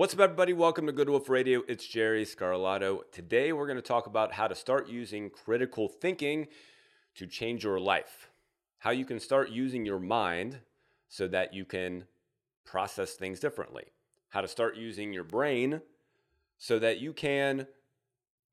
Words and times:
What's 0.00 0.14
up, 0.14 0.20
everybody? 0.20 0.54
Welcome 0.54 0.86
to 0.86 0.92
Good 0.92 1.10
Wolf 1.10 1.28
Radio. 1.28 1.62
It's 1.68 1.86
Jerry 1.86 2.24
Scarlato. 2.24 3.00
Today, 3.12 3.52
we're 3.52 3.66
going 3.66 3.76
to 3.76 3.82
talk 3.82 4.06
about 4.06 4.32
how 4.32 4.48
to 4.48 4.54
start 4.54 4.88
using 4.88 5.28
critical 5.28 5.88
thinking 5.88 6.48
to 7.16 7.26
change 7.26 7.64
your 7.64 7.78
life. 7.78 8.30
How 8.78 8.92
you 8.92 9.04
can 9.04 9.20
start 9.20 9.50
using 9.50 9.84
your 9.84 9.98
mind 9.98 10.60
so 11.10 11.28
that 11.28 11.52
you 11.52 11.66
can 11.66 12.04
process 12.64 13.12
things 13.12 13.40
differently. 13.40 13.92
How 14.30 14.40
to 14.40 14.48
start 14.48 14.74
using 14.74 15.12
your 15.12 15.22
brain 15.22 15.82
so 16.56 16.78
that 16.78 16.98
you 17.00 17.12
can 17.12 17.66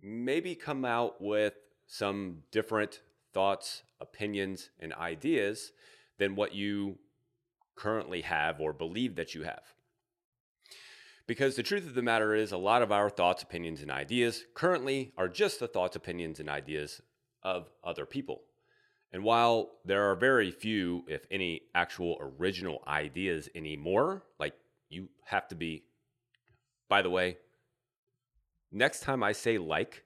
maybe 0.01 0.53
come 0.53 0.83
out 0.83 1.21
with 1.21 1.53
some 1.85 2.39
different 2.51 3.03
thoughts, 3.33 3.83
opinions, 4.01 4.69
and 4.81 4.91
ideas 4.95 5.71
than 6.17 6.35
what 6.35 6.53
you 6.53 6.97
currently 7.77 8.23
have 8.23 8.59
or 8.59 8.73
believe 8.73 9.15
that 9.15 9.33
you 9.33 9.43
have. 9.43 9.76
Because 11.27 11.57
the 11.57 11.63
truth 11.63 11.85
of 11.85 11.93
the 11.93 12.01
matter 12.01 12.33
is, 12.33 12.53
a 12.53 12.57
lot 12.57 12.81
of 12.81 12.91
our 12.91 13.09
thoughts, 13.09 13.43
opinions, 13.43 13.81
and 13.81 13.91
ideas 13.91 14.45
currently 14.53 15.11
are 15.17 15.27
just 15.27 15.59
the 15.59 15.67
thoughts, 15.67 15.97
opinions, 15.97 16.39
and 16.39 16.49
ideas 16.49 17.01
of 17.43 17.69
other 17.83 18.05
people. 18.05 18.41
And 19.11 19.23
while 19.23 19.71
there 19.85 20.09
are 20.09 20.15
very 20.15 20.51
few, 20.51 21.03
if 21.07 21.25
any, 21.29 21.61
actual 21.75 22.17
original 22.19 22.81
ideas 22.87 23.49
anymore, 23.55 24.23
like 24.39 24.53
you 24.89 25.09
have 25.25 25.47
to 25.49 25.55
be, 25.55 25.83
by 26.89 27.01
the 27.01 27.09
way, 27.09 27.37
next 28.71 29.01
time 29.01 29.21
I 29.21 29.33
say 29.33 29.57
like, 29.57 30.03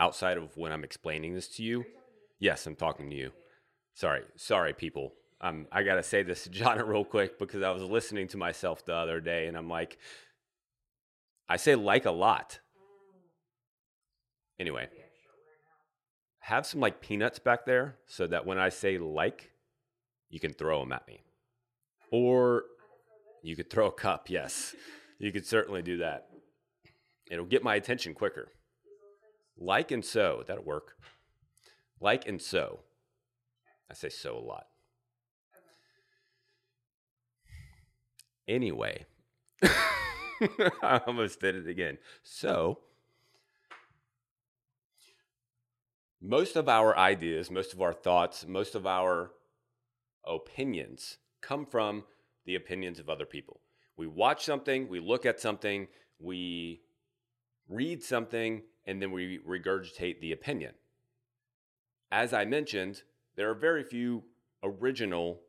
outside 0.00 0.36
of 0.36 0.56
when 0.56 0.72
I'm 0.72 0.84
explaining 0.84 1.34
this 1.34 1.48
to 1.56 1.62
you, 1.62 1.84
yes, 2.38 2.66
I'm 2.66 2.76
talking 2.76 3.10
to 3.10 3.16
you. 3.16 3.32
Sorry, 3.94 4.22
sorry, 4.36 4.72
people. 4.72 5.14
Um, 5.40 5.66
I 5.70 5.82
got 5.82 5.96
to 5.96 6.02
say 6.02 6.22
this 6.22 6.44
to 6.44 6.50
John 6.50 6.78
real 6.86 7.04
quick 7.04 7.38
because 7.38 7.62
I 7.62 7.70
was 7.70 7.82
listening 7.82 8.28
to 8.28 8.36
myself 8.36 8.84
the 8.84 8.94
other 8.94 9.20
day 9.20 9.46
and 9.46 9.56
I'm 9.56 9.68
like, 9.68 9.98
I 11.48 11.56
say 11.56 11.74
like 11.74 12.06
a 12.06 12.10
lot. 12.10 12.60
Anyway, 14.58 14.88
have 16.40 16.66
some 16.66 16.80
like 16.80 17.00
peanuts 17.00 17.38
back 17.38 17.66
there 17.66 17.96
so 18.06 18.26
that 18.26 18.46
when 18.46 18.58
I 18.58 18.68
say 18.68 18.98
like, 18.98 19.50
you 20.28 20.40
can 20.40 20.52
throw 20.52 20.80
them 20.80 20.92
at 20.92 21.06
me. 21.06 21.20
Or 22.10 22.64
you 23.42 23.56
could 23.56 23.70
throw 23.70 23.86
a 23.86 23.92
cup, 23.92 24.30
yes. 24.30 24.74
You 25.18 25.32
could 25.32 25.46
certainly 25.46 25.82
do 25.82 25.98
that. 25.98 26.28
It'll 27.30 27.44
get 27.44 27.62
my 27.62 27.74
attention 27.74 28.14
quicker. 28.14 28.52
Like 29.56 29.90
and 29.90 30.04
so, 30.04 30.44
that'll 30.46 30.64
work. 30.64 30.96
Like 32.00 32.26
and 32.28 32.40
so. 32.40 32.80
I 33.90 33.94
say 33.94 34.08
so 34.08 34.36
a 34.36 34.40
lot. 34.40 34.66
Anyway. 38.46 39.06
I 40.82 41.00
almost 41.06 41.40
did 41.40 41.54
it 41.54 41.68
again. 41.68 41.98
So, 42.22 42.78
most 46.20 46.56
of 46.56 46.68
our 46.68 46.96
ideas, 46.96 47.50
most 47.50 47.74
of 47.74 47.82
our 47.82 47.92
thoughts, 47.92 48.46
most 48.46 48.74
of 48.74 48.86
our 48.86 49.32
opinions 50.26 51.18
come 51.40 51.66
from 51.66 52.04
the 52.46 52.54
opinions 52.54 52.98
of 52.98 53.10
other 53.10 53.26
people. 53.26 53.60
We 53.96 54.06
watch 54.06 54.44
something, 54.44 54.88
we 54.88 55.00
look 55.00 55.26
at 55.26 55.40
something, 55.40 55.86
we 56.18 56.80
read 57.68 58.02
something, 58.02 58.62
and 58.86 59.00
then 59.00 59.12
we 59.12 59.38
regurgitate 59.38 60.20
the 60.20 60.32
opinion. 60.32 60.72
As 62.10 62.32
I 62.32 62.44
mentioned, 62.44 63.02
there 63.36 63.50
are 63.50 63.54
very 63.54 63.82
few 63.82 64.24
original, 64.62 65.40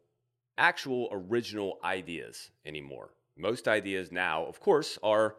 actual 0.58 1.08
original 1.12 1.80
ideas 1.84 2.50
anymore. 2.66 3.12
Most 3.38 3.68
ideas 3.68 4.12
now, 4.12 4.46
of 4.46 4.60
course, 4.60 4.98
are 5.04 5.36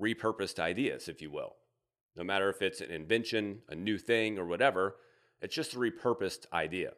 repurposed 0.00 0.58
ideas, 0.58 1.08
if 1.08 1.20
you 1.20 1.30
will. 1.30 1.56
No 2.16 2.22
matter 2.22 2.48
if 2.48 2.62
it's 2.62 2.80
an 2.80 2.90
invention, 2.90 3.60
a 3.68 3.74
new 3.74 3.98
thing, 3.98 4.38
or 4.38 4.44
whatever, 4.44 4.96
it's 5.40 5.54
just 5.54 5.74
a 5.74 5.78
repurposed 5.78 6.46
idea. 6.52 6.92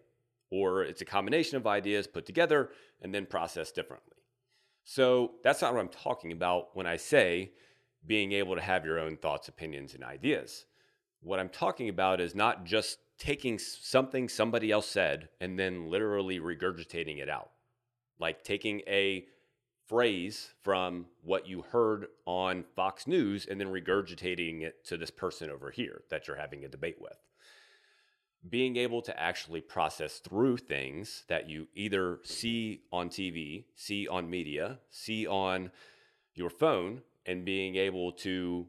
Or 0.51 0.83
it's 0.83 1.01
a 1.01 1.07
combination 1.07 1.57
of 1.57 1.67
ideas 1.67 2.07
put 2.07 2.27
together 2.27 2.71
and 3.03 3.15
then 3.15 3.27
processed 3.27 3.75
differently. 3.75 4.17
So 4.85 5.33
that's 5.43 5.63
not 5.63 5.75
what 5.75 5.81
I'm 5.81 5.89
talking 5.89 6.33
about 6.33 6.77
when 6.77 6.87
I 6.87 6.97
say 6.97 7.53
being 8.07 8.33
able 8.33 8.55
to 8.55 8.61
have 8.61 8.85
your 8.85 9.01
own 9.01 9.17
thoughts, 9.17 9.49
opinions, 9.49 9.95
and 9.95 10.05
ideas. 10.05 10.67
What 11.23 11.41
I'm 11.41 11.49
talking 11.49 11.89
about 11.89 12.21
is 12.21 12.35
not 12.35 12.65
just 12.65 12.99
taking 13.19 13.59
something 13.59 14.29
somebody 14.29 14.71
else 14.71 14.87
said 14.87 15.29
and 15.41 15.59
then 15.59 15.91
literally 15.91 16.39
regurgitating 16.39 17.19
it 17.19 17.29
out. 17.29 17.51
Like 18.21 18.45
taking 18.45 18.83
a 18.87 19.27
phrase 19.87 20.51
from 20.63 21.07
what 21.23 21.47
you 21.47 21.63
heard 21.63 22.07
on 22.27 22.65
Fox 22.75 23.07
News 23.07 23.47
and 23.47 23.61
then 23.61 23.69
regurgitating 23.69 24.63
it 24.63 24.85
to 24.87 24.97
this 24.97 25.11
person 25.11 25.51
over 25.51 25.71
here 25.71 26.03
that 26.11 26.27
you're 26.27 26.37
having 26.37 26.65
a 26.65 26.69
debate 26.69 26.97
with. 27.01 27.17
Being 28.49 28.77
able 28.77 29.03
to 29.03 29.19
actually 29.19 29.61
process 29.61 30.19
through 30.19 30.59
things 30.59 31.25
that 31.29 31.49
you 31.49 31.69
either 31.75 32.21
see 32.23 32.83
on 32.93 33.09
TV, 33.09 33.65
see 33.75 34.07
on 34.07 34.31
media, 34.31 34.79
see 34.91 35.27
on 35.27 35.71
your 36.35 36.51
phone, 36.51 37.03
and 37.25 37.45
being 37.45 37.77
able 37.77 38.13
to 38.13 38.67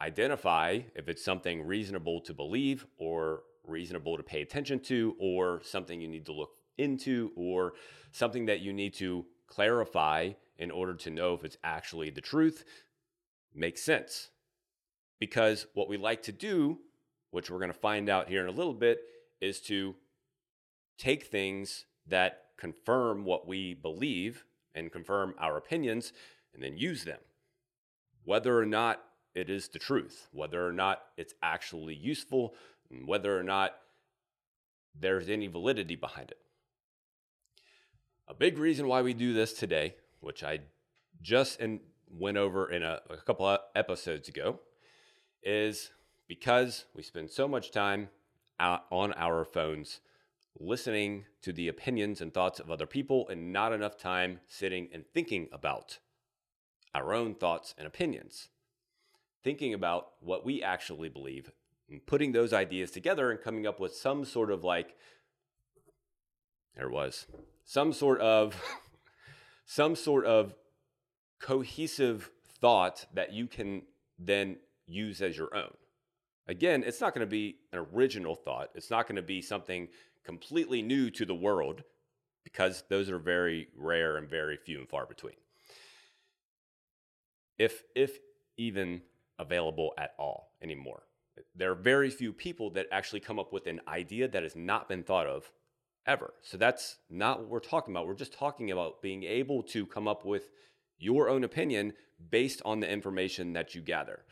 identify 0.00 0.80
if 0.94 1.08
it's 1.08 1.24
something 1.24 1.66
reasonable 1.66 2.20
to 2.20 2.34
believe 2.34 2.86
or 2.98 3.42
reasonable 3.66 4.16
to 4.16 4.22
pay 4.22 4.42
attention 4.42 4.80
to 4.80 5.16
or 5.18 5.60
something 5.64 6.00
you 6.00 6.08
need 6.08 6.26
to 6.26 6.32
look 6.32 6.50
into 6.76 7.30
or 7.36 7.74
something 8.10 8.46
that 8.46 8.60
you 8.60 8.72
need 8.72 8.92
to 8.94 9.24
clarify 9.46 10.30
in 10.58 10.70
order 10.70 10.94
to 10.94 11.10
know 11.10 11.34
if 11.34 11.44
it's 11.44 11.56
actually 11.64 12.10
the 12.10 12.20
truth 12.20 12.64
makes 13.54 13.82
sense. 13.82 14.30
Because 15.18 15.66
what 15.74 15.88
we 15.88 15.96
like 15.96 16.22
to 16.24 16.32
do, 16.32 16.78
which 17.30 17.50
we're 17.50 17.58
going 17.58 17.72
to 17.72 17.78
find 17.78 18.08
out 18.08 18.28
here 18.28 18.42
in 18.42 18.48
a 18.48 18.56
little 18.56 18.74
bit, 18.74 19.00
is 19.40 19.60
to 19.62 19.94
take 20.98 21.24
things 21.24 21.86
that 22.06 22.44
confirm 22.56 23.24
what 23.24 23.46
we 23.46 23.74
believe 23.74 24.44
and 24.74 24.92
confirm 24.92 25.34
our 25.38 25.56
opinions 25.56 26.12
and 26.52 26.62
then 26.62 26.76
use 26.76 27.04
them. 27.04 27.20
Whether 28.24 28.58
or 28.58 28.66
not 28.66 29.02
it 29.34 29.50
is 29.50 29.68
the 29.68 29.78
truth, 29.78 30.28
whether 30.32 30.66
or 30.66 30.72
not 30.72 31.02
it's 31.16 31.34
actually 31.42 31.94
useful, 31.94 32.54
and 32.90 33.06
whether 33.06 33.38
or 33.38 33.42
not 33.42 33.74
there's 34.98 35.28
any 35.28 35.48
validity 35.48 35.96
behind 35.96 36.30
it. 36.30 36.38
A 38.28 38.34
big 38.34 38.58
reason 38.58 38.86
why 38.86 39.02
we 39.02 39.12
do 39.12 39.34
this 39.34 39.52
today 39.52 39.96
which 40.24 40.42
I 40.42 40.60
just 41.22 41.60
in, 41.60 41.80
went 42.10 42.36
over 42.36 42.70
in 42.70 42.82
a, 42.82 43.00
a 43.10 43.16
couple 43.18 43.46
of 43.46 43.60
episodes 43.74 44.28
ago, 44.28 44.60
is 45.42 45.90
because 46.26 46.86
we 46.94 47.02
spend 47.02 47.30
so 47.30 47.46
much 47.46 47.70
time 47.70 48.08
on 48.58 49.12
our 49.14 49.44
phones 49.44 50.00
listening 50.58 51.24
to 51.42 51.52
the 51.52 51.68
opinions 51.68 52.20
and 52.20 52.32
thoughts 52.32 52.60
of 52.60 52.70
other 52.70 52.86
people 52.86 53.28
and 53.28 53.52
not 53.52 53.72
enough 53.72 53.96
time 53.96 54.40
sitting 54.46 54.88
and 54.92 55.04
thinking 55.12 55.48
about 55.52 55.98
our 56.94 57.12
own 57.12 57.34
thoughts 57.34 57.74
and 57.76 57.86
opinions. 57.86 58.48
Thinking 59.42 59.74
about 59.74 60.12
what 60.20 60.44
we 60.44 60.62
actually 60.62 61.08
believe 61.08 61.50
and 61.90 62.06
putting 62.06 62.32
those 62.32 62.52
ideas 62.52 62.90
together 62.90 63.30
and 63.30 63.40
coming 63.40 63.66
up 63.66 63.80
with 63.80 63.94
some 63.94 64.24
sort 64.24 64.50
of 64.50 64.64
like, 64.64 64.96
there 66.76 66.88
was, 66.88 67.26
some 67.64 67.92
sort 67.92 68.20
of 68.20 68.54
some 69.64 69.96
sort 69.96 70.26
of 70.26 70.54
cohesive 71.40 72.30
thought 72.60 73.06
that 73.14 73.32
you 73.32 73.46
can 73.46 73.82
then 74.18 74.56
use 74.86 75.20
as 75.22 75.36
your 75.36 75.54
own. 75.54 75.72
Again, 76.46 76.84
it's 76.86 77.00
not 77.00 77.14
going 77.14 77.26
to 77.26 77.30
be 77.30 77.56
an 77.72 77.86
original 77.92 78.34
thought. 78.34 78.70
It's 78.74 78.90
not 78.90 79.06
going 79.06 79.16
to 79.16 79.22
be 79.22 79.40
something 79.40 79.88
completely 80.24 80.82
new 80.82 81.10
to 81.10 81.24
the 81.24 81.34
world 81.34 81.82
because 82.44 82.84
those 82.88 83.10
are 83.10 83.18
very 83.18 83.68
rare 83.76 84.16
and 84.16 84.28
very 84.28 84.56
few 84.56 84.78
and 84.78 84.88
far 84.88 85.06
between. 85.06 85.34
If 87.58 87.82
if 87.94 88.18
even 88.56 89.02
available 89.38 89.92
at 89.98 90.14
all 90.18 90.52
anymore. 90.62 91.02
There 91.56 91.70
are 91.70 91.76
very 91.76 92.10
few 92.10 92.32
people 92.32 92.70
that 92.70 92.86
actually 92.92 93.20
come 93.20 93.38
up 93.38 93.52
with 93.52 93.66
an 93.66 93.80
idea 93.88 94.28
that 94.28 94.42
has 94.42 94.54
not 94.54 94.88
been 94.88 95.02
thought 95.02 95.26
of 95.26 95.50
ever. 96.06 96.34
So 96.42 96.56
that's 96.56 96.96
not 97.10 97.40
what 97.40 97.48
we're 97.48 97.60
talking 97.60 97.94
about. 97.94 98.06
We're 98.06 98.14
just 98.14 98.32
talking 98.32 98.70
about 98.70 99.02
being 99.02 99.24
able 99.24 99.62
to 99.64 99.86
come 99.86 100.06
up 100.08 100.24
with 100.24 100.50
your 100.98 101.28
own 101.28 101.44
opinion 101.44 101.92
based 102.30 102.62
on 102.64 102.80
the 102.80 102.90
information 102.90 103.52
that 103.54 103.74
you 103.74 103.80
gather. 103.80 104.24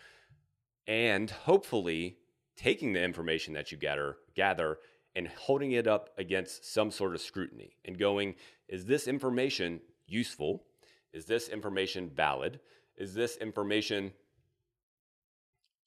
And 0.87 1.31
hopefully 1.31 2.19
taking 2.57 2.93
the 2.93 3.03
information 3.03 3.55
that 3.55 3.73
you 3.73 3.79
gather 3.79 4.17
gather 4.35 4.79
and 5.15 5.29
holding 5.29 5.73
it 5.73 5.87
up 5.87 6.11
against 6.19 6.73
some 6.73 6.91
sort 6.91 7.15
of 7.15 7.21
scrutiny 7.21 7.77
and 7.85 7.99
going, 7.99 8.35
is 8.69 8.85
this 8.87 9.07
information 9.07 9.81
useful? 10.07 10.65
Is 11.13 11.27
this 11.27 11.49
information 11.49 12.11
valid? 12.15 12.61
Is 12.97 13.15
this 13.15 13.37
information 13.37 14.13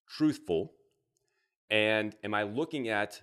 truthful? 0.07 0.73
And 1.69 2.15
am 2.23 2.33
I 2.33 2.43
looking 2.43 2.89
at 2.89 3.21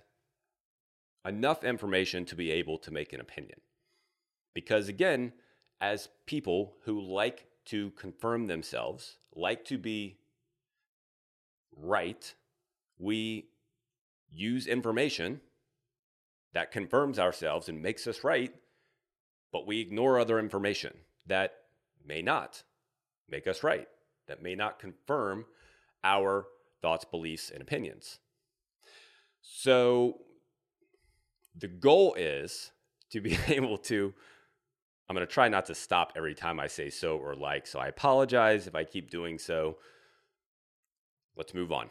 enough 1.25 1.63
information 1.63 2.25
to 2.25 2.35
be 2.35 2.51
able 2.51 2.77
to 2.79 2.91
make 2.91 3.13
an 3.13 3.21
opinion. 3.21 3.59
Because 4.53 4.87
again, 4.87 5.33
as 5.81 6.09
people 6.25 6.75
who 6.83 7.01
like 7.01 7.47
to 7.65 7.91
confirm 7.91 8.47
themselves, 8.47 9.17
like 9.35 9.65
to 9.65 9.77
be 9.77 10.17
right. 11.75 12.33
We 12.97 13.49
use 14.31 14.67
information 14.67 15.41
that 16.53 16.71
confirms 16.71 17.17
ourselves 17.19 17.69
and 17.69 17.81
makes 17.81 18.05
us 18.07 18.23
right, 18.23 18.53
but 19.51 19.65
we 19.65 19.79
ignore 19.79 20.19
other 20.19 20.39
information 20.39 20.93
that 21.25 21.53
may 22.05 22.21
not 22.21 22.63
make 23.29 23.47
us 23.47 23.63
right, 23.63 23.87
that 24.27 24.43
may 24.43 24.55
not 24.55 24.79
confirm 24.79 25.45
our 26.03 26.45
thoughts, 26.81 27.05
beliefs, 27.05 27.49
and 27.49 27.61
opinions. 27.61 28.19
So 29.41 30.19
the 31.55 31.67
goal 31.67 32.13
is 32.15 32.71
to 33.11 33.21
be 33.21 33.37
able 33.47 33.77
to. 33.77 34.13
I'm 35.09 35.15
going 35.15 35.27
to 35.27 35.31
try 35.31 35.49
not 35.49 35.65
to 35.65 35.75
stop 35.75 36.13
every 36.15 36.33
time 36.33 36.59
I 36.59 36.67
say 36.67 36.89
so 36.89 37.17
or 37.17 37.35
like. 37.35 37.67
So 37.67 37.77
I 37.77 37.87
apologize 37.87 38.67
if 38.67 38.75
I 38.75 38.85
keep 38.85 39.11
doing 39.11 39.37
so. 39.37 39.77
Let's 41.35 41.53
move 41.53 41.71
on. 41.71 41.89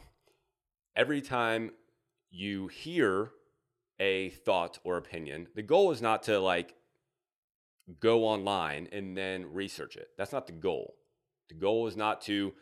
Every 0.97 1.21
time 1.21 1.73
you 2.31 2.69
hear 2.69 3.31
a 4.01 4.31
thought 4.31 4.79
or 4.83 4.97
opinion, 4.97 5.49
the 5.55 5.63
goal 5.63 5.91
is 5.91 6.01
not 6.01 6.23
to 6.25 6.41
like 6.41 6.75
go 8.01 8.25
online 8.25 8.89
and 8.93 9.17
then 9.17 9.53
research 9.53 9.97
it. 9.97 10.09
That's 10.17 10.33
not 10.33 10.47
the 10.47 10.53
goal. 10.53 10.95
The 11.49 11.55
goal 11.55 11.87
is 11.87 11.97
not 11.97 12.23
to 12.23 12.55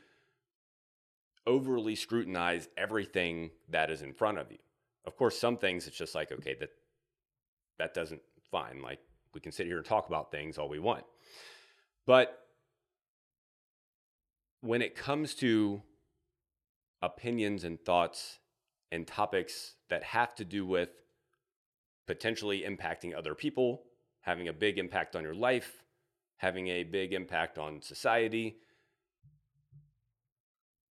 overly 1.47 1.95
scrutinize 1.95 2.69
everything 2.77 3.51
that 3.69 3.91
is 3.91 4.03
in 4.03 4.13
front 4.13 4.39
of 4.39 4.51
you. 4.51 4.59
Of 5.05 5.17
course, 5.17 5.39
some 5.39 5.57
things 5.57 5.87
it's 5.87 5.97
just 5.97 6.15
like, 6.15 6.33
okay, 6.33 6.57
that 6.61 6.71
that 7.81 7.95
doesn't 7.95 8.21
fine. 8.51 8.83
Like 8.83 9.01
we 9.35 9.41
can 9.41 9.53
sit 9.53 9.67
here 9.67 9.79
and 9.79 9.87
talk 9.87 10.07
about 10.07 10.31
things 10.31 10.59
all 10.59 10.69
we 10.69 10.79
want. 10.79 11.05
But 12.07 12.39
when 14.61 14.83
it 14.83 14.95
comes 14.95 15.35
to 15.37 15.83
opinions 17.03 17.65
and 17.65 17.81
thoughts 17.81 18.39
and 18.93 19.07
topics 19.07 19.75
that 19.89 20.03
have 20.03 20.35
to 20.35 20.45
do 20.45 20.67
with 20.67 20.91
potentially 22.07 22.65
impacting 22.69 23.17
other 23.17 23.35
people, 23.35 23.83
having 24.21 24.49
a 24.49 24.53
big 24.53 24.79
impact 24.79 25.17
on 25.17 25.23
your 25.23 25.35
life, 25.35 25.83
having 26.37 26.69
a 26.69 26.85
big 26.85 27.15
impact 27.15 27.57
on 27.57 27.81
society, 27.81 28.57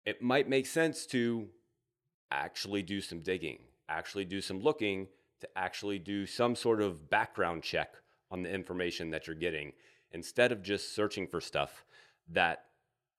it 0.06 0.22
might 0.22 0.50
make 0.50 0.66
sense 0.66 1.06
to 1.06 1.48
actually 2.32 2.82
do 2.82 3.02
some 3.02 3.20
digging, 3.20 3.60
actually 3.88 4.26
do 4.26 4.42
some 4.42 4.60
looking, 4.62 5.08
to 5.42 5.48
actually 5.56 6.00
do 6.00 6.26
some 6.26 6.56
sort 6.56 6.82
of 6.82 7.10
background 7.10 7.64
check 7.64 7.94
on 8.32 8.44
the 8.44 8.54
information 8.54 9.10
that 9.12 9.28
you're 9.28 9.36
getting 9.36 9.74
instead 10.12 10.52
of 10.52 10.62
just 10.62 10.96
searching 10.96 11.28
for 11.28 11.42
stuff 11.42 11.86
that 12.32 12.66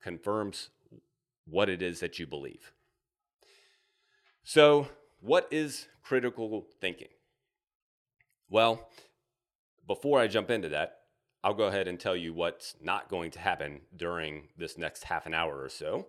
confirms 0.01 0.69
what 1.45 1.69
it 1.69 1.81
is 1.81 1.99
that 1.99 2.19
you 2.19 2.27
believe. 2.27 2.71
So, 4.43 4.87
what 5.19 5.47
is 5.51 5.87
critical 6.03 6.65
thinking? 6.79 7.09
Well, 8.49 8.89
before 9.87 10.19
I 10.19 10.27
jump 10.27 10.49
into 10.49 10.69
that, 10.69 10.99
I'll 11.43 11.53
go 11.53 11.65
ahead 11.65 11.87
and 11.87 11.99
tell 11.99 12.15
you 12.15 12.33
what's 12.33 12.75
not 12.81 13.09
going 13.09 13.31
to 13.31 13.39
happen 13.39 13.81
during 13.95 14.47
this 14.57 14.77
next 14.77 15.03
half 15.03 15.25
an 15.25 15.33
hour 15.33 15.61
or 15.61 15.69
so. 15.69 16.07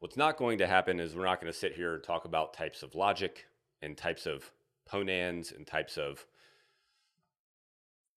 What's 0.00 0.16
not 0.16 0.36
going 0.36 0.58
to 0.58 0.66
happen 0.66 0.98
is 0.98 1.14
we're 1.14 1.24
not 1.24 1.40
going 1.40 1.52
to 1.52 1.58
sit 1.58 1.74
here 1.74 1.94
and 1.94 2.02
talk 2.02 2.24
about 2.24 2.54
types 2.54 2.82
of 2.82 2.94
logic 2.94 3.46
and 3.80 3.96
types 3.96 4.26
of 4.26 4.50
ponans 4.90 5.54
and 5.54 5.66
types 5.66 5.96
of 5.96 6.24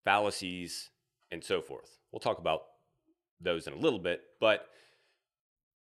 fallacies 0.04 0.90
and 1.32 1.44
so 1.44 1.62
forth. 1.62 1.98
We'll 2.12 2.20
talk 2.20 2.40
about 2.40 2.62
those 3.42 3.68
in 3.68 3.74
a 3.74 3.78
little 3.78 4.00
bit, 4.00 4.22
but 4.40 4.68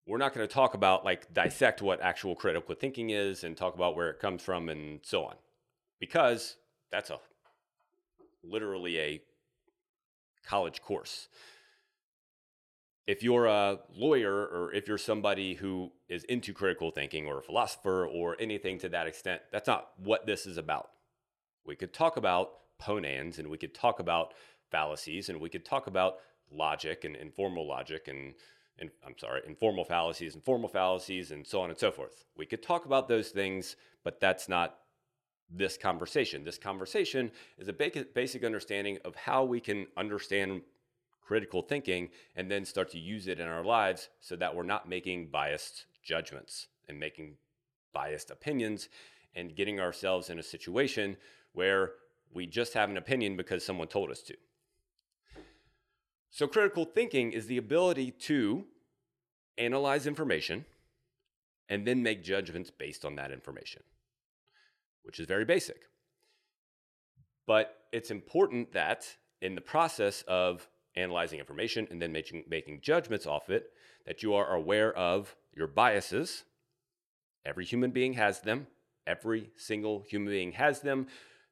we're 0.07 0.19
not 0.19 0.35
going 0.35 0.47
to 0.47 0.53
talk 0.53 0.75
about 0.75 1.05
like 1.05 1.33
dissect 1.33 1.83
what 1.83 2.01
actual 2.01 2.35
critical 2.35 2.75
thinking 2.75 3.11
is 3.11 3.45
and 3.45 3.57
talk 3.57 3.75
about 3.75 3.97
where 3.97 4.11
it 4.11 4.21
comes 4.21 4.43
from 4.43 4.69
and 4.69 5.01
so 5.03 5.25
on 5.25 5.35
because 5.99 6.57
that's 6.91 7.11
a 7.11 7.19
literally 8.43 8.99
a 8.99 9.23
college 10.45 10.83
course 10.83 11.29
if 13.07 13.23
you're 13.23 13.47
a 13.47 13.79
lawyer 13.95 14.33
or 14.33 14.73
if 14.73 14.89
you're 14.89 14.99
somebody 14.99 15.55
who 15.55 15.93
is 16.09 16.25
into 16.25 16.55
critical 16.55 16.91
thinking 16.91 17.27
or 17.27 17.39
a 17.39 17.43
philosopher 17.43 18.07
or 18.07 18.37
anything 18.41 18.79
to 18.79 18.89
that 18.89 19.07
extent, 19.07 19.43
that's 19.53 19.67
not 19.67 19.91
what 19.99 20.27
this 20.27 20.47
is 20.47 20.57
about. 20.57 20.91
We 21.67 21.77
could 21.77 21.93
talk 21.93 22.17
about 22.17 22.51
ponans 22.81 23.39
and 23.39 23.49
we 23.49 23.59
could 23.59 23.75
talk 23.75 24.01
about 24.01 24.35
fallacies 24.71 25.29
and 25.29 25.41
we 25.41 25.51
could 25.51 25.65
talk 25.65 25.87
about 25.87 26.17
logic 26.51 27.05
and 27.05 27.15
informal 27.15 27.67
logic 27.67 28.09
and, 28.09 28.35
and 28.79 28.91
I'm 29.07 29.17
sorry, 29.19 29.43
informal 29.47 29.85
fallacies 29.85 30.35
and 30.35 30.43
formal 30.43 30.69
fallacies 30.69 31.31
and 31.31 31.47
so 31.47 31.61
on 31.61 31.71
and 31.71 31.79
so 31.79 31.91
forth. 31.91 32.25
We 32.37 32.47
could 32.47 32.63
talk 32.63 32.87
about 32.87 33.09
those 33.09 33.29
things, 33.29 33.77
but 34.03 34.19
that's 34.19 34.49
not 34.49 34.79
this 35.51 35.77
conversation. 35.77 36.43
This 36.43 36.59
conversation 36.59 37.31
is 37.59 37.69
a 37.69 37.73
basic 37.73 38.45
understanding 38.45 38.99
of 39.05 39.15
how 39.15 39.45
we 39.45 39.61
can 39.61 39.87
understand 39.97 40.63
critical 41.25 41.63
thinking 41.63 42.11
and 42.37 42.51
then 42.51 42.65
start 42.65 42.91
to 42.91 42.99
use 42.99 43.27
it 43.27 43.41
in 43.41 43.49
our 43.49 43.65
lives 43.65 44.09
so 44.21 44.37
that 44.37 44.55
we're 44.55 44.63
not 44.63 44.89
making 44.89 45.29
biased 45.29 45.87
judgments 46.03 46.69
and 46.89 47.01
making 47.01 47.37
biased 47.93 48.31
opinions 48.31 48.89
and 49.35 49.57
getting 49.57 49.81
ourselves 49.81 50.31
in 50.31 50.39
a 50.39 50.43
situation 50.43 51.17
where 51.53 51.93
we 52.33 52.47
just 52.47 52.75
have 52.75 52.91
an 52.91 52.97
opinion 52.97 53.37
because 53.37 53.65
someone 53.65 53.89
told 53.89 54.11
us 54.11 54.21
to. 54.23 54.35
So, 56.31 56.49
critical 56.49 56.85
thinking 56.85 57.33
is 57.33 57.47
the 57.47 57.59
ability 57.59 58.11
to 58.11 58.67
analyze 59.57 60.07
information 60.07 60.65
and 61.69 61.87
then 61.87 62.03
make 62.03 62.25
judgments 62.25 62.71
based 62.71 63.05
on 63.05 63.15
that 63.17 63.31
information, 63.31 63.83
which 65.05 65.21
is 65.21 65.27
very 65.27 65.45
basic. 65.45 65.83
But 67.47 67.77
it's 67.93 68.11
important 68.11 68.73
that 68.73 69.07
in 69.41 69.55
the 69.55 69.61
process 69.61 70.23
of 70.27 70.69
analyzing 70.97 71.39
information 71.39 71.87
and 71.91 72.01
then 72.01 72.13
making, 72.13 72.45
making 72.49 72.81
judgments 72.81 73.27
off 73.27 73.51
it, 73.51 73.73
that 74.07 74.23
you 74.23 74.35
are 74.35 74.55
aware 74.55 74.93
of 74.97 75.35
your 75.55 75.67
biases. 75.67 76.45
Every 77.45 77.65
human 77.65 77.91
being 77.91 78.15
has 78.15 78.41
them. 78.41 78.67
Every 79.07 79.51
single 79.57 80.05
human 80.09 80.33
being 80.33 80.53
has 80.53 80.81
them. 80.81 81.09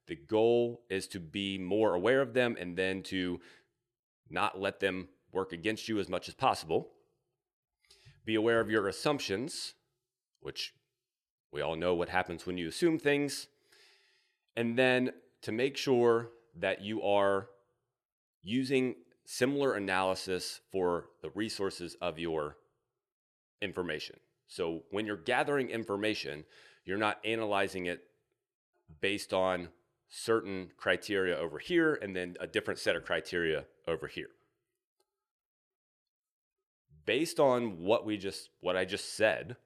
The 0.07 0.15
goal 0.15 0.81
is 0.89 1.07
to 1.09 1.19
be 1.19 1.57
more 1.57 1.93
aware 1.93 2.21
of 2.21 2.33
them 2.33 2.57
and 2.59 2.75
then 2.75 3.03
to 3.03 3.39
not 4.29 4.59
let 4.59 4.79
them 4.79 5.07
work 5.31 5.53
against 5.53 5.87
you 5.87 5.99
as 5.99 6.09
much 6.09 6.27
as 6.27 6.33
possible. 6.33 6.89
Be 8.25 8.35
aware 8.35 8.59
of 8.59 8.69
your 8.69 8.87
assumptions, 8.87 9.73
which 10.41 10.73
we 11.51 11.61
all 11.61 11.75
know 11.75 11.93
what 11.93 12.09
happens 12.09 12.45
when 12.45 12.57
you 12.57 12.67
assume 12.67 12.97
things. 12.97 13.47
And 14.55 14.77
then 14.77 15.11
to 15.41 15.51
make 15.51 15.77
sure 15.77 16.29
that 16.55 16.81
you 16.81 17.01
are 17.03 17.47
using 18.41 18.95
similar 19.25 19.73
analysis 19.73 20.59
for 20.71 21.05
the 21.21 21.29
resources 21.31 21.95
of 22.01 22.19
your 22.19 22.57
information. 23.61 24.17
So 24.47 24.83
when 24.91 25.05
you're 25.05 25.17
gathering 25.17 25.69
information, 25.69 26.43
you're 26.85 26.97
not 26.97 27.19
analyzing 27.23 27.85
it 27.85 28.03
based 29.01 29.33
on 29.33 29.69
certain 30.09 30.69
criteria 30.77 31.35
over 31.35 31.57
here 31.57 31.95
and 31.95 32.15
then 32.15 32.35
a 32.39 32.45
different 32.45 32.79
set 32.79 32.95
of 32.95 33.05
criteria 33.05 33.65
over 33.87 34.07
here. 34.07 34.29
Based 37.05 37.39
on 37.39 37.79
what 37.79 38.05
we 38.05 38.17
just 38.17 38.49
what 38.61 38.77
I 38.77 38.85
just 38.85 39.15
said, 39.15 39.57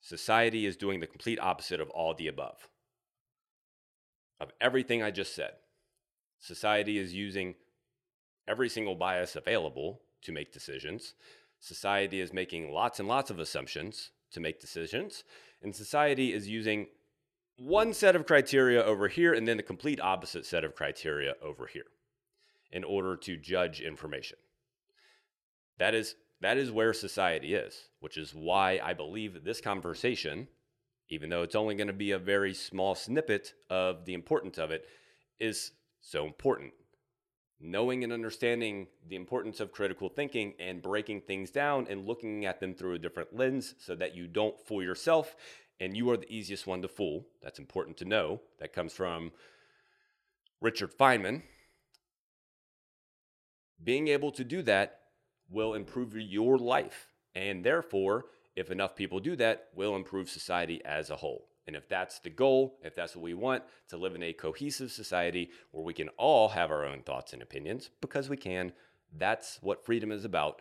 society 0.00 0.66
is 0.66 0.76
doing 0.76 1.00
the 1.00 1.06
complete 1.06 1.38
opposite 1.40 1.80
of 1.80 1.88
all 1.90 2.14
the 2.14 2.28
above. 2.28 2.68
Of 4.40 4.50
everything 4.60 5.02
I 5.02 5.12
just 5.12 5.34
said. 5.34 5.52
Society 6.42 6.98
is 6.98 7.14
using 7.14 7.54
every 8.48 8.68
single 8.68 8.96
bias 8.96 9.36
available 9.36 10.00
to 10.22 10.32
make 10.32 10.52
decisions. 10.52 11.14
Society 11.60 12.20
is 12.20 12.32
making 12.32 12.72
lots 12.72 12.98
and 12.98 13.08
lots 13.08 13.30
of 13.30 13.38
assumptions 13.38 14.10
to 14.32 14.40
make 14.40 14.60
decisions. 14.60 15.22
And 15.62 15.74
society 15.74 16.32
is 16.32 16.48
using 16.48 16.88
one 17.58 17.94
set 17.94 18.16
of 18.16 18.26
criteria 18.26 18.82
over 18.82 19.06
here 19.06 19.32
and 19.32 19.46
then 19.46 19.56
the 19.56 19.62
complete 19.62 20.00
opposite 20.00 20.44
set 20.44 20.64
of 20.64 20.74
criteria 20.74 21.34
over 21.40 21.66
here 21.66 21.86
in 22.72 22.82
order 22.82 23.16
to 23.18 23.36
judge 23.36 23.80
information. 23.80 24.38
That 25.78 25.94
is 25.94 26.16
that 26.40 26.56
is 26.56 26.72
where 26.72 26.92
society 26.92 27.54
is, 27.54 27.88
which 28.00 28.16
is 28.16 28.34
why 28.34 28.80
I 28.82 28.94
believe 28.94 29.44
this 29.44 29.60
conversation, 29.60 30.48
even 31.08 31.30
though 31.30 31.44
it's 31.44 31.54
only 31.54 31.76
going 31.76 31.86
to 31.86 31.92
be 31.92 32.10
a 32.10 32.18
very 32.18 32.52
small 32.52 32.96
snippet 32.96 33.54
of 33.70 34.06
the 34.06 34.14
importance 34.14 34.58
of 34.58 34.72
it, 34.72 34.86
is 35.38 35.70
so 36.02 36.26
important. 36.26 36.72
Knowing 37.58 38.02
and 38.02 38.12
understanding 38.12 38.88
the 39.08 39.16
importance 39.16 39.60
of 39.60 39.72
critical 39.72 40.08
thinking 40.08 40.52
and 40.58 40.82
breaking 40.82 41.20
things 41.20 41.50
down 41.50 41.86
and 41.88 42.06
looking 42.06 42.44
at 42.44 42.58
them 42.58 42.74
through 42.74 42.94
a 42.94 42.98
different 42.98 43.34
lens 43.34 43.76
so 43.78 43.94
that 43.94 44.14
you 44.14 44.26
don't 44.26 44.60
fool 44.66 44.82
yourself 44.82 45.36
and 45.80 45.96
you 45.96 46.10
are 46.10 46.16
the 46.16 46.32
easiest 46.32 46.66
one 46.66 46.82
to 46.82 46.88
fool. 46.88 47.26
That's 47.40 47.60
important 47.60 47.96
to 47.98 48.04
know. 48.04 48.40
That 48.58 48.72
comes 48.72 48.92
from 48.92 49.30
Richard 50.60 50.96
Feynman. 50.96 51.42
Being 53.82 54.08
able 54.08 54.32
to 54.32 54.44
do 54.44 54.62
that 54.62 54.98
will 55.48 55.74
improve 55.74 56.16
your 56.16 56.58
life. 56.58 57.08
And 57.34 57.64
therefore, 57.64 58.26
if 58.54 58.70
enough 58.70 58.94
people 58.94 59.20
do 59.20 59.36
that, 59.36 59.68
will 59.74 59.96
improve 59.96 60.28
society 60.28 60.84
as 60.84 61.10
a 61.10 61.16
whole. 61.16 61.48
And 61.66 61.76
if 61.76 61.88
that's 61.88 62.18
the 62.18 62.30
goal, 62.30 62.78
if 62.82 62.94
that's 62.94 63.14
what 63.14 63.22
we 63.22 63.34
want, 63.34 63.62
to 63.88 63.96
live 63.96 64.14
in 64.14 64.22
a 64.22 64.32
cohesive 64.32 64.90
society 64.90 65.50
where 65.70 65.84
we 65.84 65.94
can 65.94 66.08
all 66.10 66.48
have 66.48 66.70
our 66.70 66.84
own 66.84 67.02
thoughts 67.02 67.32
and 67.32 67.42
opinions, 67.42 67.90
because 68.00 68.28
we 68.28 68.36
can, 68.36 68.72
that's 69.16 69.58
what 69.62 69.84
freedom 69.84 70.10
is 70.10 70.24
about. 70.24 70.60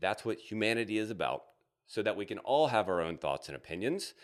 That's 0.00 0.24
what 0.24 0.38
humanity 0.38 0.98
is 0.98 1.10
about, 1.10 1.44
so 1.86 2.02
that 2.02 2.16
we 2.16 2.26
can 2.26 2.38
all 2.38 2.66
have 2.66 2.88
our 2.88 3.00
own 3.00 3.16
thoughts 3.16 3.48
and 3.48 3.56
opinions. 3.56 4.14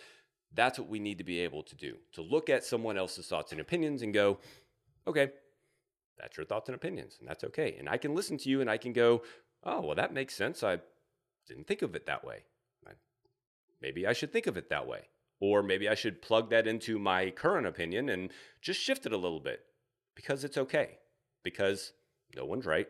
That's 0.52 0.78
what 0.80 0.88
we 0.88 0.98
need 0.98 1.18
to 1.18 1.24
be 1.24 1.40
able 1.40 1.62
to 1.62 1.76
do 1.76 1.98
to 2.12 2.22
look 2.22 2.50
at 2.50 2.64
someone 2.64 2.98
else's 2.98 3.28
thoughts 3.28 3.52
and 3.52 3.60
opinions 3.60 4.02
and 4.02 4.12
go, 4.12 4.38
okay, 5.06 5.30
that's 6.18 6.36
your 6.36 6.44
thoughts 6.44 6.68
and 6.68 6.74
opinions, 6.74 7.18
and 7.20 7.28
that's 7.28 7.44
okay. 7.44 7.76
And 7.78 7.88
I 7.88 7.98
can 7.98 8.16
listen 8.16 8.36
to 8.38 8.50
you 8.50 8.60
and 8.60 8.68
I 8.68 8.78
can 8.78 8.92
go, 8.92 9.22
oh, 9.62 9.80
well, 9.80 9.94
that 9.94 10.12
makes 10.12 10.34
sense. 10.34 10.64
I 10.64 10.80
didn't 11.46 11.68
think 11.68 11.82
of 11.82 11.94
it 11.94 12.06
that 12.06 12.24
way. 12.24 12.44
Maybe 13.80 14.06
I 14.06 14.12
should 14.12 14.32
think 14.32 14.46
of 14.46 14.58
it 14.58 14.68
that 14.68 14.86
way. 14.86 15.08
Or 15.40 15.62
maybe 15.62 15.88
I 15.88 15.94
should 15.94 16.22
plug 16.22 16.50
that 16.50 16.66
into 16.66 16.98
my 16.98 17.30
current 17.30 17.66
opinion 17.66 18.10
and 18.10 18.30
just 18.60 18.80
shift 18.80 19.06
it 19.06 19.12
a 19.12 19.16
little 19.16 19.40
bit 19.40 19.60
because 20.14 20.44
it's 20.44 20.58
okay. 20.58 20.98
Because 21.42 21.92
no 22.36 22.44
one's 22.44 22.66
right. 22.66 22.86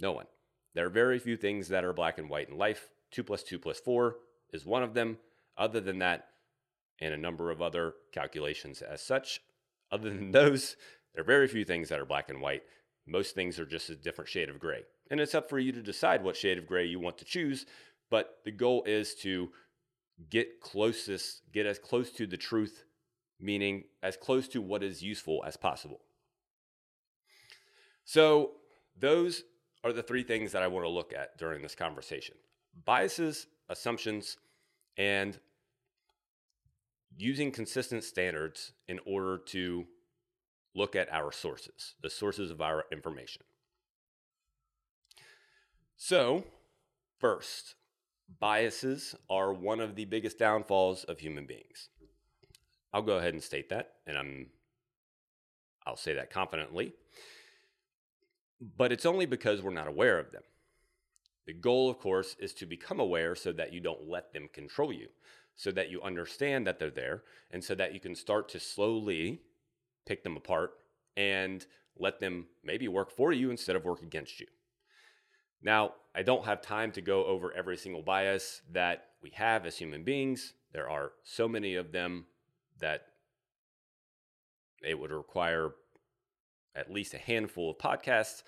No 0.00 0.12
one. 0.12 0.26
There 0.74 0.86
are 0.86 0.90
very 0.90 1.20
few 1.20 1.36
things 1.36 1.68
that 1.68 1.84
are 1.84 1.92
black 1.92 2.18
and 2.18 2.28
white 2.28 2.48
in 2.48 2.58
life. 2.58 2.90
Two 3.12 3.22
plus 3.22 3.44
two 3.44 3.60
plus 3.60 3.78
four 3.78 4.16
is 4.52 4.66
one 4.66 4.82
of 4.82 4.94
them. 4.94 5.18
Other 5.56 5.80
than 5.80 6.00
that, 6.00 6.26
and 7.00 7.14
a 7.14 7.18
number 7.18 7.50
of 7.50 7.62
other 7.62 7.94
calculations 8.12 8.82
as 8.82 9.00
such, 9.00 9.40
other 9.92 10.10
than 10.10 10.30
those, 10.32 10.76
there 11.14 11.22
are 11.22 11.26
very 11.26 11.46
few 11.46 11.64
things 11.64 11.88
that 11.88 12.00
are 12.00 12.04
black 12.04 12.28
and 12.28 12.40
white. 12.40 12.62
Most 13.06 13.34
things 13.34 13.58
are 13.58 13.66
just 13.66 13.90
a 13.90 13.94
different 13.94 14.30
shade 14.30 14.48
of 14.48 14.58
gray. 14.58 14.82
And 15.10 15.20
it's 15.20 15.34
up 15.34 15.48
for 15.48 15.58
you 15.58 15.70
to 15.72 15.82
decide 15.82 16.24
what 16.24 16.36
shade 16.36 16.58
of 16.58 16.66
gray 16.66 16.86
you 16.86 16.98
want 16.98 17.18
to 17.18 17.24
choose. 17.24 17.66
But 18.10 18.38
the 18.44 18.50
goal 18.50 18.82
is 18.84 19.14
to 19.16 19.50
get 20.30 20.60
closest, 20.60 21.42
get 21.52 21.66
as 21.66 21.78
close 21.78 22.10
to 22.12 22.26
the 22.26 22.36
truth, 22.36 22.84
meaning 23.40 23.84
as 24.02 24.16
close 24.16 24.48
to 24.48 24.60
what 24.60 24.82
is 24.82 25.02
useful 25.02 25.42
as 25.46 25.56
possible. 25.56 26.00
So, 28.04 28.52
those 28.96 29.42
are 29.82 29.92
the 29.92 30.02
three 30.02 30.22
things 30.22 30.52
that 30.52 30.62
I 30.62 30.68
want 30.68 30.84
to 30.84 30.90
look 30.90 31.12
at 31.12 31.36
during 31.38 31.62
this 31.62 31.74
conversation 31.74 32.36
biases, 32.84 33.46
assumptions, 33.68 34.36
and 34.96 35.38
using 37.16 37.50
consistent 37.50 38.04
standards 38.04 38.72
in 38.88 39.00
order 39.06 39.38
to 39.38 39.86
look 40.74 40.96
at 40.96 41.12
our 41.12 41.30
sources, 41.30 41.94
the 42.02 42.10
sources 42.10 42.50
of 42.50 42.60
our 42.60 42.84
information. 42.90 43.42
So, 45.96 46.44
first, 47.18 47.76
biases 48.40 49.14
are 49.28 49.52
one 49.52 49.80
of 49.80 49.94
the 49.94 50.04
biggest 50.04 50.38
downfalls 50.38 51.04
of 51.04 51.18
human 51.18 51.46
beings. 51.46 51.88
I'll 52.92 53.02
go 53.02 53.18
ahead 53.18 53.34
and 53.34 53.42
state 53.42 53.68
that, 53.70 53.94
and 54.06 54.16
I'm 54.16 54.46
I'll 55.86 55.96
say 55.96 56.14
that 56.14 56.30
confidently. 56.30 56.94
But 58.76 58.92
it's 58.92 59.04
only 59.04 59.26
because 59.26 59.60
we're 59.60 59.72
not 59.72 59.88
aware 59.88 60.18
of 60.18 60.30
them. 60.30 60.42
The 61.46 61.52
goal, 61.52 61.90
of 61.90 61.98
course, 61.98 62.36
is 62.38 62.54
to 62.54 62.66
become 62.66 63.00
aware 63.00 63.34
so 63.34 63.52
that 63.52 63.72
you 63.72 63.80
don't 63.80 64.08
let 64.08 64.32
them 64.32 64.48
control 64.52 64.92
you, 64.92 65.08
so 65.54 65.70
that 65.72 65.90
you 65.90 66.00
understand 66.00 66.66
that 66.66 66.78
they're 66.78 66.90
there, 66.90 67.22
and 67.50 67.62
so 67.62 67.74
that 67.74 67.92
you 67.92 68.00
can 68.00 68.14
start 68.14 68.48
to 68.50 68.60
slowly 68.60 69.42
pick 70.06 70.22
them 70.22 70.36
apart 70.36 70.72
and 71.16 71.66
let 71.98 72.20
them 72.20 72.46
maybe 72.62 72.88
work 72.88 73.10
for 73.10 73.32
you 73.32 73.50
instead 73.50 73.76
of 73.76 73.84
work 73.84 74.02
against 74.02 74.40
you. 74.40 74.46
Now, 75.64 75.94
I 76.14 76.22
don't 76.22 76.44
have 76.44 76.60
time 76.60 76.92
to 76.92 77.00
go 77.00 77.24
over 77.24 77.50
every 77.52 77.78
single 77.78 78.02
bias 78.02 78.60
that 78.72 79.06
we 79.22 79.30
have 79.30 79.64
as 79.64 79.78
human 79.78 80.04
beings. 80.04 80.52
There 80.72 80.88
are 80.88 81.12
so 81.22 81.48
many 81.48 81.74
of 81.74 81.90
them 81.90 82.26
that 82.78 83.06
it 84.86 84.98
would 84.98 85.10
require 85.10 85.70
at 86.76 86.92
least 86.92 87.14
a 87.14 87.18
handful 87.18 87.70
of 87.70 87.78
podcasts. 87.78 88.42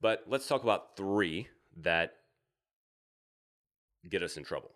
But 0.00 0.24
let's 0.26 0.48
talk 0.48 0.64
about 0.64 0.96
three 0.96 1.48
that 1.82 2.14
get 4.08 4.22
us 4.22 4.38
in 4.38 4.44
trouble. 4.44 4.70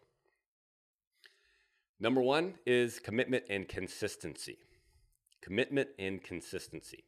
Number 1.98 2.20
one 2.20 2.54
is 2.66 3.00
commitment 3.00 3.44
and 3.48 3.66
consistency. 3.66 4.58
Commitment 5.40 5.88
and 5.98 6.22
consistency. 6.22 7.04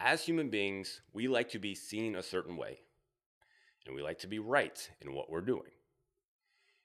As 0.00 0.24
human 0.24 0.50
beings, 0.50 1.02
we 1.12 1.28
like 1.28 1.50
to 1.50 1.58
be 1.60 1.74
seen 1.74 2.16
a 2.16 2.22
certain 2.22 2.56
way 2.56 2.80
and 3.90 3.96
we 3.96 4.04
like 4.04 4.20
to 4.20 4.28
be 4.28 4.38
right 4.38 4.88
in 5.00 5.12
what 5.14 5.28
we're 5.28 5.40
doing. 5.40 5.72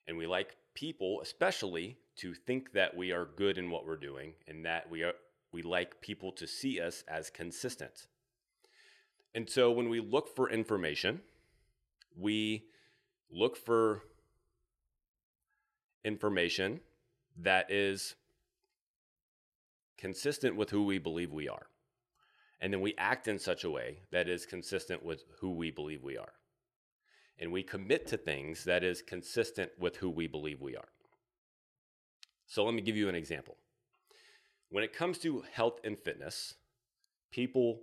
And 0.08 0.18
we 0.18 0.26
like 0.26 0.56
people, 0.74 1.22
especially, 1.22 1.98
to 2.16 2.34
think 2.34 2.74
that 2.74 2.98
we 2.98 3.12
are 3.12 3.28
good 3.38 3.60
in 3.60 3.70
what 3.70 3.86
we're 3.86 3.96
doing 3.96 4.34
and 4.48 4.66
that 4.66 4.90
we 4.90 5.04
are 5.04 5.14
we 5.52 5.62
like 5.62 6.02
people 6.02 6.32
to 6.32 6.48
see 6.48 6.82
us 6.82 7.04
as 7.08 7.30
consistent. 7.30 8.08
And 9.36 9.48
so 9.48 9.72
when 9.72 9.88
we 9.88 10.00
look 10.00 10.36
for 10.36 10.50
information, 10.50 11.22
we 12.18 12.64
look 13.32 13.56
for 13.56 14.02
information 16.04 16.80
that 17.38 17.70
is 17.70 18.16
consistent 19.96 20.56
with 20.56 20.72
who 20.72 20.86
we 20.86 20.98
believe 20.98 21.32
we 21.32 21.48
are. 21.48 21.68
And 22.60 22.74
then 22.74 22.82
we 22.82 22.96
act 22.98 23.28
in 23.28 23.38
such 23.38 23.64
a 23.64 23.70
way 23.70 24.00
that 24.12 24.28
is 24.28 24.48
consistent 24.48 25.06
with 25.06 25.24
who 25.40 25.52
we 25.52 25.70
believe 25.70 26.02
we 26.02 26.18
are 26.18 26.34
and 27.40 27.52
we 27.52 27.64
commit 27.64 28.08
to 28.08 28.18
things 28.18 28.64
that 28.64 28.84
is 28.84 29.02
consistent 29.02 29.72
with 29.78 29.98
who 29.98 30.10
we 30.10 30.28
believe 30.28 30.62
we 30.62 30.76
are. 30.76 30.90
So 32.48 32.64
let 32.64 32.74
me 32.74 32.82
give 32.82 32.96
you 32.96 33.10
an 33.10 33.16
example. 33.16 33.58
When 34.70 34.84
it 34.84 34.94
comes 34.94 35.18
to 35.20 35.44
health 35.52 35.80
and 35.84 35.98
fitness, 35.98 36.56
people 37.32 37.82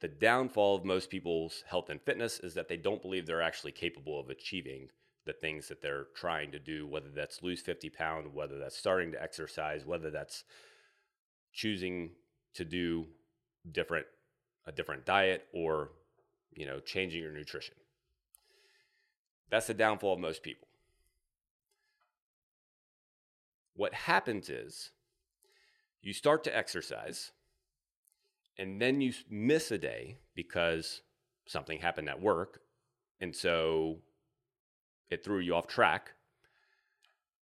the 0.00 0.08
downfall 0.08 0.76
of 0.76 0.84
most 0.84 1.08
people's 1.08 1.64
health 1.66 1.88
and 1.88 1.98
fitness 2.02 2.38
is 2.40 2.52
that 2.54 2.68
they 2.68 2.76
don't 2.76 3.00
believe 3.00 3.26
they're 3.26 3.40
actually 3.40 3.72
capable 3.72 4.20
of 4.20 4.28
achieving 4.28 4.88
the 5.24 5.32
things 5.32 5.68
that 5.68 5.80
they're 5.80 6.08
trying 6.14 6.52
to 6.52 6.58
do, 6.58 6.86
whether 6.86 7.08
that's 7.08 7.42
lose 7.42 7.62
50 7.62 7.88
pounds, 7.88 8.28
whether 8.30 8.58
that's 8.58 8.76
starting 8.76 9.12
to 9.12 9.22
exercise, 9.22 9.86
whether 9.86 10.10
that's 10.10 10.44
choosing 11.54 12.10
to 12.52 12.66
do 12.66 13.06
different 13.72 14.04
a 14.66 14.72
different 14.72 15.06
diet 15.06 15.46
or 15.54 15.90
you 16.54 16.66
know, 16.66 16.80
changing 16.80 17.22
your 17.22 17.32
nutrition. 17.32 17.74
That's 19.50 19.66
the 19.66 19.74
downfall 19.74 20.14
of 20.14 20.20
most 20.20 20.42
people. 20.42 20.68
What 23.76 23.94
happens 23.94 24.48
is 24.48 24.90
you 26.00 26.12
start 26.12 26.44
to 26.44 26.56
exercise 26.56 27.32
and 28.58 28.80
then 28.80 29.00
you 29.00 29.12
miss 29.28 29.70
a 29.70 29.78
day 29.78 30.18
because 30.34 31.02
something 31.46 31.78
happened 31.78 32.08
at 32.08 32.20
work. 32.20 32.60
And 33.20 33.34
so 33.34 33.98
it 35.10 35.24
threw 35.24 35.40
you 35.40 35.54
off 35.54 35.66
track. 35.66 36.12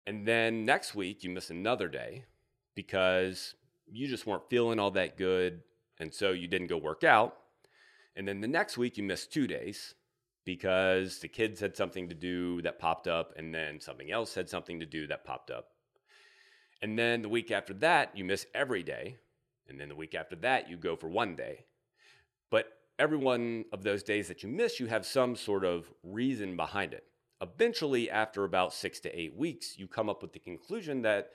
And 0.06 0.28
then 0.28 0.66
next 0.66 0.96
week 0.96 1.24
you 1.24 1.30
miss 1.30 1.50
another 1.50 1.88
day 1.88 2.26
because 2.76 3.56
you 3.88 4.08
just 4.08 4.26
weren't 4.26 4.50
feeling 4.50 4.80
all 4.80 4.92
that 4.92 5.18
good. 5.18 5.62
And 6.00 6.14
so 6.14 6.32
you 6.32 6.48
didn't 6.48 6.68
go 6.68 6.78
work 6.78 7.04
out. 7.04 7.38
And 8.16 8.28
then 8.28 8.42
the 8.42 8.48
next 8.48 8.78
week, 8.78 8.98
you 8.98 9.04
missed 9.04 9.32
two 9.32 9.48
days 9.48 9.96
because 10.46 11.20
the 11.20 11.28
kids 11.28 11.60
had 11.60 11.78
something 11.78 12.10
to 12.10 12.16
do 12.16 12.62
that 12.64 12.80
popped 12.80 13.08
up, 13.08 13.34
and 13.38 13.54
then 13.54 13.80
something 13.80 14.12
else 14.12 14.34
had 14.34 14.50
something 14.50 14.80
to 14.80 14.86
do 14.86 15.08
that 15.08 15.24
popped 15.24 15.52
up. 15.52 15.70
And 16.82 16.98
then 16.98 17.22
the 17.22 17.30
week 17.30 17.52
after 17.52 17.74
that, 17.76 18.18
you 18.18 18.26
miss 18.26 18.48
every 18.54 18.84
day. 18.84 19.18
And 19.70 19.80
then 19.80 19.88
the 19.88 19.96
week 19.96 20.16
after 20.16 20.36
that, 20.38 20.70
you 20.70 20.78
go 20.78 20.96
for 20.96 21.08
one 21.08 21.36
day. 21.36 21.66
But 22.50 22.66
every 22.98 23.18
one 23.18 23.66
of 23.72 23.84
those 23.84 24.04
days 24.04 24.28
that 24.28 24.44
you 24.44 24.50
miss, 24.50 24.80
you 24.80 24.88
have 24.88 25.06
some 25.06 25.36
sort 25.36 25.64
of 25.64 25.92
reason 26.04 26.56
behind 26.58 26.94
it. 26.94 27.06
Eventually, 27.40 28.10
after 28.10 28.44
about 28.44 28.74
six 28.74 29.00
to 29.02 29.20
eight 29.20 29.36
weeks, 29.36 29.78
you 29.78 29.88
come 29.88 30.10
up 30.10 30.22
with 30.22 30.34
the 30.34 30.40
conclusion 30.40 31.02
that 31.04 31.32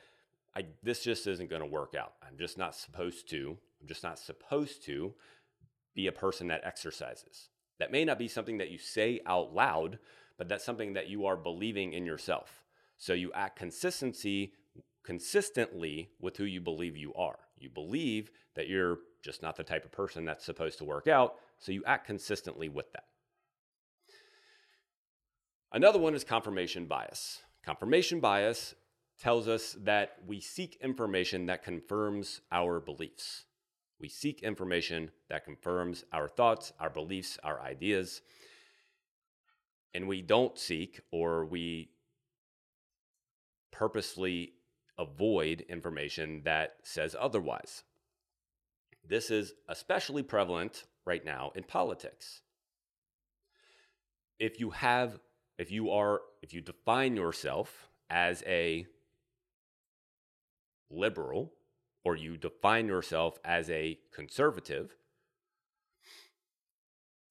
I, 0.55 0.67
this 0.83 1.03
just 1.03 1.27
isn't 1.27 1.51
going 1.51 1.63
to 1.63 1.67
work 1.67 1.95
out. 1.95 2.15
I'm 2.27 2.39
just 2.39 2.59
not 2.59 2.75
supposed 2.75 3.29
to. 3.31 3.57
I'm 3.81 3.89
just 3.89 4.03
not 4.03 4.19
supposed 4.19 4.85
to 4.85 5.15
be 5.97 6.07
a 6.07 6.13
person 6.13 6.47
that 6.49 6.65
exercises. 6.65 7.49
That 7.81 7.91
may 7.91 8.05
not 8.05 8.19
be 8.19 8.29
something 8.29 8.59
that 8.59 8.71
you 8.71 8.79
say 8.79 9.21
out 9.27 9.53
loud, 9.53 9.99
but 10.39 10.49
that's 10.49 10.65
something 10.65 10.93
that 10.93 11.09
you 11.09 11.27
are 11.27 11.37
believing 11.37 11.95
in 11.95 12.07
yourself. 12.07 12.63
So 12.97 13.15
you 13.15 13.33
act 13.33 13.59
consistency 13.59 14.53
consistently 15.05 16.11
with 16.21 16.37
who 16.37 16.45
you 16.45 16.61
believe 16.61 16.97
you 16.97 17.13
are. 17.15 17.39
You 17.59 17.71
believe 17.71 18.31
that 18.55 18.69
you're 18.69 18.99
just 19.23 19.43
not 19.43 19.57
the 19.57 19.65
type 19.65 19.85
of 19.85 19.93
person 19.93 20.25
that's 20.25 20.45
supposed 20.45 20.79
to 20.79 20.85
work 20.85 21.09
out, 21.09 21.37
so 21.59 21.73
you 21.73 21.83
act 21.87 22.07
consistently 22.07 22.69
with 22.69 22.93
that. 22.93 23.05
Another 25.73 25.99
one 25.99 26.15
is 26.15 26.25
confirmation 26.25 26.87
bias. 26.87 27.41
Confirmation 27.65 28.21
bias 28.21 28.75
tells 29.19 29.49
us 29.49 29.77
that 29.81 30.19
we 30.27 30.41
seek 30.41 30.79
information 30.83 31.47
that 31.47 31.65
confirms 31.65 32.43
our 32.53 32.81
beliefs. 32.81 33.46
We 33.99 34.09
seek 34.09 34.43
information 34.43 35.11
that 35.29 35.45
confirms 35.45 36.05
our 36.13 36.29
thoughts, 36.29 36.73
our 36.79 36.91
beliefs, 36.91 37.39
our 37.43 37.61
ideas. 37.61 38.23
and 39.97 40.07
we 40.07 40.21
don't 40.21 40.59
seek 40.59 41.01
or 41.11 41.47
we 41.47 41.89
purposely 43.73 44.53
avoid 44.99 45.63
information 45.71 46.43
that 46.45 46.77
says 46.83 47.17
otherwise. 47.19 47.83
This 49.09 49.31
is 49.31 49.55
especially 49.69 50.23
prevalent 50.23 50.85
right 51.07 51.25
now 51.25 51.51
in 51.55 51.63
politics. 51.63 52.43
If 54.39 54.61
you 54.61 54.69
have, 54.71 55.19
if 55.57 55.71
you 55.71 55.91
are, 55.91 56.21
if 56.43 56.53
you 56.53 56.61
define 56.61 57.17
yourself 57.17 57.89
as 58.11 58.43
a 58.47 58.85
liberal 60.91 61.55
or 62.07 62.15
you 62.15 62.37
define 62.37 62.87
yourself 62.87 63.37
as 63.45 63.69
a 63.69 63.99
conservative, 64.15 64.95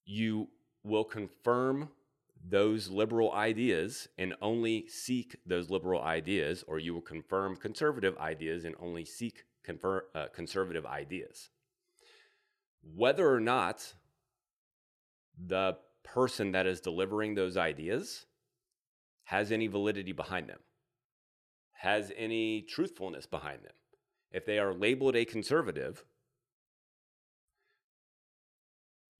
you 0.04 0.50
will 0.84 1.06
confirm 1.06 1.88
those 2.46 2.90
liberal 2.90 3.32
ideas 3.32 4.10
and 4.18 4.36
only 4.42 4.86
seek 4.90 5.38
those 5.46 5.70
liberal 5.70 6.02
ideas, 6.02 6.66
or 6.68 6.78
you 6.78 6.94
will 6.94 7.00
confirm 7.00 7.56
conservative 7.56 8.18
ideas 8.18 8.66
and 8.66 8.76
only 8.78 9.06
seek 9.06 9.46
confer- 9.64 10.08
uh, 10.14 10.26
conservative 10.34 10.86
ideas. 10.86 11.52
Whether 12.84 13.34
or 13.34 13.40
not 13.40 13.94
the 15.42 15.78
person 16.04 16.52
that 16.52 16.68
is 16.68 16.82
delivering 16.82 17.36
those 17.36 17.56
ideas 17.56 18.26
has 19.24 19.54
any 19.54 19.68
validity 19.68 20.12
behind 20.12 20.50
them, 20.50 20.60
has 21.72 22.12
any 22.18 22.62
truthfulness 22.64 23.26
behind 23.26 23.64
them. 23.64 23.72
If 24.36 24.46
they 24.46 24.60
are 24.60 24.74
labeled 24.74 25.16
a 25.16 25.24
conservative, 25.24 26.04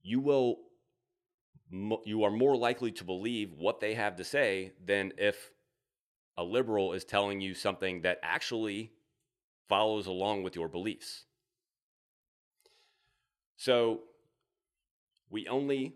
you 0.02 0.20
will 0.20 0.58
you 2.04 2.22
are 2.24 2.30
more 2.30 2.54
likely 2.54 2.92
to 2.92 3.02
believe 3.02 3.54
what 3.56 3.80
they 3.80 3.94
have 3.94 4.16
to 4.16 4.24
say 4.24 4.72
than 4.84 5.14
if 5.16 5.52
a 6.36 6.44
liberal 6.44 6.92
is 6.92 7.02
telling 7.02 7.40
you 7.40 7.54
something 7.54 8.02
that 8.02 8.18
actually 8.22 8.92
follows 9.70 10.06
along 10.06 10.42
with 10.42 10.54
your 10.54 10.68
beliefs. 10.68 11.24
So 13.56 14.02
we 15.30 15.48
only 15.48 15.94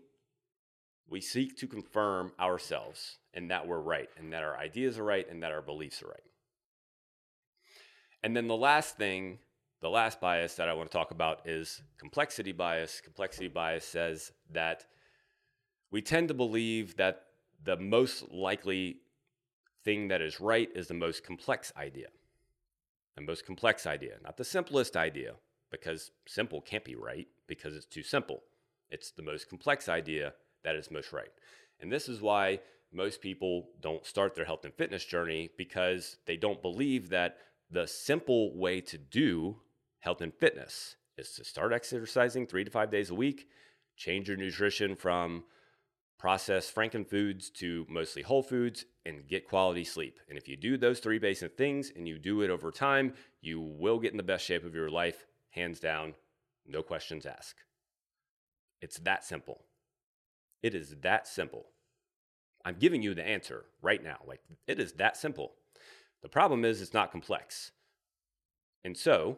we 1.07 1.21
seek 1.21 1.57
to 1.59 1.67
confirm 1.67 2.31
ourselves 2.39 3.19
and 3.35 3.51
that 3.51 3.67
we're 3.67 3.79
right 3.79 4.09
and 4.17 4.33
that 4.33 4.43
our 4.43 4.57
ideas 4.57 4.97
are 4.97 5.03
right 5.03 5.29
and 5.29 5.43
that 5.43 5.51
our 5.51 5.61
beliefs 5.61 6.01
are 6.01 6.07
right. 6.07 6.30
And 8.23 8.35
then 8.35 8.47
the 8.47 8.55
last 8.55 8.97
thing, 8.97 9.39
the 9.81 9.89
last 9.89 10.21
bias 10.21 10.55
that 10.55 10.69
I 10.69 10.73
want 10.73 10.91
to 10.91 10.97
talk 10.97 11.11
about 11.11 11.47
is 11.47 11.81
complexity 11.97 12.51
bias. 12.51 13.01
Complexity 13.01 13.47
bias 13.47 13.85
says 13.85 14.31
that 14.51 14.85
we 15.91 16.01
tend 16.01 16.27
to 16.27 16.33
believe 16.33 16.97
that 16.97 17.23
the 17.63 17.77
most 17.77 18.31
likely 18.31 18.97
thing 19.83 20.07
that 20.09 20.21
is 20.21 20.39
right 20.39 20.69
is 20.75 20.87
the 20.87 20.93
most 20.93 21.23
complex 21.23 21.73
idea. 21.77 22.07
The 23.15 23.21
most 23.21 23.45
complex 23.45 23.85
idea, 23.85 24.15
not 24.23 24.37
the 24.37 24.45
simplest 24.45 24.95
idea, 24.95 25.33
because 25.71 26.11
simple 26.27 26.61
can't 26.61 26.85
be 26.85 26.95
right 26.95 27.27
because 27.47 27.75
it's 27.75 27.85
too 27.85 28.03
simple. 28.03 28.43
It's 28.89 29.11
the 29.11 29.23
most 29.23 29.49
complex 29.49 29.89
idea 29.89 30.33
that 30.63 30.75
is 30.75 30.91
most 30.91 31.11
right. 31.11 31.31
And 31.79 31.91
this 31.91 32.07
is 32.07 32.21
why 32.21 32.59
most 32.93 33.21
people 33.21 33.69
don't 33.81 34.05
start 34.05 34.35
their 34.35 34.45
health 34.45 34.65
and 34.65 34.73
fitness 34.73 35.05
journey 35.05 35.49
because 35.57 36.17
they 36.25 36.37
don't 36.37 36.61
believe 36.61 37.09
that 37.09 37.37
the 37.71 37.87
simple 37.87 38.57
way 38.57 38.81
to 38.81 38.97
do 38.97 39.57
health 39.99 40.21
and 40.21 40.33
fitness 40.33 40.97
is 41.17 41.31
to 41.33 41.43
start 41.43 41.71
exercising 41.71 42.45
three 42.45 42.63
to 42.63 42.71
five 42.71 42.91
days 42.91 43.09
a 43.09 43.15
week, 43.15 43.47
change 43.95 44.27
your 44.27 44.37
nutrition 44.37 44.95
from 44.95 45.43
processed 46.19 46.75
franken 46.75 47.07
foods 47.07 47.49
to 47.49 47.85
mostly 47.89 48.21
whole 48.21 48.43
foods, 48.43 48.85
and 49.05 49.27
get 49.27 49.47
quality 49.47 49.83
sleep. 49.83 50.19
And 50.29 50.37
if 50.37 50.47
you 50.47 50.55
do 50.55 50.77
those 50.77 50.99
three 50.99 51.17
basic 51.17 51.57
things 51.57 51.91
and 51.95 52.07
you 52.07 52.19
do 52.19 52.41
it 52.41 52.51
over 52.51 52.71
time, 52.71 53.13
you 53.41 53.59
will 53.59 53.99
get 53.99 54.11
in 54.11 54.17
the 54.17 54.23
best 54.23 54.45
shape 54.45 54.63
of 54.63 54.75
your 54.75 54.89
life, 54.89 55.25
hands 55.49 55.79
down, 55.79 56.13
no 56.67 56.83
questions 56.83 57.25
asked. 57.25 57.63
It's 58.81 58.99
that 58.99 59.23
simple. 59.23 59.63
It 60.61 60.75
is 60.75 60.95
that 61.01 61.27
simple. 61.27 61.65
I'm 62.63 62.75
giving 62.75 63.01
you 63.01 63.15
the 63.15 63.27
answer 63.27 63.65
right 63.81 64.03
now. 64.03 64.17
Like, 64.27 64.41
it 64.67 64.79
is 64.79 64.93
that 64.93 65.17
simple. 65.17 65.53
The 66.21 66.29
problem 66.29 66.65
is, 66.65 66.81
it's 66.81 66.93
not 66.93 67.11
complex. 67.11 67.71
And 68.83 68.95
so, 68.97 69.37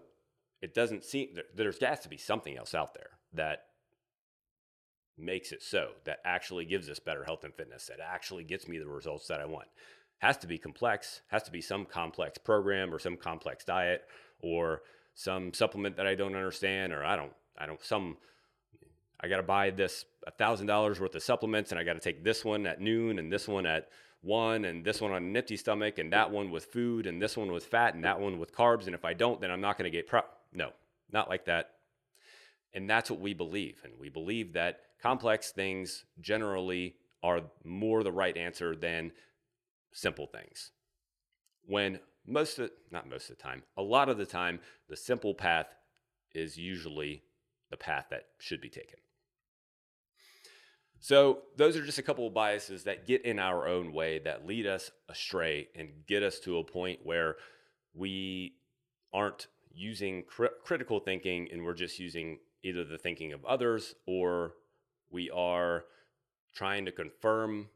it 0.61 0.73
doesn't 0.73 1.03
seem, 1.03 1.29
there's 1.55 1.79
got 1.79 2.01
to 2.03 2.09
be 2.09 2.17
something 2.17 2.57
else 2.57 2.73
out 2.73 2.93
there 2.93 3.11
that 3.33 3.65
makes 5.17 5.51
it 5.51 5.61
so 5.61 5.89
that 6.05 6.19
actually 6.25 6.65
gives 6.65 6.89
us 6.89 6.99
better 6.99 7.23
health 7.23 7.43
and 7.43 7.53
fitness 7.53 7.85
that 7.85 7.99
actually 8.01 8.43
gets 8.43 8.67
me 8.67 8.79
the 8.79 8.87
results 8.87 9.27
that 9.27 9.39
I 9.39 9.45
want. 9.45 9.67
Has 10.19 10.37
to 10.37 10.47
be 10.47 10.57
complex, 10.57 11.21
has 11.27 11.43
to 11.43 11.51
be 11.51 11.61
some 11.61 11.85
complex 11.85 12.37
program 12.37 12.93
or 12.93 12.99
some 12.99 13.17
complex 13.17 13.65
diet 13.65 14.03
or 14.39 14.81
some 15.13 15.53
supplement 15.53 15.97
that 15.97 16.07
I 16.07 16.15
don't 16.15 16.35
understand 16.35 16.93
or 16.93 17.03
I 17.03 17.15
don't 17.15 17.33
I 17.57 17.65
don't 17.65 17.83
some 17.83 18.17
I 19.19 19.27
got 19.27 19.37
to 19.37 19.43
buy 19.43 19.69
this 19.69 20.05
$1000 20.39 20.99
worth 20.99 21.15
of 21.15 21.23
supplements 21.23 21.71
and 21.71 21.79
I 21.79 21.83
got 21.83 21.93
to 21.93 21.99
take 21.99 22.23
this 22.23 22.43
one 22.43 22.65
at 22.65 22.81
noon 22.81 23.19
and 23.19 23.31
this 23.31 23.47
one 23.47 23.65
at 23.65 23.89
1 24.23 24.65
and 24.65 24.83
this 24.83 25.01
one 25.01 25.11
on 25.11 25.23
an 25.23 25.37
empty 25.37 25.57
stomach 25.57 25.99
and 25.99 26.11
that 26.13 26.31
one 26.31 26.49
with 26.49 26.65
food 26.65 27.05
and 27.05 27.21
this 27.21 27.37
one 27.37 27.51
with 27.51 27.65
fat 27.65 27.93
and 27.93 28.03
that 28.03 28.19
one 28.19 28.39
with 28.39 28.55
carbs 28.55 28.85
and 28.85 28.95
if 28.95 29.05
I 29.05 29.13
don't 29.13 29.39
then 29.41 29.51
I'm 29.51 29.61
not 29.61 29.77
going 29.77 29.89
to 29.89 29.95
get 29.95 30.07
pro 30.07 30.21
no, 30.53 30.71
not 31.11 31.29
like 31.29 31.45
that. 31.45 31.71
And 32.73 32.89
that's 32.89 33.09
what 33.09 33.19
we 33.19 33.33
believe 33.33 33.81
and 33.83 33.93
we 33.99 34.09
believe 34.09 34.53
that 34.53 34.79
complex 35.01 35.51
things 35.51 36.05
generally 36.21 36.95
are 37.21 37.41
more 37.63 38.03
the 38.03 38.11
right 38.11 38.35
answer 38.35 38.75
than 38.75 39.11
simple 39.91 40.27
things. 40.27 40.71
When 41.65 41.99
most 42.25 42.59
of 42.59 42.71
not 42.91 43.09
most 43.09 43.29
of 43.29 43.37
the 43.37 43.43
time, 43.43 43.63
a 43.77 43.81
lot 43.81 44.09
of 44.09 44.17
the 44.17 44.25
time, 44.25 44.59
the 44.89 44.97
simple 44.97 45.33
path 45.33 45.67
is 46.33 46.57
usually 46.57 47.23
the 47.69 47.77
path 47.77 48.07
that 48.09 48.25
should 48.39 48.61
be 48.61 48.69
taken. 48.69 48.99
So, 51.03 51.39
those 51.57 51.75
are 51.75 51.83
just 51.83 51.97
a 51.97 52.01
couple 52.01 52.25
of 52.25 52.33
biases 52.33 52.85
that 52.85 53.05
get 53.05 53.25
in 53.25 53.37
our 53.37 53.67
own 53.67 53.91
way 53.91 54.19
that 54.19 54.47
lead 54.47 54.65
us 54.65 54.89
astray 55.09 55.67
and 55.75 55.89
get 56.07 56.23
us 56.23 56.39
to 56.39 56.59
a 56.59 56.63
point 56.63 57.01
where 57.03 57.35
we 57.93 58.53
aren't 59.11 59.47
using 59.75 60.23
cr- 60.23 60.55
critical 60.63 61.01
thinking 61.01 61.49
and 61.51 61.65
we're 61.65 61.73
just 61.73 61.99
using 61.99 62.39
either 62.63 62.85
the 62.85 62.97
thinking 62.97 63.33
of 63.33 63.43
others 63.43 63.95
or 64.07 64.53
we 65.11 65.29
are 65.31 65.83
trying 66.55 66.85
to 66.85 66.91
confirm 66.93 67.67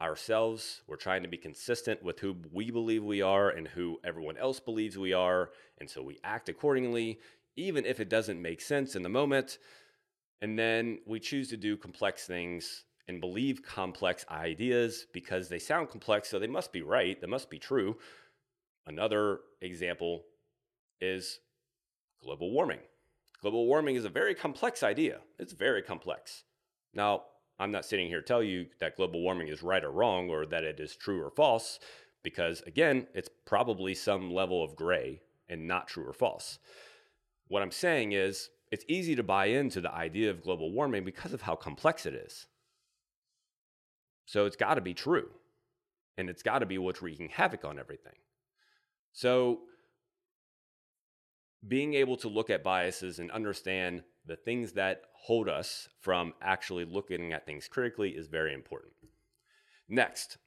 ourselves. 0.00 0.80
We're 0.86 0.96
trying 0.96 1.24
to 1.24 1.28
be 1.28 1.36
consistent 1.36 2.02
with 2.02 2.20
who 2.20 2.36
we 2.50 2.70
believe 2.70 3.04
we 3.04 3.20
are 3.20 3.50
and 3.50 3.68
who 3.68 4.00
everyone 4.02 4.38
else 4.38 4.60
believes 4.60 4.96
we 4.96 5.12
are. 5.12 5.50
And 5.76 5.90
so 5.90 6.02
we 6.02 6.20
act 6.24 6.48
accordingly, 6.48 7.20
even 7.54 7.84
if 7.84 8.00
it 8.00 8.08
doesn't 8.08 8.40
make 8.40 8.62
sense 8.62 8.96
in 8.96 9.02
the 9.02 9.10
moment. 9.10 9.58
And 10.42 10.58
then 10.58 11.00
we 11.06 11.18
choose 11.20 11.48
to 11.50 11.56
do 11.56 11.76
complex 11.76 12.26
things 12.26 12.84
and 13.08 13.20
believe 13.20 13.62
complex 13.62 14.24
ideas 14.30 15.06
because 15.12 15.48
they 15.48 15.58
sound 15.58 15.90
complex, 15.90 16.28
so 16.28 16.38
they 16.38 16.46
must 16.46 16.72
be 16.72 16.82
right, 16.82 17.20
they 17.20 17.26
must 17.26 17.48
be 17.48 17.58
true. 17.58 17.96
Another 18.86 19.40
example 19.60 20.24
is 21.00 21.40
global 22.22 22.50
warming. 22.50 22.80
Global 23.40 23.66
warming 23.66 23.96
is 23.96 24.04
a 24.04 24.10
very 24.10 24.34
complex 24.34 24.82
idea. 24.82 25.20
It's 25.38 25.52
very 25.52 25.82
complex. 25.82 26.44
Now, 26.94 27.22
I'm 27.58 27.70
not 27.70 27.84
sitting 27.84 28.08
here 28.08 28.20
to 28.20 28.26
tell 28.26 28.42
you 28.42 28.66
that 28.80 28.96
global 28.96 29.22
warming 29.22 29.48
is 29.48 29.62
right 29.62 29.84
or 29.84 29.90
wrong 29.90 30.28
or 30.28 30.46
that 30.46 30.64
it 30.64 30.80
is 30.80 30.96
true 30.96 31.22
or 31.22 31.30
false, 31.30 31.78
because 32.22 32.60
again, 32.66 33.06
it's 33.14 33.30
probably 33.44 33.94
some 33.94 34.32
level 34.32 34.62
of 34.62 34.76
gray 34.76 35.20
and 35.48 35.66
not 35.66 35.88
true 35.88 36.06
or 36.06 36.12
false. 36.12 36.58
What 37.48 37.62
I'm 37.62 37.70
saying 37.70 38.12
is, 38.12 38.50
it's 38.70 38.84
easy 38.88 39.14
to 39.16 39.22
buy 39.22 39.46
into 39.46 39.80
the 39.80 39.92
idea 39.92 40.30
of 40.30 40.42
global 40.42 40.72
warming 40.72 41.04
because 41.04 41.32
of 41.32 41.42
how 41.42 41.54
complex 41.54 42.06
it 42.06 42.14
is. 42.14 42.46
So 44.24 44.46
it's 44.46 44.56
got 44.56 44.74
to 44.74 44.80
be 44.80 44.94
true. 44.94 45.28
And 46.18 46.28
it's 46.30 46.42
got 46.42 46.60
to 46.60 46.66
be 46.66 46.78
what's 46.78 47.02
wreaking 47.02 47.28
havoc 47.28 47.64
on 47.64 47.78
everything. 47.78 48.14
So 49.12 49.60
being 51.66 51.94
able 51.94 52.16
to 52.18 52.28
look 52.28 52.50
at 52.50 52.64
biases 52.64 53.18
and 53.18 53.30
understand 53.30 54.02
the 54.24 54.36
things 54.36 54.72
that 54.72 55.02
hold 55.14 55.48
us 55.48 55.88
from 56.00 56.34
actually 56.42 56.84
looking 56.84 57.32
at 57.32 57.46
things 57.46 57.68
critically 57.68 58.10
is 58.10 58.26
very 58.26 58.52
important. 58.52 58.92
Next, 59.88 60.38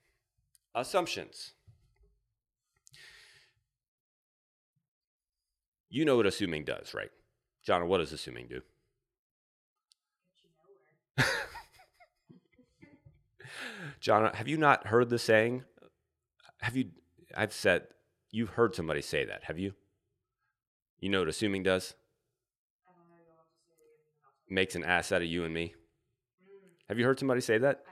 assumptions. 0.75 1.53
You 5.89 6.05
know 6.05 6.17
what 6.17 6.25
assuming 6.25 6.65
does, 6.65 6.93
right? 6.93 7.09
John, 7.63 7.87
what 7.87 7.97
does 7.99 8.13
assuming 8.13 8.47
do? 8.47 8.61
John, 13.99 14.33
have 14.33 14.47
you 14.47 14.57
not 14.57 14.87
heard 14.87 15.09
the 15.09 15.19
saying? 15.19 15.63
Have 16.61 16.75
you? 16.75 16.89
I've 17.35 17.53
said 17.53 17.87
you've 18.31 18.49
heard 18.49 18.75
somebody 18.75 19.01
say 19.01 19.25
that. 19.25 19.43
Have 19.43 19.59
you? 19.59 19.73
You 20.99 21.09
know 21.09 21.19
what 21.19 21.29
assuming 21.29 21.63
does? 21.63 21.93
Makes 24.49 24.75
an 24.75 24.83
ass 24.83 25.11
out 25.11 25.21
of 25.21 25.27
you 25.27 25.43
and 25.45 25.53
me. 25.53 25.75
Mm. 26.43 26.69
Have 26.87 26.97
you 26.97 27.05
heard 27.05 27.19
somebody 27.19 27.39
say 27.39 27.59
that? 27.59 27.83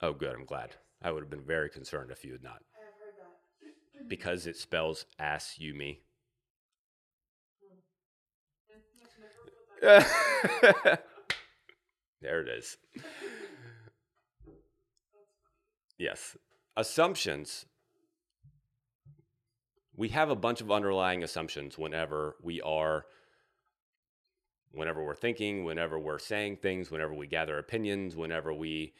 Oh, 0.00 0.12
good. 0.12 0.32
I'm 0.32 0.44
glad. 0.44 0.76
I 1.02 1.10
would 1.10 1.24
have 1.24 1.30
been 1.30 1.44
very 1.44 1.68
concerned 1.68 2.10
if 2.12 2.24
you 2.24 2.32
had 2.32 2.42
not. 2.42 2.62
That. 3.60 4.08
Because 4.08 4.46
it 4.46 4.56
spells 4.56 5.06
ass 5.18 5.56
you 5.58 5.74
me. 5.74 6.02
there 9.82 11.00
it 12.22 12.48
is. 12.48 12.76
Yes. 15.98 16.36
Assumptions. 16.76 17.66
We 19.96 20.08
have 20.10 20.30
a 20.30 20.36
bunch 20.36 20.60
of 20.60 20.70
underlying 20.70 21.22
assumptions 21.22 21.76
whenever 21.76 22.36
we 22.42 22.60
are 22.60 23.04
whenever 24.72 25.02
we're 25.02 25.14
thinking, 25.14 25.64
whenever 25.64 25.98
we're 25.98 26.18
saying 26.18 26.56
things, 26.56 26.90
whenever 26.90 27.14
we 27.14 27.26
gather 27.26 27.58
opinions, 27.58 28.14
whenever 28.14 28.52
we 28.52 28.92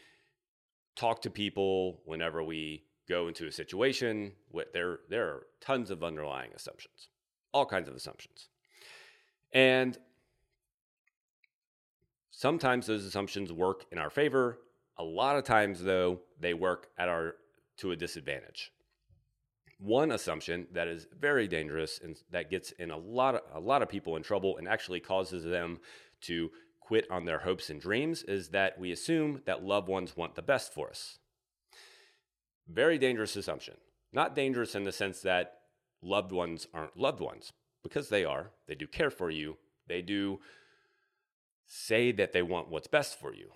talk 0.96 1.22
to 1.22 1.30
people, 1.30 2.00
whenever 2.04 2.42
we 2.42 2.84
go 3.08 3.28
into 3.28 3.46
a 3.46 3.52
situation, 3.52 4.32
there 4.72 5.00
there 5.08 5.26
are 5.26 5.46
tons 5.60 5.90
of 5.90 6.02
underlying 6.02 6.50
assumptions. 6.54 7.08
All 7.52 7.66
kinds 7.66 7.88
of 7.88 7.94
assumptions. 7.94 8.48
And 9.52 9.96
sometimes 12.38 12.86
those 12.86 13.04
assumptions 13.04 13.52
work 13.52 13.84
in 13.90 13.98
our 13.98 14.10
favor. 14.10 14.58
A 14.96 15.02
lot 15.02 15.36
of 15.36 15.42
times 15.42 15.82
though, 15.82 16.20
they 16.38 16.54
work 16.54 16.86
at 16.96 17.08
our 17.08 17.34
to 17.78 17.90
a 17.90 17.96
disadvantage. 17.96 18.70
One 19.80 20.12
assumption 20.12 20.68
that 20.72 20.86
is 20.86 21.08
very 21.18 21.48
dangerous 21.48 22.00
and 22.02 22.16
that 22.30 22.50
gets 22.50 22.70
in 22.72 22.90
a 22.92 22.96
lot 22.96 23.34
of 23.34 23.40
a 23.52 23.60
lot 23.60 23.82
of 23.82 23.88
people 23.88 24.16
in 24.16 24.22
trouble 24.22 24.56
and 24.56 24.68
actually 24.68 25.00
causes 25.00 25.44
them 25.44 25.80
to 26.22 26.50
quit 26.80 27.10
on 27.10 27.24
their 27.24 27.40
hopes 27.40 27.70
and 27.70 27.80
dreams 27.80 28.22
is 28.22 28.48
that 28.50 28.78
we 28.78 28.92
assume 28.92 29.42
that 29.44 29.64
loved 29.64 29.88
ones 29.88 30.16
want 30.16 30.36
the 30.36 30.42
best 30.42 30.72
for 30.72 30.88
us. 30.88 31.18
Very 32.68 32.98
dangerous 32.98 33.36
assumption. 33.36 33.74
Not 34.12 34.34
dangerous 34.36 34.74
in 34.74 34.84
the 34.84 34.92
sense 34.92 35.20
that 35.22 35.54
loved 36.02 36.32
ones 36.32 36.66
aren't 36.72 36.96
loved 36.96 37.20
ones, 37.20 37.52
because 37.82 38.08
they 38.08 38.24
are. 38.24 38.50
They 38.66 38.74
do 38.74 38.86
care 38.86 39.10
for 39.10 39.30
you. 39.30 39.56
They 39.86 40.02
do 40.02 40.40
say 41.68 42.10
that 42.12 42.32
they 42.32 42.42
want 42.42 42.70
what's 42.70 42.88
best 42.88 43.20
for 43.20 43.32
you. 43.32 43.50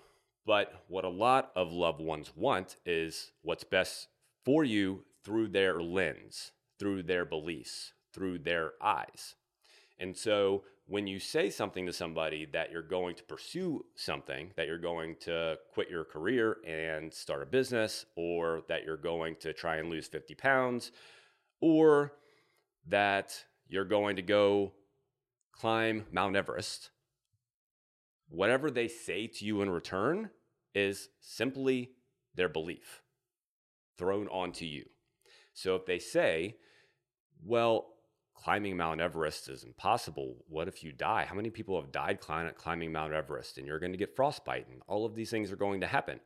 But 0.45 0.83
what 0.87 1.03
a 1.03 1.09
lot 1.09 1.51
of 1.55 1.71
loved 1.71 1.99
ones 1.99 2.31
want 2.35 2.77
is 2.85 3.31
what's 3.41 3.63
best 3.63 4.07
for 4.45 4.63
you 4.63 5.03
through 5.23 5.49
their 5.49 5.81
lens, 5.81 6.51
through 6.79 7.03
their 7.03 7.25
beliefs, 7.25 7.93
through 8.13 8.39
their 8.39 8.73
eyes. 8.81 9.35
And 9.99 10.15
so 10.15 10.63
when 10.85 11.07
you 11.07 11.17
say 11.17 11.49
something 11.49 11.85
to 11.85 11.93
somebody 11.93 12.45
that 12.51 12.71
you're 12.71 12.81
going 12.81 13.15
to 13.15 13.23
pursue 13.23 13.85
something, 13.95 14.51
that 14.57 14.67
you're 14.67 14.77
going 14.77 15.15
to 15.21 15.57
quit 15.73 15.89
your 15.89 16.03
career 16.03 16.57
and 16.67 17.11
start 17.13 17.41
a 17.41 17.45
business, 17.45 18.05
or 18.17 18.63
that 18.67 18.83
you're 18.83 18.97
going 18.97 19.37
to 19.37 19.53
try 19.53 19.77
and 19.77 19.89
lose 19.89 20.07
50 20.07 20.35
pounds, 20.35 20.91
or 21.61 22.13
that 22.87 23.45
you're 23.69 23.85
going 23.85 24.17
to 24.17 24.21
go 24.21 24.73
climb 25.53 26.05
Mount 26.11 26.35
Everest, 26.35 26.89
whatever 28.33 28.71
they 28.71 28.87
say 28.87 29.27
to 29.27 29.45
you 29.45 29.61
in 29.61 29.69
return 29.69 30.29
is 30.73 31.09
simply 31.21 31.91
their 32.33 32.49
belief 32.49 33.03
thrown 33.97 34.27
onto 34.29 34.65
you. 34.65 34.85
So 35.53 35.75
if 35.75 35.85
they 35.85 35.99
say, 35.99 36.57
well, 37.45 37.89
climbing 38.35 38.75
Mount 38.75 38.99
Everest 38.99 39.49
is 39.49 39.63
impossible. 39.63 40.37
What 40.49 40.67
if 40.67 40.83
you 40.83 40.91
die? 40.91 41.25
How 41.29 41.35
many 41.35 41.51
people 41.51 41.79
have 41.79 41.91
died 41.91 42.19
climbing 42.19 42.91
Mount 42.91 43.13
Everest 43.13 43.59
and 43.59 43.67
you're 43.67 43.79
going 43.79 43.91
to 43.91 43.97
get 43.99 44.15
frostbite 44.15 44.67
and 44.67 44.81
all 44.87 45.05
of 45.05 45.13
these 45.13 45.29
things 45.29 45.51
are 45.51 45.55
going 45.55 45.81
to 45.81 45.87
happen? 45.87 46.19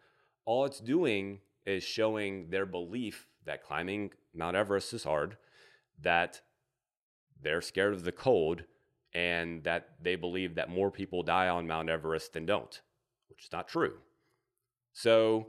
All 0.46 0.64
it's 0.64 0.80
doing 0.80 1.42
is 1.66 1.84
showing 1.84 2.50
their 2.50 2.66
belief 2.66 3.28
that 3.46 3.64
climbing 3.64 4.12
Mount 4.34 4.56
Everest 4.56 4.94
is 4.94 5.04
hard, 5.04 5.36
that 6.02 6.42
they're 7.42 7.62
scared 7.62 7.94
of 7.94 8.06
the 8.06 8.14
cold, 8.14 8.64
and 9.14 9.64
that 9.64 9.90
they 10.02 10.16
believe 10.16 10.56
that 10.56 10.70
more 10.70 10.92
people 10.92 11.24
die 11.24 11.48
on 11.48 11.68
Mount 11.68 11.90
Everest 11.90 12.34
than 12.34 12.46
don't, 12.46 12.82
which 13.30 13.46
is 13.46 13.52
not 13.52 13.68
true. 13.68 13.96
So, 14.94 15.48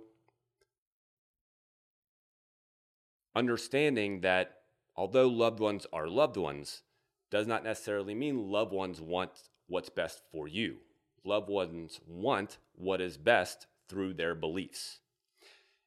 understanding 3.35 4.21
that 4.21 4.59
although 4.97 5.29
loved 5.29 5.61
ones 5.61 5.87
are 5.92 6.09
loved 6.09 6.37
ones, 6.37 6.83
does 7.31 7.47
not 7.47 7.64
necessarily 7.64 8.14
mean 8.14 8.51
loved 8.51 8.73
ones 8.73 9.01
want 9.01 9.31
what's 9.66 9.90
best 9.90 10.23
for 10.33 10.49
you. 10.49 10.79
Loved 11.25 11.49
ones 11.49 12.01
want 12.07 12.59
what 12.75 13.01
is 13.01 13.16
best 13.16 13.66
through 13.88 14.14
their 14.14 14.35
beliefs. 14.35 15.01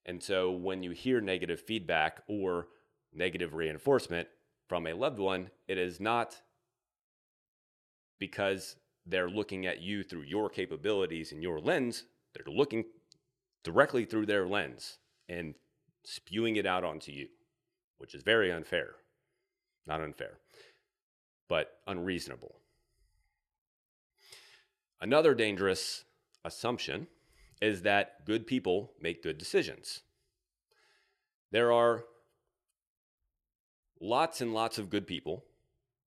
And 0.05 0.21
so 0.21 0.51
when 0.51 0.83
you 0.83 0.91
hear 0.91 1.21
negative 1.21 1.61
feedback 1.61 2.21
or 2.27 2.67
negative 3.13 3.53
reinforcement 3.53 4.27
from 4.67 4.87
a 4.87 4.93
loved 4.93 5.19
one, 5.19 5.49
it 5.67 5.77
is 5.77 5.99
not 5.99 6.41
because 8.21 8.75
they're 9.07 9.29
looking 9.29 9.65
at 9.65 9.81
you 9.81 10.03
through 10.03 10.21
your 10.21 10.47
capabilities 10.47 11.31
and 11.31 11.41
your 11.41 11.59
lens, 11.59 12.05
they're 12.33 12.53
looking 12.53 12.85
directly 13.63 14.05
through 14.05 14.27
their 14.27 14.47
lens 14.47 14.99
and 15.27 15.55
spewing 16.05 16.55
it 16.55 16.67
out 16.67 16.83
onto 16.83 17.11
you, 17.11 17.27
which 17.97 18.13
is 18.13 18.21
very 18.21 18.51
unfair. 18.51 18.91
Not 19.87 20.01
unfair, 20.01 20.37
but 21.49 21.79
unreasonable. 21.87 22.55
Another 25.01 25.33
dangerous 25.33 26.05
assumption 26.45 27.07
is 27.59 27.81
that 27.81 28.23
good 28.25 28.45
people 28.45 28.93
make 29.01 29.23
good 29.23 29.39
decisions. 29.39 30.01
There 31.51 31.71
are 31.71 32.03
lots 33.99 34.41
and 34.41 34.53
lots 34.53 34.77
of 34.77 34.91
good 34.91 35.07
people, 35.07 35.43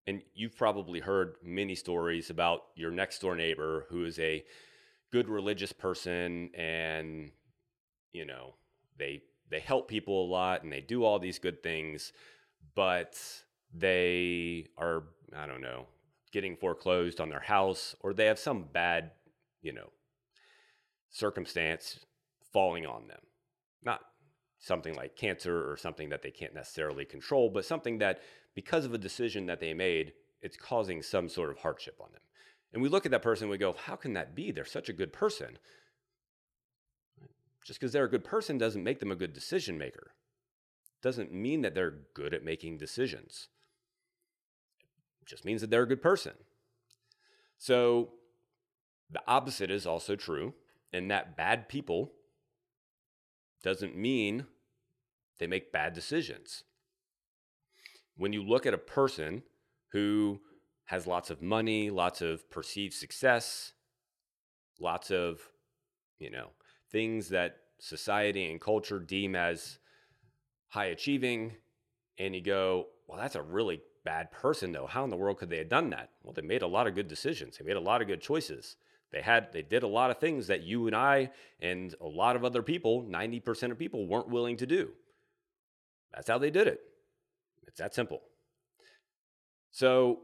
and 0.06 0.22
you've 0.34 0.56
probably 0.56 1.00
heard 1.00 1.36
many 1.42 1.74
stories 1.74 2.30
about 2.30 2.64
your 2.74 2.90
next 2.90 3.20
door 3.20 3.34
neighbor 3.34 3.86
who 3.88 4.04
is 4.04 4.18
a 4.18 4.44
good 5.12 5.28
religious 5.28 5.72
person 5.72 6.50
and 6.54 7.30
you 8.12 8.24
know 8.24 8.54
they 8.98 9.22
they 9.50 9.60
help 9.60 9.88
people 9.88 10.24
a 10.24 10.30
lot 10.30 10.62
and 10.62 10.72
they 10.72 10.80
do 10.80 11.04
all 11.04 11.18
these 11.18 11.38
good 11.38 11.62
things 11.62 12.12
but 12.74 13.18
they 13.72 14.66
are 14.76 15.04
i 15.36 15.46
don't 15.46 15.60
know 15.62 15.86
getting 16.32 16.56
foreclosed 16.56 17.20
on 17.20 17.28
their 17.28 17.40
house 17.40 17.94
or 18.00 18.12
they 18.12 18.26
have 18.26 18.38
some 18.38 18.64
bad 18.72 19.12
you 19.62 19.72
know 19.72 19.90
circumstance 21.14 22.00
falling 22.52 22.86
on 22.86 23.06
them. 23.06 23.20
Not 23.82 24.00
something 24.64 24.94
like 24.94 25.16
cancer 25.16 25.70
or 25.70 25.76
something 25.76 26.08
that 26.08 26.22
they 26.22 26.30
can't 26.30 26.54
necessarily 26.54 27.04
control 27.04 27.50
but 27.50 27.64
something 27.64 27.98
that 27.98 28.20
because 28.54 28.84
of 28.84 28.94
a 28.94 28.98
decision 28.98 29.46
that 29.46 29.60
they 29.60 29.74
made 29.74 30.12
it's 30.42 30.56
causing 30.56 31.02
some 31.02 31.28
sort 31.28 31.50
of 31.50 31.58
hardship 31.58 31.96
on 32.00 32.08
them 32.12 32.22
and 32.72 32.82
we 32.82 32.88
look 32.88 33.04
at 33.04 33.12
that 33.12 33.22
person 33.22 33.44
and 33.44 33.50
we 33.50 33.58
go 33.58 33.74
how 33.86 33.96
can 33.96 34.14
that 34.14 34.34
be 34.34 34.50
they're 34.50 34.64
such 34.64 34.88
a 34.88 34.92
good 34.92 35.12
person 35.12 35.58
just 37.64 37.80
because 37.80 37.92
they're 37.92 38.04
a 38.04 38.10
good 38.10 38.24
person 38.24 38.58
doesn't 38.58 38.84
make 38.84 39.00
them 39.00 39.10
a 39.10 39.16
good 39.16 39.32
decision 39.32 39.78
maker. 39.78 40.12
Doesn't 41.02 41.32
mean 41.32 41.62
that 41.62 41.74
they're 41.74 41.98
good 42.12 42.34
at 42.34 42.44
making 42.44 42.78
decisions. 42.78 43.48
It 45.22 45.28
just 45.28 45.44
means 45.44 45.62
that 45.62 45.70
they're 45.70 45.82
a 45.82 45.88
good 45.88 46.02
person. 46.02 46.32
So 47.58 48.10
the 49.10 49.22
opposite 49.26 49.70
is 49.70 49.86
also 49.86 50.14
true, 50.14 50.52
and 50.92 51.10
that 51.10 51.36
bad 51.36 51.68
people 51.68 52.12
doesn't 53.62 53.96
mean 53.96 54.46
they 55.38 55.46
make 55.46 55.72
bad 55.72 55.92
decisions. 55.92 56.64
When 58.16 58.32
you 58.32 58.42
look 58.42 58.66
at 58.66 58.74
a 58.74 58.78
person 58.78 59.42
who 59.92 60.40
has 60.86 61.06
lots 61.06 61.30
of 61.30 61.42
money, 61.42 61.90
lots 61.90 62.20
of 62.20 62.48
perceived 62.50 62.94
success, 62.94 63.72
lots 64.80 65.10
of, 65.10 65.40
you 66.18 66.30
know, 66.30 66.48
things 66.90 67.28
that 67.30 67.56
society 67.78 68.50
and 68.50 68.60
culture 68.60 68.98
deem 68.98 69.34
as 69.34 69.78
high 70.68 70.86
achieving, 70.86 71.52
and 72.18 72.34
you 72.34 72.40
go, 72.40 72.86
well, 73.08 73.18
that's 73.18 73.36
a 73.36 73.42
really 73.42 73.80
bad 74.04 74.30
person 74.30 74.72
though. 74.72 74.86
How 74.86 75.04
in 75.04 75.10
the 75.10 75.16
world 75.16 75.38
could 75.38 75.50
they 75.50 75.58
have 75.58 75.68
done 75.68 75.90
that? 75.90 76.10
Well, 76.22 76.32
they 76.32 76.42
made 76.42 76.62
a 76.62 76.66
lot 76.66 76.86
of 76.86 76.94
good 76.94 77.08
decisions. 77.08 77.56
They 77.56 77.64
made 77.64 77.76
a 77.76 77.80
lot 77.80 78.02
of 78.02 78.08
good 78.08 78.20
choices. 78.20 78.76
They 79.10 79.22
had 79.22 79.52
they 79.52 79.62
did 79.62 79.82
a 79.82 79.88
lot 79.88 80.10
of 80.10 80.18
things 80.18 80.48
that 80.48 80.62
you 80.62 80.86
and 80.86 80.96
I 80.96 81.30
and 81.60 81.94
a 82.00 82.06
lot 82.06 82.36
of 82.36 82.44
other 82.44 82.62
people, 82.62 83.04
90% 83.04 83.70
of 83.70 83.78
people 83.78 84.06
weren't 84.06 84.28
willing 84.28 84.56
to 84.58 84.66
do. 84.66 84.90
That's 86.14 86.28
how 86.28 86.38
they 86.38 86.50
did 86.50 86.68
it. 86.68 86.80
It's 87.66 87.78
that 87.78 87.94
simple. 87.94 88.22
So 89.70 90.20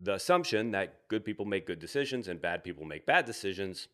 the 0.00 0.14
assumption 0.14 0.72
that 0.72 1.08
good 1.08 1.24
people 1.24 1.44
make 1.44 1.66
good 1.66 1.78
decisions 1.78 2.28
and 2.28 2.40
bad 2.40 2.64
people 2.64 2.84
make 2.84 3.06
bad 3.06 3.24
decisions 3.24 3.88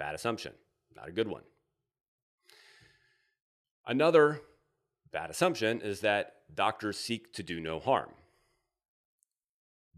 Bad 0.00 0.14
assumption, 0.14 0.54
not 0.96 1.08
a 1.08 1.12
good 1.12 1.28
one. 1.28 1.42
Another 3.86 4.40
bad 5.12 5.28
assumption 5.28 5.82
is 5.82 6.00
that 6.00 6.36
doctors 6.54 6.98
seek 6.98 7.34
to 7.34 7.42
do 7.42 7.60
no 7.60 7.78
harm. 7.78 8.08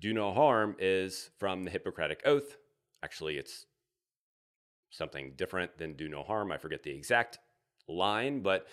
Do 0.01 0.13
no 0.13 0.33
harm 0.33 0.75
is 0.81 1.31
from 1.39 1.63
the 1.63 1.71
Hippocratic 1.71 2.23
Oath. 2.25 2.57
Actually, 3.01 3.37
it's 3.37 3.67
something 4.91 5.35
different 5.37 5.79
than 5.79 5.93
do 5.95 6.09
no 6.09 6.25
harm. 6.25 6.51
I 6.51 6.59
forget 6.59 6.83
the 6.83 6.91
exact 6.91 7.39
line, 7.87 8.41
but 8.41 8.67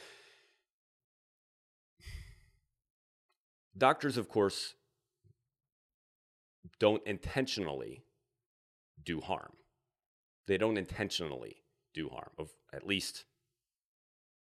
doctors, 3.80 4.18
of 4.18 4.30
course, 4.30 4.76
don't 6.80 7.06
intentionally 7.08 8.04
do 9.04 9.22
harm. 9.22 9.54
They 10.48 10.58
don't 10.58 10.78
intentionally 10.78 11.64
do 11.94 12.10
harm, 12.10 12.32
of 12.38 12.50
at 12.74 12.86
least, 12.86 13.26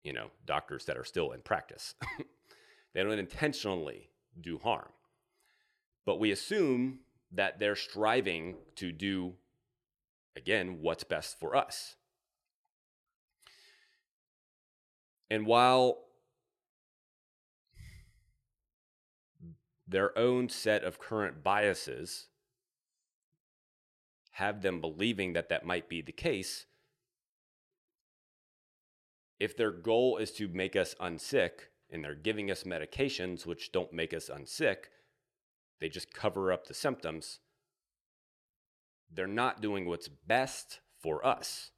you 0.04 0.14
know, 0.14 0.32
doctors 0.46 0.86
that 0.86 0.98
are 0.98 1.04
still 1.04 1.32
in 1.32 1.42
practice. 1.42 1.96
they 2.94 3.04
don't 3.04 3.18
intentionally 3.18 4.10
do 4.40 4.58
harm. 4.58 4.90
But 6.06 6.20
we 6.20 6.32
assume 6.32 7.00
that 7.32 7.60
they're 7.60 7.76
striving 7.76 8.56
to 8.76 8.92
do, 8.92 9.34
again, 10.36 10.80
what's 10.82 11.04
best 11.04 11.40
for 11.40 11.56
us. 11.56 11.96
And 15.30 15.46
while 15.46 16.00
their 19.88 20.18
own 20.18 20.50
set 20.50 20.84
of 20.84 21.00
current 21.00 21.44
biases 21.44 22.28
have 24.32 24.62
them 24.62 24.80
believing 24.80 25.34
that 25.34 25.50
that 25.50 25.66
might 25.66 25.90
be 25.90 26.02
the 26.02 26.12
case, 26.12 26.66
if 29.40 29.58
their 29.58 29.72
goal 29.72 30.18
is 30.18 30.32
to 30.32 30.48
make 30.48 30.76
us 30.76 30.96
unsick 31.02 31.52
and 31.90 32.04
they're 32.04 32.16
giving 32.16 32.50
us 32.50 32.64
medications 32.64 33.46
which 33.46 33.72
don't 33.72 33.92
make 33.92 34.14
us 34.14 34.30
unsick, 34.30 34.90
they 35.80 35.90
just 35.90 36.14
cover 36.14 36.52
up 36.52 36.68
the 36.68 36.74
symptoms. 36.74 37.40
They're 39.12 39.28
not 39.28 39.62
doing 39.62 39.88
what's 39.88 40.08
best 40.08 40.80
for 41.02 41.26
us. 41.26 41.72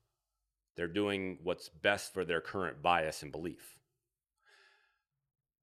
They're 0.76 0.88
doing 0.88 1.40
what's 1.42 1.70
best 1.70 2.14
for 2.14 2.26
their 2.26 2.42
current 2.42 2.82
bias 2.82 3.24
and 3.24 3.32
belief. 3.32 3.78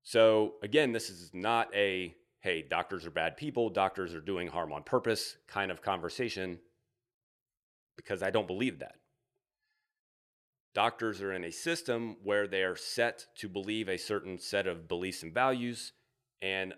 So, 0.02 0.54
again, 0.62 0.92
this 0.92 1.10
is 1.10 1.30
not 1.34 1.68
a, 1.74 2.14
hey, 2.40 2.62
doctors 2.62 3.06
are 3.06 3.10
bad 3.10 3.36
people, 3.36 3.68
doctors 3.68 4.14
are 4.14 4.20
doing 4.20 4.48
harm 4.48 4.72
on 4.72 4.82
purpose 4.82 5.36
kind 5.46 5.70
of 5.70 5.82
conversation, 5.82 6.58
because 7.96 8.22
I 8.22 8.30
don't 8.30 8.46
believe 8.46 8.78
that. 8.78 8.96
Doctors 10.74 11.20
are 11.20 11.32
in 11.32 11.44
a 11.44 11.52
system 11.52 12.16
where 12.22 12.46
they 12.46 12.62
are 12.62 12.76
set 12.76 13.26
to 13.36 13.48
believe 13.48 13.88
a 13.88 13.96
certain 13.96 14.38
set 14.38 14.66
of 14.66 14.88
beliefs 14.88 15.22
and 15.22 15.34
values, 15.34 15.92
and 16.40 16.74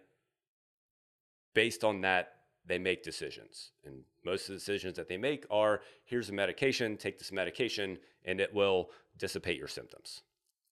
based 1.54 1.84
on 1.84 2.00
that, 2.00 2.32
they 2.64 2.78
make 2.78 3.02
decisions. 3.02 3.72
And 3.84 4.02
most 4.24 4.42
of 4.42 4.54
the 4.54 4.54
decisions 4.54 4.96
that 4.96 5.08
they 5.08 5.16
make 5.16 5.44
are 5.50 5.82
here's 6.04 6.30
a 6.30 6.32
medication, 6.32 6.96
take 6.96 7.18
this 7.18 7.32
medication, 7.32 7.98
and 8.24 8.40
it 8.40 8.54
will 8.54 8.90
dissipate 9.18 9.58
your 9.58 9.68
symptoms 9.68 10.22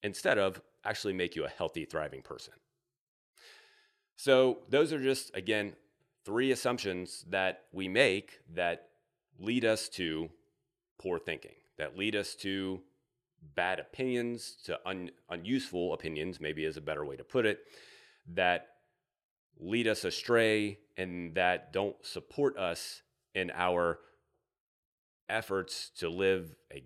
instead 0.03 0.39
of 0.39 0.61
actually 0.85 1.13
make 1.13 1.37
you 1.37 1.45
a 1.45 1.49
healthy, 1.49 1.85
thriving 1.85 2.23
person. 2.23 2.55
So, 4.23 4.59
those 4.69 4.93
are 4.93 5.01
just, 5.01 5.35
again, 5.35 5.73
three 6.27 6.53
assumptions 6.53 7.25
that 7.31 7.63
we 7.73 7.89
make 7.89 8.41
that 8.53 8.89
lead 9.39 9.65
us 9.65 9.89
to 9.89 10.29
poor 10.99 11.19
thinking, 11.19 11.55
that 11.79 11.97
lead 11.97 12.15
us 12.15 12.35
to 12.35 12.83
bad 13.55 13.81
opinions, 13.81 14.59
to 14.65 14.79
un, 14.87 15.11
unuseful 15.31 15.95
opinions, 15.95 16.39
maybe 16.39 16.67
is 16.67 16.77
a 16.77 16.83
better 16.83 17.03
way 17.03 17.17
to 17.17 17.25
put 17.25 17.47
it, 17.47 17.61
that 18.35 18.67
lead 19.59 19.89
us 19.89 20.05
astray 20.05 20.79
and 20.99 21.35
that 21.35 21.73
don't 21.73 21.97
support 22.05 22.59
us 22.59 23.01
in 23.35 23.51
our 23.55 24.01
efforts 25.31 25.93
to 25.97 26.11
live 26.11 26.55
a 26.71 26.85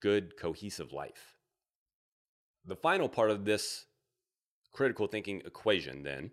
good, 0.00 0.38
cohesive 0.38 0.94
life. 0.94 1.34
The 2.64 2.76
final 2.76 3.10
part 3.10 3.30
of 3.30 3.44
this 3.44 3.84
critical 4.78 5.08
thinking 5.08 5.42
equation, 5.44 6.04
then, 6.04 6.30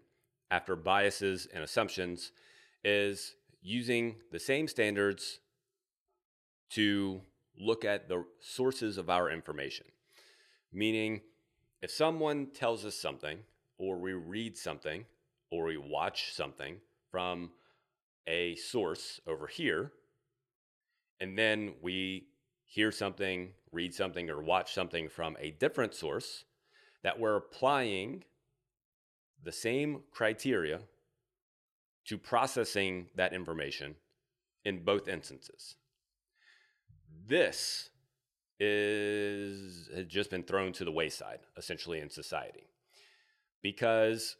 after 0.51 0.75
biases 0.75 1.47
and 1.51 1.63
assumptions, 1.63 2.31
is 2.83 3.33
using 3.63 4.17
the 4.31 4.39
same 4.39 4.67
standards 4.67 5.39
to 6.69 7.19
look 7.59 7.83
at 7.83 8.07
the 8.07 8.23
sources 8.39 8.99
of 8.99 9.09
our 9.09 9.31
information. 9.31 9.87
Meaning, 10.71 11.21
if 11.81 11.89
someone 11.89 12.45
tells 12.53 12.85
us 12.85 12.95
something, 12.95 13.39
or 13.79 13.97
we 13.97 14.13
read 14.13 14.55
something, 14.55 15.05
or 15.49 15.65
we 15.65 15.77
watch 15.77 16.31
something 16.31 16.75
from 17.09 17.49
a 18.27 18.55
source 18.57 19.19
over 19.25 19.47
here, 19.47 19.91
and 21.19 21.35
then 21.35 21.73
we 21.81 22.27
hear 22.63 22.91
something, 22.91 23.53
read 23.71 23.95
something, 23.95 24.29
or 24.29 24.43
watch 24.43 24.71
something 24.71 25.09
from 25.09 25.35
a 25.39 25.49
different 25.49 25.95
source, 25.95 26.45
that 27.01 27.19
we're 27.19 27.37
applying 27.37 28.23
the 29.45 29.51
same 29.51 30.01
criteria 30.11 30.79
to 32.05 32.17
processing 32.17 33.07
that 33.15 33.31
information 33.31 33.95
in 34.65 34.83
both 34.83 35.07
instances. 35.07 35.75
This 37.27 37.89
is 38.59 39.89
has 39.93 40.05
just 40.07 40.29
been 40.29 40.43
thrown 40.43 40.73
to 40.73 40.85
the 40.85 40.91
wayside 40.91 41.39
essentially 41.57 41.99
in 41.99 42.09
society. 42.09 42.67
Because 43.61 44.35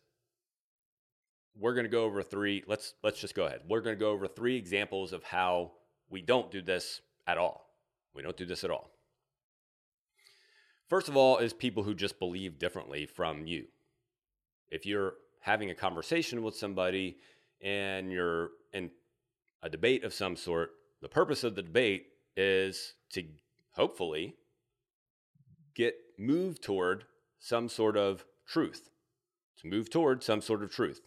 we're 1.58 1.74
going 1.74 1.86
to 1.86 1.90
go 1.90 2.04
over 2.04 2.22
three 2.22 2.64
let's 2.68 2.96
let's 3.04 3.20
just 3.20 3.36
go 3.36 3.46
ahead. 3.46 3.62
We're 3.68 3.82
going 3.82 3.96
to 3.96 4.00
go 4.00 4.12
over 4.12 4.28
three 4.28 4.58
examples 4.58 5.14
of 5.14 5.24
how 5.24 5.72
we 6.10 6.22
don't 6.22 6.52
do 6.52 6.62
this 6.62 7.02
at 7.28 7.38
all. 7.38 7.70
We 8.14 8.24
don't 8.24 8.38
do 8.38 8.46
this 8.46 8.64
at 8.64 8.72
all. 8.72 8.90
First 10.90 11.10
of 11.10 11.18
all 11.18 11.38
is 11.38 11.54
people 11.54 11.84
who 11.84 11.94
just 11.94 12.20
believe 12.20 12.60
differently 12.60 13.06
from 13.06 13.46
you 13.48 13.66
if 14.70 14.86
you're 14.86 15.14
having 15.40 15.70
a 15.70 15.76
conversation 15.76 16.44
with 16.44 16.56
somebody 16.56 17.18
and 17.62 18.12
you're 18.12 18.50
in 18.74 18.90
a 19.62 19.70
debate 19.70 20.04
of 20.04 20.14
some 20.14 20.36
sort 20.36 20.72
the 21.02 21.10
purpose 21.10 21.44
of 21.44 21.54
the 21.54 21.62
debate 21.62 22.08
is 22.36 22.94
to 23.12 23.24
hopefully 23.74 24.36
get 25.76 25.96
moved 26.18 26.64
toward 26.64 27.04
some 27.38 27.70
sort 27.70 27.96
of 27.96 28.26
truth, 28.48 28.90
to 29.58 29.68
move 29.68 29.90
toward 29.90 30.24
some 30.24 30.42
sort 30.42 30.64
of 30.64 30.72
truth. 30.72 31.02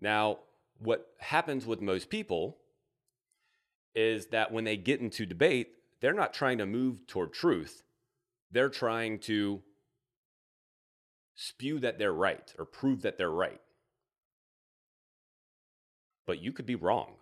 Now, 0.00 0.38
what 0.78 1.06
happens 1.20 1.66
with 1.66 1.80
most 1.80 2.10
people 2.10 2.58
is 3.94 4.26
that 4.28 4.50
when 4.50 4.64
they 4.64 4.76
get 4.76 5.00
into 5.00 5.24
debate, 5.24 5.68
they're 6.00 6.12
not 6.12 6.34
trying 6.34 6.58
to 6.58 6.66
move 6.66 7.06
toward 7.06 7.32
truth. 7.32 7.82
They're 8.50 8.68
trying 8.68 9.20
to 9.20 9.62
spew 11.36 11.78
that 11.80 11.98
they're 11.98 12.12
right 12.12 12.52
or 12.58 12.64
prove 12.64 13.02
that 13.02 13.18
they're 13.18 13.30
right. 13.30 13.60
But 16.26 16.42
you 16.42 16.52
could 16.52 16.66
be 16.66 16.74
wrong. 16.74 17.12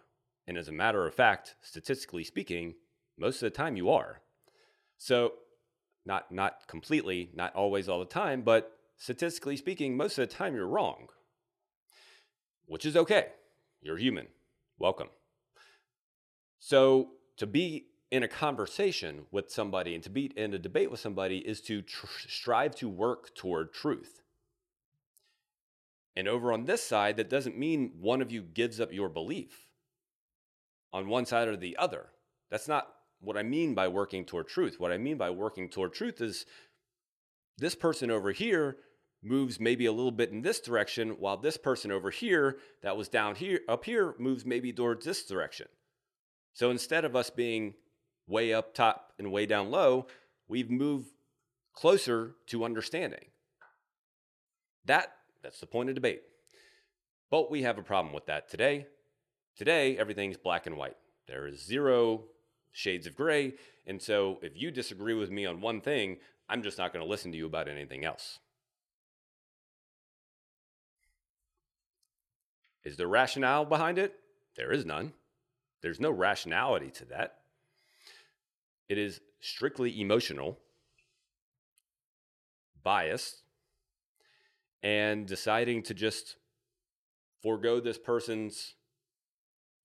And 0.46 0.57
as 0.57 0.68
a 0.68 0.72
matter 0.72 1.07
of 1.07 1.14
fact, 1.14 1.57
statistically 1.61 2.24
speaking, 2.24 2.74
most 3.18 3.42
of 3.42 3.53
the 3.53 3.57
time 3.57 3.77
you 3.77 3.90
are. 3.90 4.20
So, 4.96 5.35
not 6.07 6.31
not 6.31 6.66
completely, 6.68 7.31
not 7.35 7.55
always 7.55 7.88
all 7.88 7.98
the 7.98 8.05
time, 8.05 8.42
but 8.42 8.72
statistically 8.96 9.57
speaking, 9.57 9.96
most 9.96 10.18
of 10.18 10.29
the 10.29 10.35
time 10.35 10.55
you're 10.55 10.66
wrong. 10.66 11.09
Which 12.66 12.87
is 12.87 12.96
okay. 12.96 13.29
You're 13.83 13.98
human. 13.98 14.29
Welcome. 14.79 15.09
So, 16.59 17.11
to 17.37 17.46
be 17.46 17.87
in 18.14 18.22
a 18.22 18.29
conversation 18.29 19.27
with 19.33 19.50
somebody 19.50 19.92
and 19.92 20.05
to 20.05 20.09
be 20.09 20.27
in 20.37 20.55
a 20.55 20.59
debate 20.59 20.88
with 20.88 21.00
somebody 21.00 21.38
is 21.38 21.61
to 21.61 21.83
tr- 21.83 22.07
strive 22.29 22.72
to 22.72 22.88
work 22.88 23.35
toward 23.35 23.72
truth. 23.72 24.22
And 26.14 26.29
over 26.29 26.53
on 26.53 26.64
this 26.64 26.81
side, 26.81 27.16
that 27.16 27.29
doesn't 27.29 27.59
mean 27.59 27.90
one 28.00 28.22
of 28.22 28.31
you 28.31 28.42
gives 28.42 28.81
up 28.81 28.92
your 28.92 29.09
belief 29.09 29.66
on 30.92 31.09
one 31.09 31.27
side 31.27 31.48
or 31.48 31.57
the 31.57 31.77
other. 31.77 32.07
That's 32.53 32.68
not 32.68 32.87
what 33.20 33.37
I 33.37 33.42
mean 33.42 33.74
by 33.74 33.88
working 33.88 34.24
toward 34.24 34.46
truth. 34.46 34.79
What 34.79 34.92
I 34.92 34.96
mean 34.96 35.18
by 35.18 35.31
working 35.31 35.68
toward 35.68 35.92
truth 35.92 36.20
is 36.20 36.46
this 37.59 37.74
person 37.74 38.12
over 38.12 38.31
here 38.31 38.77
moves 39.24 39.59
maybe 39.59 39.87
a 39.87 39.92
little 39.92 40.12
bit 40.12 40.31
in 40.31 40.40
this 40.40 40.61
direction 40.61 41.16
while 41.18 41.37
this 41.37 41.57
person 41.57 41.90
over 41.90 42.12
here 42.12 42.59
that 42.81 42.96
was 42.96 43.09
down 43.09 43.35
here 43.35 43.59
up 43.68 43.85
here 43.85 44.14
moves 44.20 44.46
maybe 44.46 44.72
towards 44.72 45.05
this 45.05 45.24
direction. 45.24 45.66
So 46.53 46.70
instead 46.70 47.05
of 47.05 47.16
us 47.16 47.29
being 47.29 47.74
way 48.27 48.53
up 48.53 48.75
top 48.75 49.13
and 49.19 49.33
way 49.33 49.47
down 49.47 49.71
low, 49.71 50.07
we've 50.49 50.71
moved 50.71 51.09
closer 51.73 52.35
to 52.47 52.65
understanding. 52.65 53.27
That 54.85 55.13
that's 55.43 55.61
the 55.61 55.67
point 55.67 55.89
of 55.89 55.95
debate. 55.95 56.23
But 57.31 57.51
we 57.51 57.63
have 57.63 57.79
a 57.79 57.83
problem 57.83 58.15
with 58.15 58.27
that 58.27 58.49
today 58.49 58.87
Today, 59.57 59.97
everything's 59.97 60.37
black 60.37 60.67
and 60.67 60.77
white. 60.77 60.97
There 61.29 61.47
is 61.47 61.65
zero 61.65 62.25
shades 62.73 63.07
of 63.07 63.15
gray. 63.15 63.55
And 63.87 64.03
so 64.03 64.39
if 64.43 64.53
you 64.57 64.73
disagree 64.73 65.15
with 65.15 65.31
me 65.31 65.47
on 65.47 65.61
one 65.61 65.81
thing, 65.81 66.19
I'm 66.49 66.63
just 66.63 66.77
not 66.77 66.93
going 66.93 67.05
to 67.05 67.11
listen 67.11 67.31
to 67.31 67.39
you 67.39 67.47
about 67.47 67.69
anything 67.69 68.05
else. 68.05 68.41
Is 72.83 72.97
there 72.97 73.07
rationale 73.07 73.65
behind 73.65 73.97
it? 73.97 74.17
There 74.57 74.73
is 74.73 74.85
none. 74.85 75.13
There's 75.83 76.01
no 76.01 76.11
rationality 76.11 76.91
to 76.91 77.05
that. 77.07 77.39
It 78.88 78.99
is 78.99 79.20
strictly 79.40 80.01
emotional, 80.01 80.59
biased, 82.83 83.42
and 84.83 85.27
deciding 85.27 85.83
to 85.85 85.94
just 85.94 86.37
forego 87.42 87.81
this 87.81 87.99
person's 87.99 88.75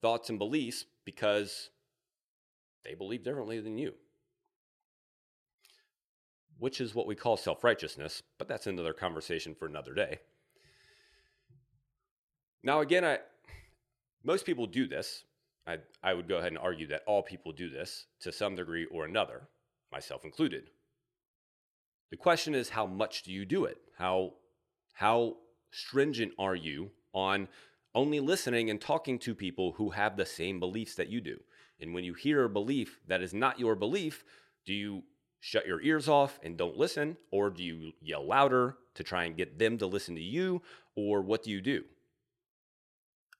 thoughts 0.02 0.30
and 0.30 0.38
beliefs 0.38 0.86
because 1.06 1.70
they 2.84 2.96
believe 2.96 3.24
differently 3.24 3.60
than 3.60 3.78
you, 3.78 3.94
which 6.58 6.82
is 6.82 6.94
what 6.94 7.08
we 7.08 7.16
call 7.16 7.38
self 7.38 7.64
righteousness, 7.64 8.22
but 8.38 8.48
that's 8.48 8.68
another 8.68 8.94
conversation 8.94 9.56
for 9.56 9.66
another 9.66 9.94
day. 9.94 10.20
Now, 12.62 12.82
again, 12.82 13.06
I, 13.06 13.20
most 14.24 14.46
people 14.46 14.68
do 14.68 14.88
this. 14.88 15.24
I, 15.70 15.78
I 16.02 16.16
would 16.16 16.28
go 16.28 16.38
ahead 16.38 16.52
and 16.52 16.58
argue 16.58 16.88
that 16.88 17.04
all 17.06 17.22
people 17.22 17.52
do 17.52 17.70
this 17.70 18.08
to 18.22 18.32
some 18.32 18.56
degree 18.56 18.86
or 18.86 19.06
another, 19.06 19.48
myself 19.92 20.26
included. 20.26 20.72
The 22.10 22.18
question 22.18 22.56
is, 22.56 22.70
how 22.70 22.88
much 22.88 23.22
do 23.22 23.32
you 23.32 23.46
do 23.46 23.66
it? 23.66 23.78
How, 23.96 24.34
how 24.94 25.38
stringent 25.70 26.34
are 26.40 26.56
you 26.56 26.90
on 27.14 27.48
only 27.94 28.20
listening 28.20 28.72
and 28.72 28.82
talking 28.82 29.20
to 29.20 29.36
people 29.36 29.74
who 29.74 29.92
have 29.92 30.18
the 30.18 30.26
same 30.26 30.60
beliefs 30.60 30.96
that 30.96 31.10
you 31.10 31.22
do? 31.22 31.38
And 31.80 31.94
when 31.94 32.04
you 32.04 32.16
hear 32.16 32.46
a 32.46 32.50
belief 32.50 33.00
that 33.08 33.22
is 33.22 33.34
not 33.34 33.60
your 33.60 33.76
belief, 33.76 34.24
do 34.66 34.74
you 34.74 35.04
shut 35.40 35.68
your 35.68 35.82
ears 35.82 36.10
off 36.10 36.40
and 36.42 36.58
don't 36.58 36.78
listen? 36.78 37.16
Or 37.32 37.52
do 37.52 37.64
you 37.64 37.92
yell 38.02 38.26
louder 38.26 38.78
to 38.96 39.04
try 39.04 39.26
and 39.26 39.38
get 39.38 39.60
them 39.60 39.78
to 39.78 39.86
listen 39.86 40.16
to 40.16 40.22
you? 40.22 40.64
Or 40.96 41.22
what 41.22 41.44
do 41.44 41.52
you 41.52 41.62
do? 41.62 41.84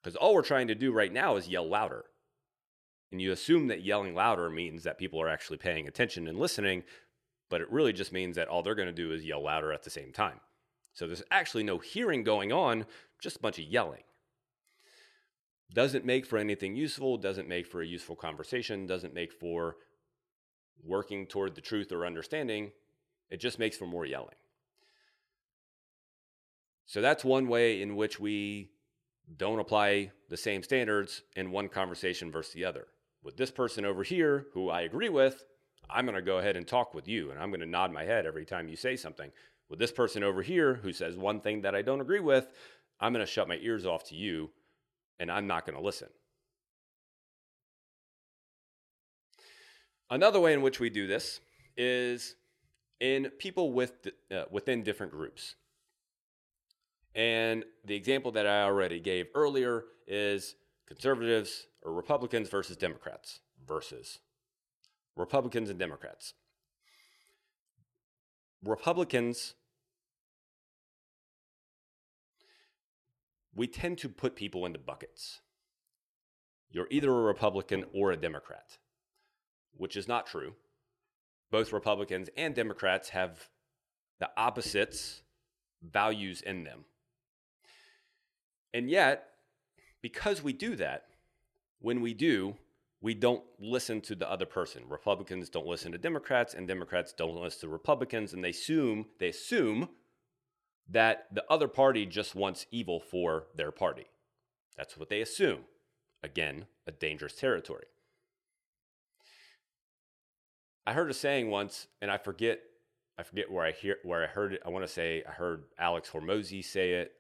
Because 0.02 0.16
all 0.16 0.36
we're 0.36 0.44
trying 0.44 0.68
to 0.68 0.76
do 0.76 0.94
right 0.94 1.12
now 1.12 1.36
is 1.36 1.48
yell 1.48 1.68
louder. 1.68 2.06
And 3.12 3.22
you 3.22 3.32
assume 3.32 3.68
that 3.68 3.84
yelling 3.84 4.14
louder 4.14 4.50
means 4.50 4.84
that 4.84 4.98
people 4.98 5.22
are 5.22 5.30
actually 5.30 5.58
paying 5.58 5.88
attention 5.88 6.28
and 6.28 6.38
listening, 6.38 6.84
but 7.50 7.62
it 7.62 7.72
really 7.72 7.94
just 7.94 8.14
means 8.14 8.36
that 8.36 8.48
all 8.48 8.62
they're 8.62 8.76
going 8.76 8.88
to 8.88 8.94
do 8.94 9.12
is 9.12 9.26
yell 9.26 9.44
louder 9.44 9.74
at 9.74 9.84
the 9.84 9.90
same 9.90 10.12
time. 10.12 10.40
So 10.94 11.08
there's 11.08 11.24
actually 11.32 11.64
no 11.64 11.80
hearing 11.80 12.24
going 12.24 12.52
on, 12.52 12.86
just 13.20 13.38
a 13.38 13.40
bunch 13.40 13.58
of 13.58 13.66
yelling. 13.66 14.04
Doesn't 15.74 16.06
make 16.06 16.26
for 16.26 16.38
anything 16.38 16.76
useful, 16.76 17.18
doesn't 17.18 17.48
make 17.48 17.68
for 17.68 17.82
a 17.82 17.88
useful 17.88 18.16
conversation, 18.16 18.86
doesn't 18.86 19.14
make 19.14 19.32
for 19.32 19.78
working 20.84 21.26
toward 21.26 21.56
the 21.56 21.62
truth 21.62 21.92
or 21.92 22.06
understanding. 22.06 22.72
It 23.30 23.40
just 23.40 23.60
makes 23.60 23.78
for 23.78 23.86
more 23.86 24.06
yelling. 24.06 24.36
So 26.86 27.02
that's 27.02 27.24
one 27.24 27.48
way 27.48 27.82
in 27.82 27.96
which 27.96 28.20
we 28.20 28.72
don't 29.38 29.60
apply 29.60 30.12
the 30.30 30.38
same 30.38 30.64
standards 30.64 31.22
in 31.36 31.52
one 31.52 31.70
conversation 31.70 32.32
versus 32.32 32.54
the 32.54 32.66
other. 32.66 32.88
With 33.24 33.38
this 33.38 33.52
person 33.52 33.86
over 33.86 34.04
here, 34.04 34.48
who 34.54 34.70
I 34.70 34.82
agree 34.82 35.10
with, 35.10 35.44
I'm 35.90 36.06
going 36.06 36.16
to 36.16 36.22
go 36.22 36.38
ahead 36.38 36.56
and 36.56 36.68
talk 36.68 36.94
with 36.94 37.08
you, 37.08 37.32
and 37.32 37.40
I'm 37.40 37.50
going 37.50 37.60
to 37.60 37.66
nod 37.66 37.92
my 37.92 38.04
head 38.04 38.26
every 38.26 38.46
time 38.46 38.68
you 38.70 38.76
say 38.76 38.96
something. 38.96 39.32
With 39.70 39.80
this 39.80 39.92
person 39.92 40.24
over 40.24 40.42
here, 40.42 40.76
who 40.76 40.94
says 40.94 41.18
one 41.18 41.42
thing 41.42 41.62
that 41.62 41.76
I 41.76 41.82
don't 41.82 42.02
agree 42.02 42.20
with, 42.20 42.48
I'm 43.00 43.14
going 43.14 43.26
to 43.26 43.32
shut 43.32 43.48
my 43.48 43.58
ears 43.62 43.86
off 43.86 44.04
to 44.06 44.16
you, 44.16 44.52
and 45.20 45.32
I'm 45.32 45.48
not 45.48 45.66
going 45.66 45.78
to 45.78 45.84
listen. 45.84 46.10
Another 50.10 50.40
way 50.40 50.54
in 50.54 50.62
which 50.62 50.80
we 50.80 50.90
do 50.90 51.06
this 51.06 51.40
is 51.78 52.36
in 53.00 53.30
people 53.38 53.74
with, 53.74 54.08
uh, 54.32 54.46
within 54.50 54.84
different 54.84 55.12
groups. 55.12 55.56
And 57.16 57.64
the 57.86 57.96
example 57.96 58.32
that 58.34 58.48
I 58.48 58.64
already 58.64 59.00
gave 59.00 59.28
earlier 59.36 59.86
is 60.08 60.56
conservatives 60.90 61.68
or 61.84 61.94
Republicans 61.94 62.50
versus 62.50 62.76
Democrats 62.76 63.40
versus 63.66 64.20
Republicans 65.16 65.70
and 65.70 65.80
Democrats. 65.80 66.34
Republicans, 68.64 69.54
we 73.56 73.68
tend 73.68 73.98
to 74.00 74.10
put 74.10 74.36
people 74.36 74.66
into 74.66 74.80
buckets. 74.80 75.40
You're 76.72 76.88
either 76.90 77.10
a 77.10 77.22
Republican 77.22 77.86
or 77.94 78.12
a 78.12 78.18
Democrat, 78.18 78.78
which 79.78 79.96
is 79.96 80.08
not 80.08 80.28
true. 80.28 80.56
Both 81.52 81.72
Republicans 81.72 82.30
and 82.36 82.54
Democrats 82.54 83.10
have 83.10 83.50
the 84.20 84.30
opposites 84.36 85.22
values 85.82 86.42
in 86.42 86.64
them. 86.64 86.86
And 88.74 88.90
yet, 88.90 89.29
because 90.02 90.44
we 90.44 90.54
do 90.54 90.76
that, 90.76 91.06
when 91.80 92.02
we 92.02 92.14
do, 92.14 92.56
we 93.02 93.14
don't 93.14 93.44
listen 93.60 94.02
to 94.02 94.16
the 94.16 94.30
other 94.30 94.46
person. 94.46 94.84
Republicans 94.88 95.50
don't 95.50 95.68
listen 95.68 95.92
to 95.94 95.98
Democrats, 95.98 96.54
and 96.54 96.68
Democrats 96.68 97.14
don't 97.14 97.36
listen 97.36 97.62
to 97.62 97.74
Republicans, 97.74 98.34
and 98.34 98.44
they 98.44 98.50
assume 98.50 99.06
they 99.20 99.30
assume 99.30 99.90
that 100.90 101.28
the 101.32 101.46
other 101.50 101.68
party 101.68 102.06
just 102.06 102.36
wants 102.36 102.66
evil 102.72 103.00
for 103.00 103.46
their 103.56 103.72
party. 103.72 104.08
That's 104.76 104.98
what 104.98 105.10
they 105.10 105.22
assume. 105.22 105.60
Again, 106.24 106.66
a 106.88 106.92
dangerous 106.92 107.36
territory. 107.36 107.86
I 110.86 110.94
heard 110.94 111.12
a 111.12 111.14
saying 111.14 111.50
once, 111.50 111.88
and 112.02 112.10
I 112.10 112.18
forget, 112.18 112.60
I 113.18 113.24
forget 113.24 113.52
where 113.52 113.66
I 113.66 113.72
hear 113.72 113.98
where 114.04 114.24
I 114.24 114.28
heard 114.28 114.54
it. 114.54 114.62
I 114.66 114.70
want 114.70 114.86
to 114.86 114.92
say 114.92 115.24
I 115.28 115.32
heard 115.32 115.66
Alex 115.78 116.10
Hormozi 116.10 116.66
say 116.66 116.94
it, 116.94 117.14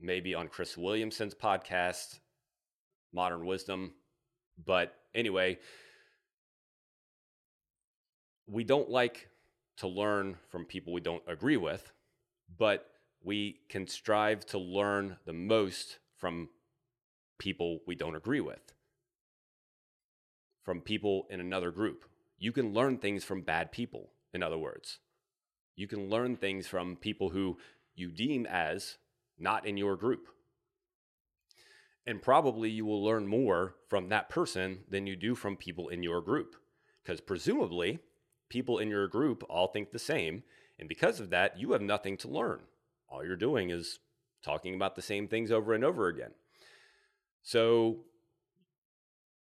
maybe 0.00 0.34
on 0.34 0.48
Chris 0.48 0.76
Williamson's 0.76 1.34
podcast, 1.34 2.18
Modern 3.12 3.46
Wisdom. 3.46 3.94
But 4.64 4.94
anyway, 5.14 5.58
we 8.46 8.64
don't 8.64 8.90
like 8.90 9.28
to 9.78 9.88
learn 9.88 10.36
from 10.48 10.64
people 10.64 10.92
we 10.92 11.00
don't 11.00 11.22
agree 11.26 11.56
with, 11.56 11.92
but 12.58 12.86
we 13.22 13.60
can 13.68 13.86
strive 13.86 14.44
to 14.46 14.58
learn 14.58 15.16
the 15.24 15.32
most 15.32 15.98
from 16.16 16.48
people 17.38 17.80
we 17.86 17.94
don't 17.94 18.16
agree 18.16 18.40
with, 18.40 18.72
from 20.62 20.80
people 20.80 21.26
in 21.30 21.40
another 21.40 21.70
group. 21.70 22.04
You 22.38 22.52
can 22.52 22.72
learn 22.72 22.98
things 22.98 23.24
from 23.24 23.42
bad 23.42 23.72
people, 23.72 24.10
in 24.32 24.42
other 24.42 24.58
words. 24.58 24.98
You 25.76 25.88
can 25.88 26.08
learn 26.08 26.36
things 26.36 26.66
from 26.66 26.96
people 26.96 27.30
who 27.30 27.58
you 27.94 28.10
deem 28.10 28.46
as 28.46 28.98
not 29.38 29.66
in 29.66 29.76
your 29.76 29.96
group. 29.96 30.28
And 32.06 32.20
probably 32.20 32.70
you 32.70 32.84
will 32.84 33.02
learn 33.02 33.26
more 33.26 33.76
from 33.88 34.08
that 34.10 34.28
person 34.28 34.80
than 34.88 35.06
you 35.06 35.16
do 35.16 35.34
from 35.34 35.56
people 35.56 35.88
in 35.88 36.02
your 36.02 36.20
group. 36.20 36.54
Because 37.02 37.20
presumably, 37.20 37.98
people 38.48 38.78
in 38.78 38.88
your 38.88 39.08
group 39.08 39.42
all 39.48 39.68
think 39.68 39.90
the 39.90 39.98
same. 39.98 40.42
And 40.78 40.88
because 40.88 41.20
of 41.20 41.30
that, 41.30 41.58
you 41.58 41.72
have 41.72 41.82
nothing 41.82 42.16
to 42.18 42.28
learn. 42.28 42.60
All 43.08 43.24
you're 43.24 43.36
doing 43.36 43.70
is 43.70 44.00
talking 44.42 44.74
about 44.74 44.96
the 44.96 45.02
same 45.02 45.28
things 45.28 45.50
over 45.50 45.72
and 45.72 45.84
over 45.84 46.08
again. 46.08 46.32
So, 47.42 48.00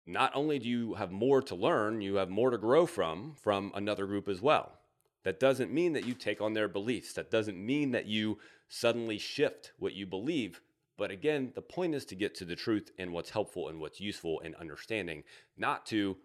not 0.05 0.31
only 0.35 0.59
do 0.59 0.67
you 0.67 0.93
have 0.95 1.11
more 1.11 1.41
to 1.41 1.55
learn, 1.55 2.01
you 2.01 2.15
have 2.15 2.29
more 2.29 2.49
to 2.49 2.57
grow 2.57 2.85
from 2.85 3.35
from 3.41 3.71
another 3.73 4.05
group 4.05 4.27
as 4.27 4.41
well. 4.41 4.79
That 5.23 5.39
doesn't 5.39 5.71
mean 5.71 5.93
that 5.93 6.05
you 6.05 6.13
take 6.13 6.41
on 6.41 6.53
their 6.53 6.67
beliefs. 6.67 7.13
That 7.13 7.31
doesn't 7.31 7.57
mean 7.57 7.91
that 7.91 8.05
you 8.05 8.39
suddenly 8.67 9.17
shift 9.17 9.71
what 9.79 9.93
you 9.93 10.05
believe. 10.05 10.61
But 10.97 11.11
again, 11.11 11.51
the 11.55 11.61
point 11.61 11.95
is 11.95 12.05
to 12.05 12.15
get 12.15 12.35
to 12.35 12.45
the 12.45 12.55
truth 12.55 12.91
and 12.99 13.13
what's 13.13 13.29
helpful 13.29 13.69
and 13.69 13.79
what's 13.79 14.01
useful 14.01 14.41
and 14.41 14.53
understanding, 14.55 15.23
not 15.57 15.85
to, 15.87 16.17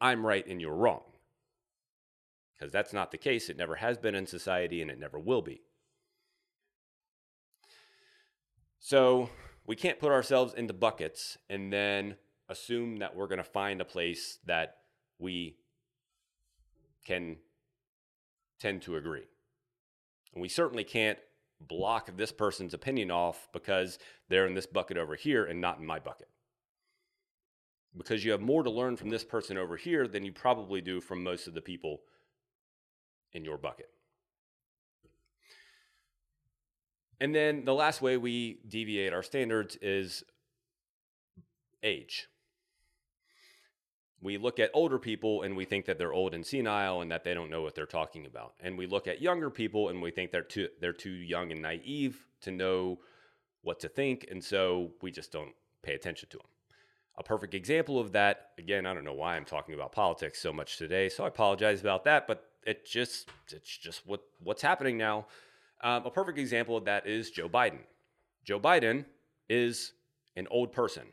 I'm 0.00 0.26
right 0.26 0.46
and 0.46 0.60
you're 0.60 0.74
wrong. 0.74 1.02
Because 2.54 2.72
that's 2.72 2.94
not 2.94 3.10
the 3.10 3.18
case. 3.18 3.50
It 3.50 3.58
never 3.58 3.76
has 3.76 3.98
been 3.98 4.14
in 4.14 4.26
society 4.26 4.80
and 4.80 4.90
it 4.90 4.98
never 4.98 5.18
will 5.18 5.42
be. 5.42 5.60
So 8.78 9.28
we 9.66 9.76
can't 9.76 9.98
put 9.98 10.12
ourselves 10.12 10.54
into 10.54 10.72
buckets 10.72 11.36
and 11.50 11.72
then 11.72 12.16
assume 12.48 12.98
that 12.98 13.14
we're 13.14 13.26
going 13.26 13.38
to 13.38 13.44
find 13.44 13.80
a 13.80 13.84
place 13.84 14.38
that 14.46 14.76
we 15.18 15.56
can 17.04 17.36
tend 18.58 18.82
to 18.82 18.96
agree. 18.96 19.24
And 20.32 20.42
we 20.42 20.48
certainly 20.48 20.84
can't 20.84 21.18
block 21.60 22.10
this 22.16 22.32
person's 22.32 22.74
opinion 22.74 23.10
off 23.10 23.48
because 23.52 23.98
they're 24.28 24.46
in 24.46 24.54
this 24.54 24.66
bucket 24.66 24.96
over 24.96 25.14
here 25.14 25.44
and 25.44 25.60
not 25.60 25.78
in 25.78 25.86
my 25.86 25.98
bucket. 25.98 26.28
Because 27.96 28.24
you 28.24 28.32
have 28.32 28.42
more 28.42 28.62
to 28.62 28.70
learn 28.70 28.96
from 28.96 29.08
this 29.08 29.24
person 29.24 29.56
over 29.56 29.76
here 29.76 30.06
than 30.06 30.24
you 30.24 30.32
probably 30.32 30.80
do 30.80 31.00
from 31.00 31.22
most 31.22 31.46
of 31.46 31.54
the 31.54 31.62
people 31.62 32.02
in 33.32 33.44
your 33.44 33.56
bucket. 33.56 33.88
And 37.18 37.34
then 37.34 37.64
the 37.64 37.74
last 37.74 38.02
way 38.02 38.18
we 38.18 38.58
deviate 38.68 39.14
our 39.14 39.22
standards 39.22 39.76
is 39.80 40.22
age 41.82 42.28
we 44.22 44.38
look 44.38 44.58
at 44.58 44.70
older 44.72 44.98
people 44.98 45.42
and 45.42 45.56
we 45.56 45.64
think 45.64 45.84
that 45.86 45.98
they're 45.98 46.12
old 46.12 46.34
and 46.34 46.44
senile 46.44 47.02
and 47.02 47.10
that 47.10 47.24
they 47.24 47.34
don't 47.34 47.50
know 47.50 47.62
what 47.62 47.74
they're 47.74 47.86
talking 47.86 48.26
about. 48.26 48.54
And 48.60 48.78
we 48.78 48.86
look 48.86 49.06
at 49.06 49.20
younger 49.20 49.50
people 49.50 49.88
and 49.88 50.00
we 50.00 50.10
think 50.10 50.30
they're 50.30 50.42
too 50.42 50.68
they're 50.80 50.92
too 50.92 51.10
young 51.10 51.52
and 51.52 51.62
naive 51.62 52.26
to 52.42 52.50
know 52.50 52.98
what 53.62 53.80
to 53.80 53.88
think 53.88 54.26
and 54.30 54.42
so 54.42 54.92
we 55.02 55.10
just 55.10 55.32
don't 55.32 55.52
pay 55.82 55.94
attention 55.94 56.28
to 56.30 56.38
them. 56.38 56.46
A 57.18 57.22
perfect 57.22 57.54
example 57.54 57.98
of 57.98 58.12
that, 58.12 58.50
again, 58.58 58.84
I 58.84 58.92
don't 58.92 59.04
know 59.04 59.14
why 59.14 59.36
I'm 59.36 59.46
talking 59.46 59.74
about 59.74 59.92
politics 59.92 60.40
so 60.40 60.52
much 60.52 60.76
today, 60.76 61.08
so 61.08 61.24
I 61.24 61.28
apologize 61.28 61.80
about 61.80 62.04
that, 62.04 62.26
but 62.26 62.44
it 62.66 62.84
just 62.84 63.30
it's 63.50 63.76
just 63.76 64.06
what 64.06 64.20
what's 64.42 64.62
happening 64.62 64.98
now. 64.98 65.26
Um, 65.82 66.04
a 66.06 66.10
perfect 66.10 66.38
example 66.38 66.76
of 66.76 66.84
that 66.86 67.06
is 67.06 67.30
Joe 67.30 67.48
Biden. 67.48 67.80
Joe 68.44 68.60
Biden 68.60 69.04
is 69.48 69.92
an 70.36 70.46
old 70.50 70.72
person, 70.72 71.04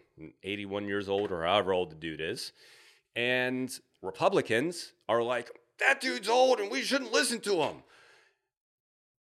81 0.44 0.88
years 0.88 1.10
old 1.10 1.32
or 1.32 1.44
however 1.44 1.74
old 1.74 1.92
the 1.92 1.96
dude 1.96 2.22
is, 2.22 2.52
and 3.16 3.72
Republicans 4.02 4.94
are 5.08 5.24
like, 5.24 5.52
that 5.80 6.02
dude's 6.02 6.30
old 6.30 6.60
and 6.60 6.72
we 6.72 6.82
shouldn't 6.82 7.12
listen 7.12 7.40
to 7.42 7.56
him. 7.62 7.84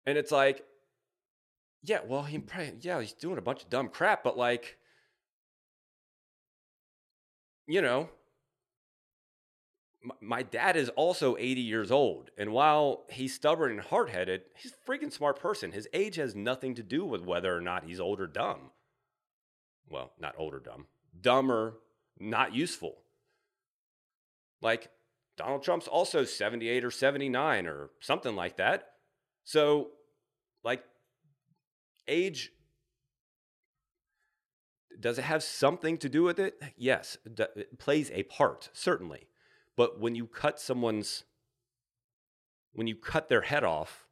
And 0.05 0.17
it's 0.17 0.31
like, 0.31 0.63
yeah, 1.83 1.99
well, 2.05 2.23
he 2.23 2.39
probably, 2.39 2.73
yeah, 2.81 2.99
he's 2.99 3.13
doing 3.13 3.37
a 3.37 3.41
bunch 3.41 3.63
of 3.63 3.69
dumb 3.69 3.89
crap, 3.89 4.23
but 4.23 4.37
like, 4.37 4.77
you 7.67 7.81
know, 7.81 8.09
my 10.19 10.41
dad 10.41 10.75
is 10.75 10.89
also 10.89 11.37
80 11.37 11.61
years 11.61 11.91
old. 11.91 12.31
And 12.37 12.51
while 12.51 13.03
he's 13.09 13.35
stubborn 13.35 13.71
and 13.71 13.81
hard 13.81 14.09
headed, 14.09 14.41
he's 14.55 14.73
a 14.73 14.89
freaking 14.89 15.11
smart 15.11 15.39
person. 15.39 15.71
His 15.71 15.87
age 15.93 16.15
has 16.15 16.35
nothing 16.35 16.75
to 16.75 16.83
do 16.83 17.05
with 17.05 17.21
whether 17.21 17.55
or 17.55 17.61
not 17.61 17.85
he's 17.85 17.99
old 17.99 18.19
or 18.19 18.27
dumb. 18.27 18.71
Well, 19.89 20.11
not 20.19 20.35
old 20.37 20.53
or 20.53 20.59
dumb, 20.59 20.87
dumb 21.19 21.51
or 21.51 21.75
not 22.19 22.55
useful. 22.55 22.97
Like 24.61 24.89
Donald 25.37 25.63
Trump's 25.63 25.87
also 25.87 26.23
78 26.23 26.83
or 26.85 26.91
79 26.91 27.67
or 27.67 27.89
something 27.99 28.35
like 28.35 28.57
that. 28.57 28.89
So, 29.43 29.89
like, 30.63 30.83
age 32.07 32.51
does 34.99 35.17
it 35.17 35.23
have 35.23 35.41
something 35.43 35.97
to 35.97 36.09
do 36.09 36.23
with 36.23 36.39
it? 36.39 36.61
Yes, 36.77 37.17
it 37.25 37.79
plays 37.79 38.11
a 38.11 38.23
part, 38.23 38.69
certainly. 38.73 39.27
But 39.75 39.99
when 39.99 40.15
you 40.15 40.27
cut 40.27 40.59
someone's, 40.59 41.23
when 42.73 42.87
you 42.87 42.95
cut 42.95 43.27
their 43.27 43.41
head 43.41 43.63
off, 43.63 44.07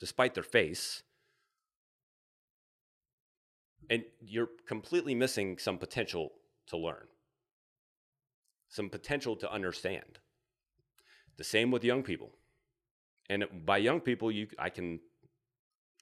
despite 0.00 0.34
their 0.34 0.42
face, 0.42 1.02
and 3.90 4.04
you're 4.20 4.48
completely 4.66 5.14
missing 5.14 5.58
some 5.58 5.76
potential 5.76 6.32
to 6.68 6.78
learn, 6.78 7.08
some 8.72 8.88
potential 8.88 9.36
to 9.36 9.52
understand. 9.52 10.18
The 11.36 11.44
same 11.44 11.70
with 11.70 11.84
young 11.84 12.02
people. 12.02 12.30
And 13.28 13.44
by 13.64 13.76
young 13.76 14.00
people, 14.00 14.32
you 14.32 14.48
I 14.58 14.70
can 14.70 15.00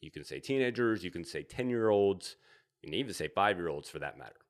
you 0.00 0.10
can 0.10 0.24
say 0.24 0.40
teenagers, 0.40 1.04
you 1.04 1.10
can 1.10 1.24
say 1.24 1.42
10-year-olds, 1.42 2.36
you 2.80 2.88
can 2.88 2.98
even 2.98 3.12
say 3.12 3.28
5-year-olds 3.28 3.90
for 3.90 3.98
that 3.98 4.16
matter. 4.16 4.40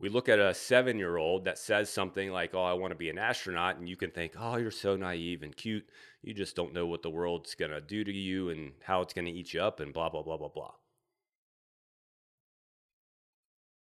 We 0.00 0.08
look 0.08 0.28
at 0.28 0.38
a 0.38 0.52
7-year-old 0.52 1.44
that 1.44 1.58
says 1.58 1.90
something 1.90 2.30
like, 2.30 2.54
"Oh, 2.54 2.62
I 2.62 2.72
want 2.74 2.92
to 2.92 2.96
be 3.04 3.10
an 3.10 3.18
astronaut," 3.18 3.78
and 3.78 3.88
you 3.88 3.96
can 3.96 4.12
think, 4.12 4.34
"Oh, 4.38 4.56
you're 4.56 4.70
so 4.70 4.96
naive 4.96 5.42
and 5.42 5.56
cute. 5.56 5.88
You 6.22 6.34
just 6.34 6.54
don't 6.54 6.72
know 6.72 6.86
what 6.86 7.02
the 7.02 7.10
world's 7.10 7.56
going 7.56 7.72
to 7.72 7.80
do 7.80 8.04
to 8.04 8.12
you 8.12 8.50
and 8.50 8.72
how 8.84 9.02
it's 9.02 9.12
going 9.12 9.26
to 9.26 9.32
eat 9.32 9.52
you 9.52 9.60
up 9.60 9.80
and 9.80 9.92
blah 9.92 10.08
blah 10.08 10.22
blah 10.22 10.36
blah 10.36 10.54
blah." 10.54 10.74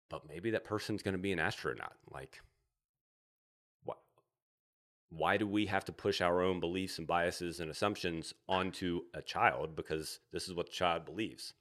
But 0.08 0.28
maybe 0.28 0.50
that 0.52 0.64
person's 0.64 1.02
going 1.02 1.16
to 1.16 1.22
be 1.22 1.32
an 1.32 1.38
astronaut. 1.38 1.96
Like 2.12 2.40
what? 3.84 3.98
why 5.10 5.36
do 5.36 5.46
we 5.46 5.66
have 5.66 5.84
to 5.86 5.92
push 5.92 6.20
our 6.20 6.42
own 6.42 6.60
beliefs 6.60 6.98
and 6.98 7.06
biases 7.06 7.60
and 7.60 7.70
assumptions 7.70 8.34
onto 8.48 9.02
a 9.14 9.22
child 9.22 9.76
because 9.76 10.20
this 10.32 10.48
is 10.48 10.54
what 10.54 10.66
the 10.66 10.72
child 10.72 11.04
believes 11.04 11.54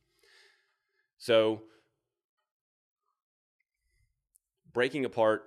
so 1.17 1.61
breaking 4.73 5.05
apart 5.05 5.43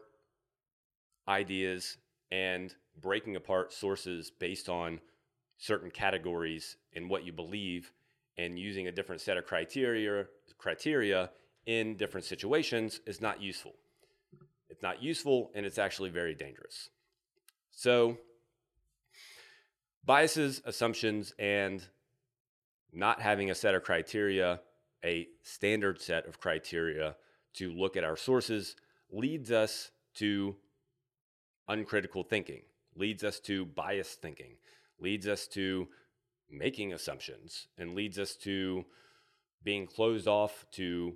ideas 1.28 1.98
and 2.30 2.74
breaking 3.00 3.36
apart 3.36 3.72
sources 3.72 4.30
based 4.30 4.68
on 4.68 5.00
certain 5.58 5.90
categories 5.90 6.76
in 6.92 7.08
what 7.08 7.24
you 7.24 7.32
believe 7.32 7.92
and 8.38 8.58
using 8.58 8.86
a 8.86 8.92
different 8.92 9.20
set 9.20 9.36
of 9.36 9.44
criteria 9.44 10.24
criteria 10.56 11.30
in 11.68 11.96
different 11.96 12.24
situations 12.24 12.98
is 13.06 13.20
not 13.20 13.42
useful. 13.42 13.74
It's 14.70 14.82
not 14.82 15.02
useful 15.02 15.50
and 15.54 15.66
it's 15.66 15.76
actually 15.76 16.08
very 16.08 16.34
dangerous. 16.34 16.88
So, 17.70 18.16
biases, 20.02 20.62
assumptions, 20.64 21.34
and 21.38 21.86
not 22.90 23.20
having 23.20 23.50
a 23.50 23.54
set 23.54 23.74
of 23.74 23.84
criteria, 23.84 24.60
a 25.04 25.28
standard 25.42 26.00
set 26.00 26.26
of 26.26 26.40
criteria 26.40 27.16
to 27.54 27.70
look 27.70 27.98
at 27.98 28.04
our 28.04 28.16
sources, 28.16 28.74
leads 29.12 29.52
us 29.52 29.90
to 30.14 30.56
uncritical 31.68 32.22
thinking, 32.22 32.62
leads 32.96 33.22
us 33.22 33.40
to 33.40 33.66
biased 33.66 34.22
thinking, 34.22 34.54
leads 34.98 35.28
us 35.28 35.46
to 35.48 35.86
making 36.50 36.94
assumptions, 36.94 37.68
and 37.76 37.94
leads 37.94 38.18
us 38.18 38.36
to 38.36 38.86
being 39.62 39.86
closed 39.86 40.26
off 40.26 40.64
to 40.72 41.14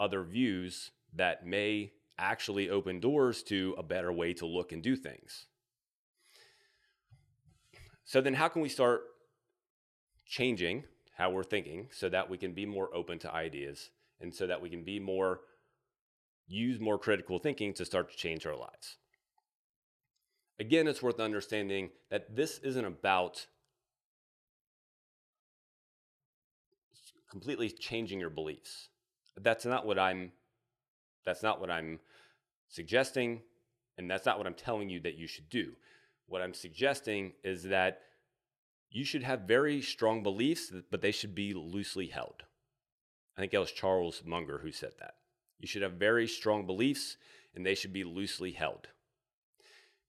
other 0.00 0.24
views 0.24 0.90
that 1.14 1.46
may 1.46 1.92
actually 2.18 2.70
open 2.70 2.98
doors 2.98 3.42
to 3.44 3.74
a 3.78 3.82
better 3.82 4.12
way 4.12 4.32
to 4.34 4.46
look 4.46 4.72
and 4.72 4.82
do 4.82 4.96
things. 4.96 5.46
So 8.04 8.20
then, 8.20 8.34
how 8.34 8.48
can 8.48 8.62
we 8.62 8.68
start 8.68 9.02
changing 10.26 10.84
how 11.16 11.30
we're 11.30 11.44
thinking 11.44 11.88
so 11.92 12.08
that 12.08 12.28
we 12.28 12.38
can 12.38 12.52
be 12.52 12.66
more 12.66 12.92
open 12.94 13.18
to 13.20 13.32
ideas 13.32 13.90
and 14.20 14.34
so 14.34 14.46
that 14.46 14.60
we 14.60 14.68
can 14.68 14.82
be 14.82 14.98
more, 14.98 15.40
use 16.48 16.80
more 16.80 16.98
critical 16.98 17.38
thinking 17.38 17.72
to 17.74 17.84
start 17.84 18.10
to 18.10 18.16
change 18.16 18.46
our 18.46 18.56
lives? 18.56 18.96
Again, 20.58 20.88
it's 20.88 21.02
worth 21.02 21.20
understanding 21.20 21.90
that 22.10 22.34
this 22.34 22.58
isn't 22.58 22.84
about 22.84 23.46
completely 27.30 27.70
changing 27.70 28.18
your 28.18 28.30
beliefs. 28.30 28.88
That's 29.42 29.64
not 29.64 29.86
what 29.86 29.98
I'm 29.98 30.32
that's 31.24 31.42
not 31.42 31.60
what 31.60 31.70
I'm 31.70 32.00
suggesting 32.68 33.42
and 33.98 34.10
that's 34.10 34.24
not 34.24 34.38
what 34.38 34.46
I'm 34.46 34.54
telling 34.54 34.88
you 34.88 35.00
that 35.00 35.16
you 35.16 35.26
should 35.26 35.48
do. 35.50 35.72
What 36.26 36.42
I'm 36.42 36.54
suggesting 36.54 37.32
is 37.44 37.64
that 37.64 38.00
you 38.90 39.04
should 39.04 39.22
have 39.22 39.40
very 39.42 39.82
strong 39.82 40.22
beliefs, 40.22 40.72
but 40.90 41.00
they 41.00 41.12
should 41.12 41.34
be 41.34 41.54
loosely 41.54 42.06
held. 42.06 42.42
I 43.36 43.40
think 43.40 43.54
it 43.54 43.58
was 43.58 43.72
Charles 43.72 44.22
Munger 44.24 44.58
who 44.58 44.72
said 44.72 44.92
that. 44.98 45.14
You 45.58 45.68
should 45.68 45.82
have 45.82 45.92
very 45.92 46.26
strong 46.26 46.66
beliefs 46.66 47.16
and 47.54 47.64
they 47.64 47.74
should 47.74 47.92
be 47.92 48.04
loosely 48.04 48.52
held. 48.52 48.88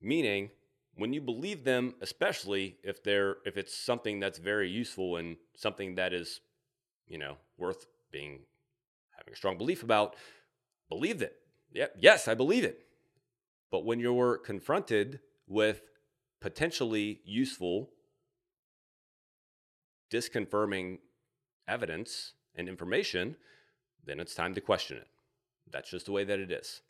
Meaning, 0.01 0.49
when 0.95 1.13
you 1.13 1.21
believe 1.21 1.63
them, 1.63 1.95
especially 2.01 2.77
if 2.83 3.03
they're 3.03 3.37
if 3.45 3.57
it's 3.57 3.75
something 3.75 4.19
that's 4.19 4.39
very 4.39 4.69
useful 4.69 5.17
and 5.17 5.37
something 5.55 5.95
that 5.95 6.13
is, 6.13 6.41
you 7.07 7.17
know, 7.17 7.37
worth 7.57 7.85
being 8.11 8.41
having 9.21 9.33
a 9.33 9.37
strong 9.37 9.57
belief 9.57 9.83
about, 9.83 10.15
believe 10.89 11.21
it. 11.21 11.35
Yeah, 11.71 11.87
yes, 11.97 12.27
I 12.27 12.33
believe 12.33 12.63
it. 12.63 12.79
But 13.71 13.85
when 13.85 13.99
you're 13.99 14.37
confronted 14.37 15.19
with 15.47 15.81
potentially 16.41 17.21
useful, 17.23 17.91
disconfirming 20.11 20.97
evidence 21.67 22.33
and 22.55 22.67
information, 22.67 23.37
then 24.05 24.19
it's 24.19 24.33
time 24.33 24.53
to 24.55 24.61
question 24.61 24.97
it. 24.97 25.07
That's 25.71 25.89
just 25.89 26.07
the 26.07 26.11
way 26.11 26.23
that 26.23 26.39
it 26.39 26.51
is. 26.51 26.81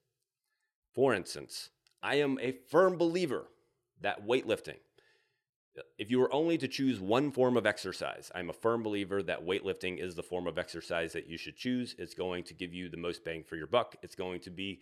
For 0.95 1.13
instance, 1.13 1.69
I 2.01 2.15
am 2.15 2.39
a 2.41 2.53
firm 2.69 2.97
believer 2.97 3.45
that 4.01 4.25
weightlifting, 4.25 4.79
if 5.97 6.11
you 6.11 6.19
were 6.19 6.33
only 6.33 6.57
to 6.57 6.67
choose 6.67 6.99
one 6.99 7.31
form 7.31 7.55
of 7.55 7.65
exercise, 7.65 8.31
I'm 8.35 8.49
a 8.49 8.53
firm 8.53 8.83
believer 8.83 9.23
that 9.23 9.45
weightlifting 9.45 10.03
is 10.03 10.15
the 10.15 10.23
form 10.23 10.47
of 10.47 10.57
exercise 10.57 11.13
that 11.13 11.27
you 11.27 11.37
should 11.37 11.55
choose. 11.55 11.95
It's 11.97 12.13
going 12.13 12.43
to 12.45 12.53
give 12.53 12.73
you 12.73 12.89
the 12.89 12.97
most 12.97 13.23
bang 13.23 13.43
for 13.43 13.55
your 13.55 13.67
buck. 13.67 13.95
It's 14.01 14.15
going 14.15 14.41
to 14.41 14.49
be, 14.49 14.81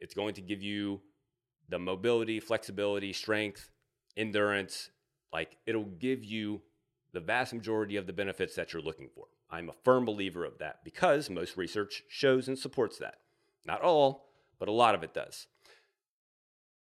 it's 0.00 0.14
going 0.14 0.34
to 0.34 0.40
give 0.40 0.62
you 0.62 1.00
the 1.68 1.78
mobility, 1.78 2.40
flexibility, 2.40 3.12
strength, 3.12 3.70
endurance, 4.16 4.90
like 5.32 5.56
it'll 5.66 5.84
give 5.84 6.24
you 6.24 6.62
the 7.12 7.20
vast 7.20 7.52
majority 7.52 7.96
of 7.96 8.06
the 8.06 8.12
benefits 8.12 8.54
that 8.56 8.72
you're 8.72 8.82
looking 8.82 9.10
for. 9.14 9.26
I'm 9.50 9.68
a 9.68 9.74
firm 9.84 10.04
believer 10.04 10.44
of 10.44 10.58
that 10.58 10.82
because 10.82 11.28
most 11.28 11.56
research 11.56 12.02
shows 12.08 12.48
and 12.48 12.58
supports 12.58 12.98
that. 12.98 13.16
Not 13.66 13.82
all, 13.82 14.28
but 14.58 14.68
a 14.68 14.72
lot 14.72 14.94
of 14.94 15.02
it 15.02 15.12
does. 15.12 15.46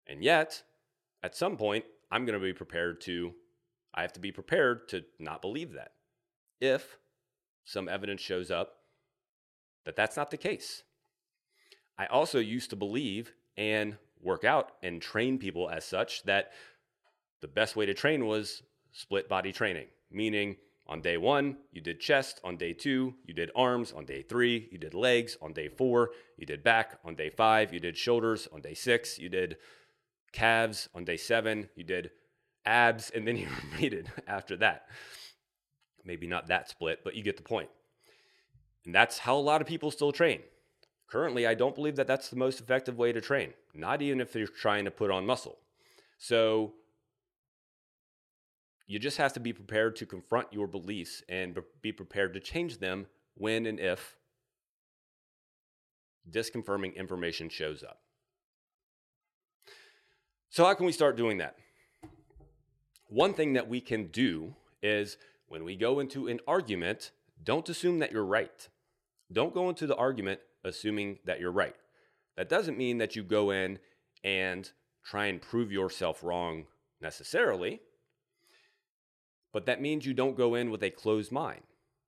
And 0.08 0.24
yet, 0.24 0.64
at 1.24 1.36
some 1.36 1.58
point, 1.58 1.86
I'm 2.12 2.26
going 2.26 2.40
to 2.40 2.46
be 2.46 2.54
prepared 2.54 3.02
to, 3.02 3.34
I 3.94 4.02
have 4.02 4.14
to 4.14 4.20
be 4.20 4.32
prepared 4.32 4.88
to 4.90 5.04
not 5.20 5.42
believe 5.42 5.74
that 5.74 5.92
if 6.62 6.98
some 7.64 7.90
evidence 7.90 8.22
shows 8.22 8.52
up 8.52 8.78
that 9.86 9.96
that's 9.96 10.18
not 10.18 10.32
the 10.32 10.38
case. 10.38 10.84
I 11.98 12.06
also 12.08 12.40
used 12.40 12.70
to 12.72 12.76
believe 12.76 13.34
and 13.58 13.98
work 14.22 14.44
out 14.44 14.72
and 14.82 15.02
train 15.02 15.38
people 15.38 15.70
as 15.70 15.86
such 15.86 16.24
that 16.24 16.52
the 17.42 17.48
best 17.48 17.76
way 17.76 17.86
to 17.86 17.94
train 17.94 18.26
was 18.26 18.64
split 18.92 19.30
body 19.30 19.52
training, 19.52 19.88
meaning 20.12 20.58
On 20.88 21.02
day 21.02 21.18
one, 21.18 21.58
you 21.72 21.82
did 21.82 22.00
chest. 22.00 22.40
On 22.44 22.58
day 22.58 22.74
two, 22.74 23.16
you 23.26 23.34
did 23.34 23.50
arms. 23.56 23.92
On 23.92 24.06
day 24.06 24.22
three, 24.22 24.70
you 24.72 24.78
did 24.78 24.94
legs. 24.94 25.36
On 25.42 25.52
day 25.52 25.68
four, 25.68 26.12
you 26.38 26.46
did 26.46 26.64
back. 26.64 27.00
On 27.04 27.16
day 27.16 27.30
five, 27.30 27.74
you 27.74 27.80
did 27.80 27.98
shoulders. 27.98 28.48
On 28.54 28.62
day 28.62 28.76
six, 28.76 29.18
you 29.18 29.30
did 29.30 29.58
calves. 30.36 30.90
On 30.94 31.04
day 31.04 31.18
seven, 31.18 31.70
you 31.76 31.84
did 31.84 32.12
abs. 32.66 33.10
And 33.10 33.28
then 33.28 33.38
you 33.38 33.48
repeated 33.72 34.12
after 34.28 34.56
that. 34.58 34.86
Maybe 36.04 36.28
not 36.28 36.48
that 36.48 36.70
split, 36.70 37.00
but 37.04 37.16
you 37.16 37.24
get 37.24 37.38
the 37.38 37.44
point. 37.44 37.70
And 38.86 38.94
that's 38.94 39.18
how 39.18 39.36
a 39.36 39.40
lot 39.40 39.62
of 39.62 39.68
people 39.68 39.90
still 39.90 40.12
train. 40.12 40.42
Currently, 41.08 41.48
I 41.48 41.56
don't 41.56 41.74
believe 41.74 41.96
that 41.96 42.08
that's 42.08 42.30
the 42.30 42.36
most 42.36 42.60
effective 42.60 42.98
way 42.98 43.12
to 43.12 43.22
train, 43.22 43.54
not 43.74 44.02
even 44.02 44.20
if 44.20 44.36
you're 44.36 44.48
trying 44.48 44.86
to 44.86 44.92
put 44.92 45.12
on 45.12 45.26
muscle. 45.26 45.58
So, 46.18 46.74
you 48.88 49.00
just 49.00 49.18
have 49.18 49.34
to 49.34 49.40
be 49.40 49.54
prepared 49.54 49.96
to 49.98 50.06
confront 50.06 50.54
your 50.54 50.68
beliefs 50.68 51.24
and 51.28 51.58
be 51.82 51.92
prepared 51.92 52.34
to 52.34 52.40
change 52.40 52.78
them 52.78 53.08
when 53.36 53.66
and 53.66 53.80
if 53.80 54.16
disconfirming 56.30 56.96
information 56.96 57.50
shows 57.50 57.84
up. 57.84 58.05
So, 60.56 60.64
how 60.64 60.74
can 60.74 60.86
we 60.86 60.94
start 60.94 61.18
doing 61.18 61.40
that? 61.40 61.58
One 63.10 63.34
thing 63.34 63.52
that 63.56 63.68
we 63.68 63.82
can 63.82 64.08
do 64.08 64.56
is 64.82 65.18
when 65.50 65.66
we 65.66 65.76
go 65.76 66.00
into 66.00 66.30
an 66.30 66.40
argument, 66.48 67.12
don't 67.44 67.68
assume 67.68 68.00
that 68.00 68.14
you're 68.14 68.24
right. 68.24 68.70
Don't 69.34 69.54
go 69.54 69.68
into 69.68 69.86
the 69.86 69.98
argument 69.98 70.40
assuming 70.64 71.20
that 71.26 71.42
you're 71.42 71.52
right. 71.52 71.76
That 72.38 72.48
doesn't 72.48 72.78
mean 72.78 73.00
that 73.00 73.18
you 73.18 73.24
go 73.24 73.52
in 73.52 73.80
and 74.24 74.72
try 75.04 75.26
and 75.26 75.42
prove 75.42 75.74
yourself 75.74 76.24
wrong 76.24 76.68
necessarily, 77.02 77.82
but 79.52 79.66
that 79.66 79.82
means 79.82 80.06
you 80.06 80.14
don't 80.14 80.38
go 80.38 80.56
in 80.56 80.72
with 80.72 80.84
a 80.84 80.90
closed 80.90 81.34
mind. 81.34 81.64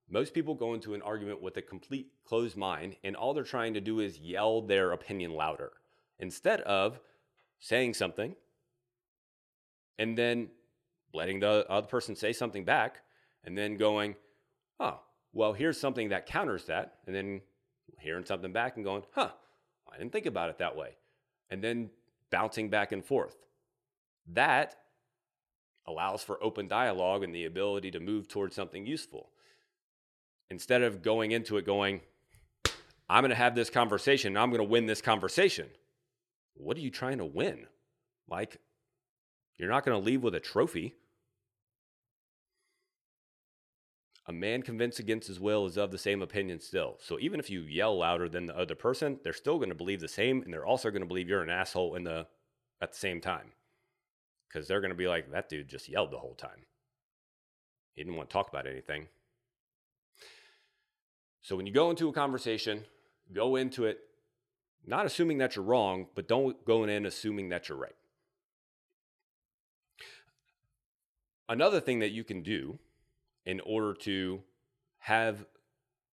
Most 0.10 0.34
people 0.34 0.56
go 0.56 0.74
into 0.74 0.94
an 0.94 1.02
argument 1.02 1.42
with 1.42 1.58
a 1.58 1.62
complete 1.62 2.14
closed 2.24 2.56
mind, 2.56 2.96
and 3.04 3.14
all 3.14 3.34
they're 3.34 3.44
trying 3.44 3.74
to 3.74 3.82
do 3.82 4.00
is 4.00 4.20
yell 4.20 4.62
their 4.62 4.94
opinion 4.94 5.34
louder 5.34 5.74
instead 6.18 6.62
of 6.62 7.02
saying 7.60 7.94
something 7.94 8.36
and 9.98 10.18
then 10.18 10.50
letting 11.14 11.40
the 11.40 11.66
other 11.70 11.88
person 11.88 12.16
say 12.16 12.34
something 12.34 12.64
back 12.64 13.02
and 13.44 13.58
then 13.58 13.78
going, 13.78 14.16
oh, 14.80 15.00
well, 15.34 15.54
here's 15.54 15.80
something 15.80 16.10
that 16.10 16.26
counters 16.26 16.66
that, 16.66 16.96
and 17.06 17.16
then 17.16 17.42
hearing 18.00 18.26
something 18.26 18.52
back 18.52 18.76
and 18.76 18.86
going, 18.86 19.04
huh, 19.12 19.30
I 19.92 19.98
didn't 19.98 20.12
think 20.12 20.26
about 20.26 20.50
it 20.50 20.58
that 20.60 20.76
way. 20.76 20.98
And 21.50 21.64
then 21.64 21.90
bouncing 22.30 22.70
back 22.70 22.92
and 22.92 23.04
forth. 23.04 23.36
That 24.34 24.76
allows 25.86 26.24
for 26.24 26.44
open 26.44 26.68
dialogue 26.68 27.24
and 27.24 27.34
the 27.34 27.46
ability 27.46 27.92
to 27.92 28.00
move 28.00 28.28
towards 28.28 28.56
something 28.56 28.86
useful. 28.86 29.30
Instead 30.50 30.82
of 30.82 31.02
going 31.02 31.32
into 31.32 31.58
it 31.58 31.66
going, 31.66 32.02
I'm 33.10 33.22
going 33.22 33.30
to 33.30 33.36
have 33.36 33.56
this 33.56 33.70
conversation, 33.70 34.36
I'm 34.36 34.50
going 34.50 34.62
to 34.62 34.70
win 34.70 34.86
this 34.86 35.02
conversation. 35.02 35.68
What 36.58 36.78
are 36.78 36.82
you 36.82 36.92
trying 36.92 37.20
to 37.20 37.26
win? 37.26 37.68
Like, 38.28 38.60
you're 39.58 39.70
not 39.70 39.86
going 39.86 40.00
to 40.00 40.06
leave 40.06 40.24
with 40.24 40.36
a 40.36 40.40
trophy. 40.40 40.96
A 44.28 44.34
man 44.34 44.62
convinced 44.62 45.00
against 45.00 45.28
his 45.28 45.40
will 45.40 45.66
is 45.66 45.78
of 45.78 45.92
the 45.92 45.98
same 45.98 46.22
opinion 46.22 46.60
still. 46.60 46.98
So 47.00 47.18
even 47.20 47.40
if 47.40 47.50
you 47.50 47.62
yell 47.62 47.98
louder 47.98 48.28
than 48.28 48.46
the 48.46 48.58
other 48.58 48.76
person, 48.76 49.20
they're 49.24 49.32
still 49.34 49.58
going 49.58 49.70
to 49.70 49.76
believe 49.76 50.02
the 50.02 50.08
same, 50.08 50.42
and 50.42 50.54
they're 50.54 50.66
also 50.66 50.90
going 50.90 51.02
to 51.02 51.08
believe 51.08 51.30
you're 51.30 51.42
an 51.42 51.50
asshole 51.50 51.96
in 51.96 52.04
the 52.04 52.28
at 52.82 52.92
the 52.92 52.98
same 52.98 53.22
time, 53.22 53.54
because 54.48 54.68
they're 54.68 54.82
going 54.82 54.92
to 54.92 54.96
be 54.96 55.08
like, 55.08 55.32
that 55.32 55.50
dude 55.50 55.68
just 55.68 55.90
yelled 55.90 56.12
the 56.12 56.20
whole 56.20 56.36
time. 56.36 56.66
He 57.94 58.04
didn't 58.04 58.18
want 58.18 58.30
to 58.30 58.34
talk 58.34 58.50
about 58.50 58.68
anything. 58.68 59.08
So 61.42 61.56
when 61.56 61.66
you 61.66 61.74
go 61.74 61.90
into 61.90 62.10
a 62.10 62.14
conversation, 62.14 62.84
go 63.34 63.56
into 63.56 63.86
it 63.86 64.00
not 64.88 65.06
assuming 65.06 65.38
that 65.40 65.56
you're 65.56 65.66
wrong, 65.66 66.08
but 66.16 66.28
don't 66.28 66.64
go 66.66 66.86
in 66.86 67.06
assuming 67.06 67.50
that 67.50 67.68
you're 67.68 67.78
right. 67.78 67.96
Another 71.50 71.80
thing 71.82 72.00
that 72.00 72.12
you 72.12 72.24
can 72.24 72.42
do 72.42 72.80
in 73.46 73.60
order 73.62 73.94
to 73.94 74.42
have 75.00 75.46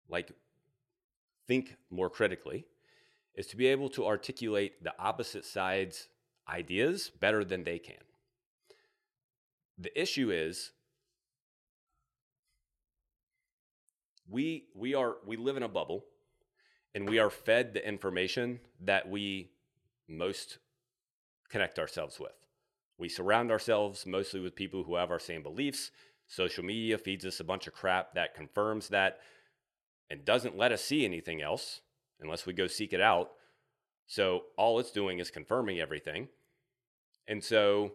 like 0.09 0.33
think 1.47 1.77
more 1.91 2.09
critically 2.09 2.67
is 3.35 3.47
to 3.47 3.57
be 3.57 3.67
able 3.67 3.89
to 3.89 4.07
articulate 4.07 4.83
the 4.83 4.93
opposite 4.99 5.45
side's 5.45 6.09
ideas 6.49 7.11
better 7.21 7.45
than 7.45 7.65
they 7.65 7.79
can. 7.79 7.97
The 9.79 9.99
issue 10.01 10.31
is 10.31 10.73
we 14.29 14.65
we 14.75 14.95
are 14.95 15.17
we 15.27 15.37
live 15.37 15.57
in 15.57 15.63
a 15.63 15.69
bubble 15.69 16.05
and 16.99 17.09
we 17.09 17.21
are 17.21 17.31
fed 17.31 17.75
the 17.75 17.87
information 17.87 18.59
that 18.81 19.09
we 19.09 19.51
most 20.09 20.59
connect 21.49 21.79
ourselves 21.79 22.19
with. 22.19 22.33
We 22.99 23.09
surround 23.09 23.53
ourselves 23.53 24.05
mostly 24.05 24.41
with 24.41 24.57
people 24.57 24.83
who 24.83 24.97
have 24.97 25.13
our 25.13 25.21
same 25.21 25.43
beliefs 25.43 25.93
Social 26.29 26.63
media 26.63 26.99
feeds 26.99 27.25
us 27.25 27.41
a 27.41 27.45
bunch 27.45 27.67
of 27.67 27.73
crap 27.73 28.15
that 28.15 28.35
confirms 28.35 28.89
that 28.89 29.21
and 30.11 30.27
doesn't 30.27 30.59
let 30.59 30.73
us 30.73 30.85
see 30.85 31.07
anything 31.07 31.41
else 31.41 31.81
unless 32.21 32.45
we 32.45 32.53
go 32.53 32.67
seek 32.67 32.93
it 32.93 33.01
out. 33.01 33.31
So 34.07 34.43
all 34.59 34.79
it's 34.79 34.93
doing 34.93 35.21
is 35.21 35.31
confirming 35.31 35.81
everything. 35.81 36.29
And 37.27 37.43
so 37.43 37.93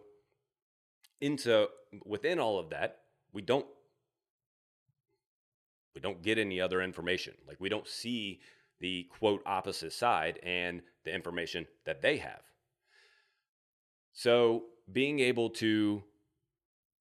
into 1.20 1.68
within 2.04 2.40
all 2.40 2.58
of 2.58 2.70
that, 2.70 3.02
we 3.32 3.40
don't 3.40 3.66
we 5.94 6.00
don't 6.00 6.22
get 6.22 6.36
any 6.36 6.60
other 6.60 6.82
information. 6.82 7.34
Like 7.46 7.60
we 7.60 7.68
don't 7.68 7.86
see 7.86 8.40
the 8.80 9.04
quote 9.18 9.42
opposite 9.46 9.92
side 9.92 10.38
and 10.42 10.82
the 11.04 11.14
information 11.14 11.66
that 11.84 12.02
they 12.02 12.18
have. 12.18 12.42
So 14.12 14.64
being 14.92 15.20
able 15.20 15.50
to 15.50 16.02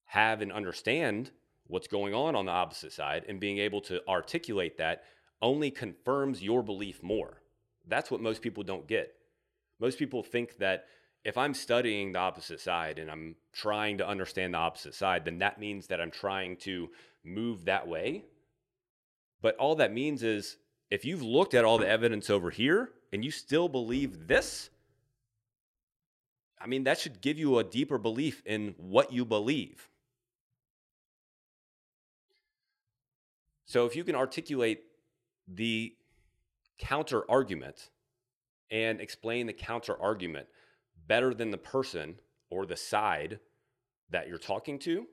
have 0.05 0.41
and 0.41 0.51
understand 0.51 1.31
what's 1.67 1.87
going 1.87 2.13
on 2.13 2.35
on 2.35 2.45
the 2.45 2.51
opposite 2.51 2.93
side 2.93 3.25
and 3.27 3.39
being 3.39 3.57
able 3.57 3.81
to 3.81 4.05
articulate 4.07 4.77
that 4.77 5.03
only 5.41 5.71
confirms 5.71 6.41
your 6.41 6.63
belief 6.63 7.01
more. 7.03 7.41
That's 7.87 8.09
what 8.09 8.21
most 8.21 8.41
people 8.41 8.63
don't 8.63 8.87
get. 8.87 9.15
Most 9.79 9.99
people 9.99 10.23
think 10.23 10.57
that 10.57 10.85
if 11.25 11.37
I'm 11.37 11.53
studying 11.53 12.11
the 12.11 12.19
opposite 12.19 12.59
side 12.59 12.99
and 12.99 13.09
I'm 13.09 13.35
trying 13.53 13.97
to 13.97 14.07
understand 14.07 14.53
the 14.53 14.59
opposite 14.59 14.93
side, 14.93 15.25
then 15.25 15.39
that 15.39 15.59
means 15.59 15.87
that 15.87 16.01
I'm 16.01 16.11
trying 16.11 16.57
to 16.57 16.89
move 17.23 17.65
that 17.65 17.87
way. 17.87 18.25
But 19.41 19.55
all 19.57 19.75
that 19.75 19.93
means 19.93 20.23
is 20.23 20.57
if 20.93 21.03
you've 21.03 21.23
looked 21.23 21.55
at 21.55 21.65
all 21.65 21.79
the 21.79 21.89
evidence 21.89 22.29
over 22.29 22.51
here 22.51 22.91
and 23.11 23.25
you 23.25 23.31
still 23.31 23.67
believe 23.67 24.27
this, 24.27 24.69
I 26.61 26.67
mean, 26.67 26.83
that 26.83 26.99
should 26.99 27.19
give 27.19 27.39
you 27.39 27.57
a 27.57 27.63
deeper 27.63 27.97
belief 27.97 28.43
in 28.45 28.75
what 28.77 29.11
you 29.11 29.25
believe. 29.25 29.89
So 33.65 33.87
if 33.87 33.95
you 33.95 34.03
can 34.03 34.13
articulate 34.13 34.81
the 35.47 35.95
counter 36.77 37.23
argument 37.27 37.89
and 38.69 39.01
explain 39.01 39.47
the 39.47 39.53
counter 39.53 39.99
argument 39.99 40.45
better 41.07 41.33
than 41.33 41.49
the 41.49 41.57
person 41.57 42.19
or 42.51 42.67
the 42.67 42.77
side 42.77 43.39
that 44.11 44.27
you're 44.27 44.37
talking 44.37 44.77
to, 44.77 45.07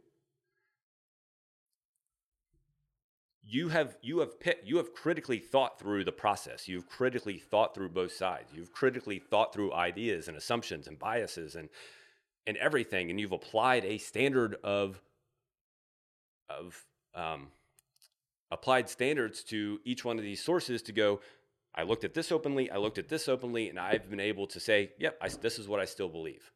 you 3.42 3.68
have 3.68 3.96
you 4.02 4.20
have 4.20 4.38
pit, 4.38 4.62
you 4.64 4.76
have 4.76 4.92
critically 4.92 5.38
thought 5.38 5.78
through 5.78 6.04
the 6.04 6.12
process. 6.12 6.68
You've 6.68 6.88
critically 6.88 7.38
thought 7.38 7.74
through 7.74 7.88
both 7.90 8.12
sides. 8.12 8.50
You've 8.54 8.72
critically 8.72 9.18
thought 9.18 9.52
through 9.52 9.72
ideas 9.72 10.28
and 10.28 10.36
assumptions 10.36 10.86
and 10.86 10.98
biases 10.98 11.54
and 11.54 11.68
and 12.46 12.56
everything, 12.56 13.10
and 13.10 13.20
you've 13.20 13.32
applied 13.32 13.84
a 13.84 13.98
standard 13.98 14.56
of 14.62 15.02
of 16.48 16.84
um, 17.14 17.48
applied 18.50 18.88
standards 18.88 19.42
to 19.44 19.80
each 19.84 20.04
one 20.04 20.18
of 20.18 20.24
these 20.24 20.42
sources 20.42 20.82
to 20.82 20.92
go, 20.92 21.20
I 21.74 21.84
looked 21.84 22.04
at 22.04 22.14
this 22.14 22.32
openly, 22.32 22.70
I 22.70 22.78
looked 22.78 22.98
at 22.98 23.08
this 23.08 23.28
openly, 23.28 23.68
and 23.68 23.78
I've 23.78 24.10
been 24.10 24.20
able 24.20 24.46
to 24.48 24.60
say, 24.60 24.90
yep, 24.98 25.16
I, 25.20 25.28
this 25.28 25.58
is 25.58 25.68
what 25.68 25.80
I 25.80 25.84
still 25.84 26.08
believe. 26.08 26.50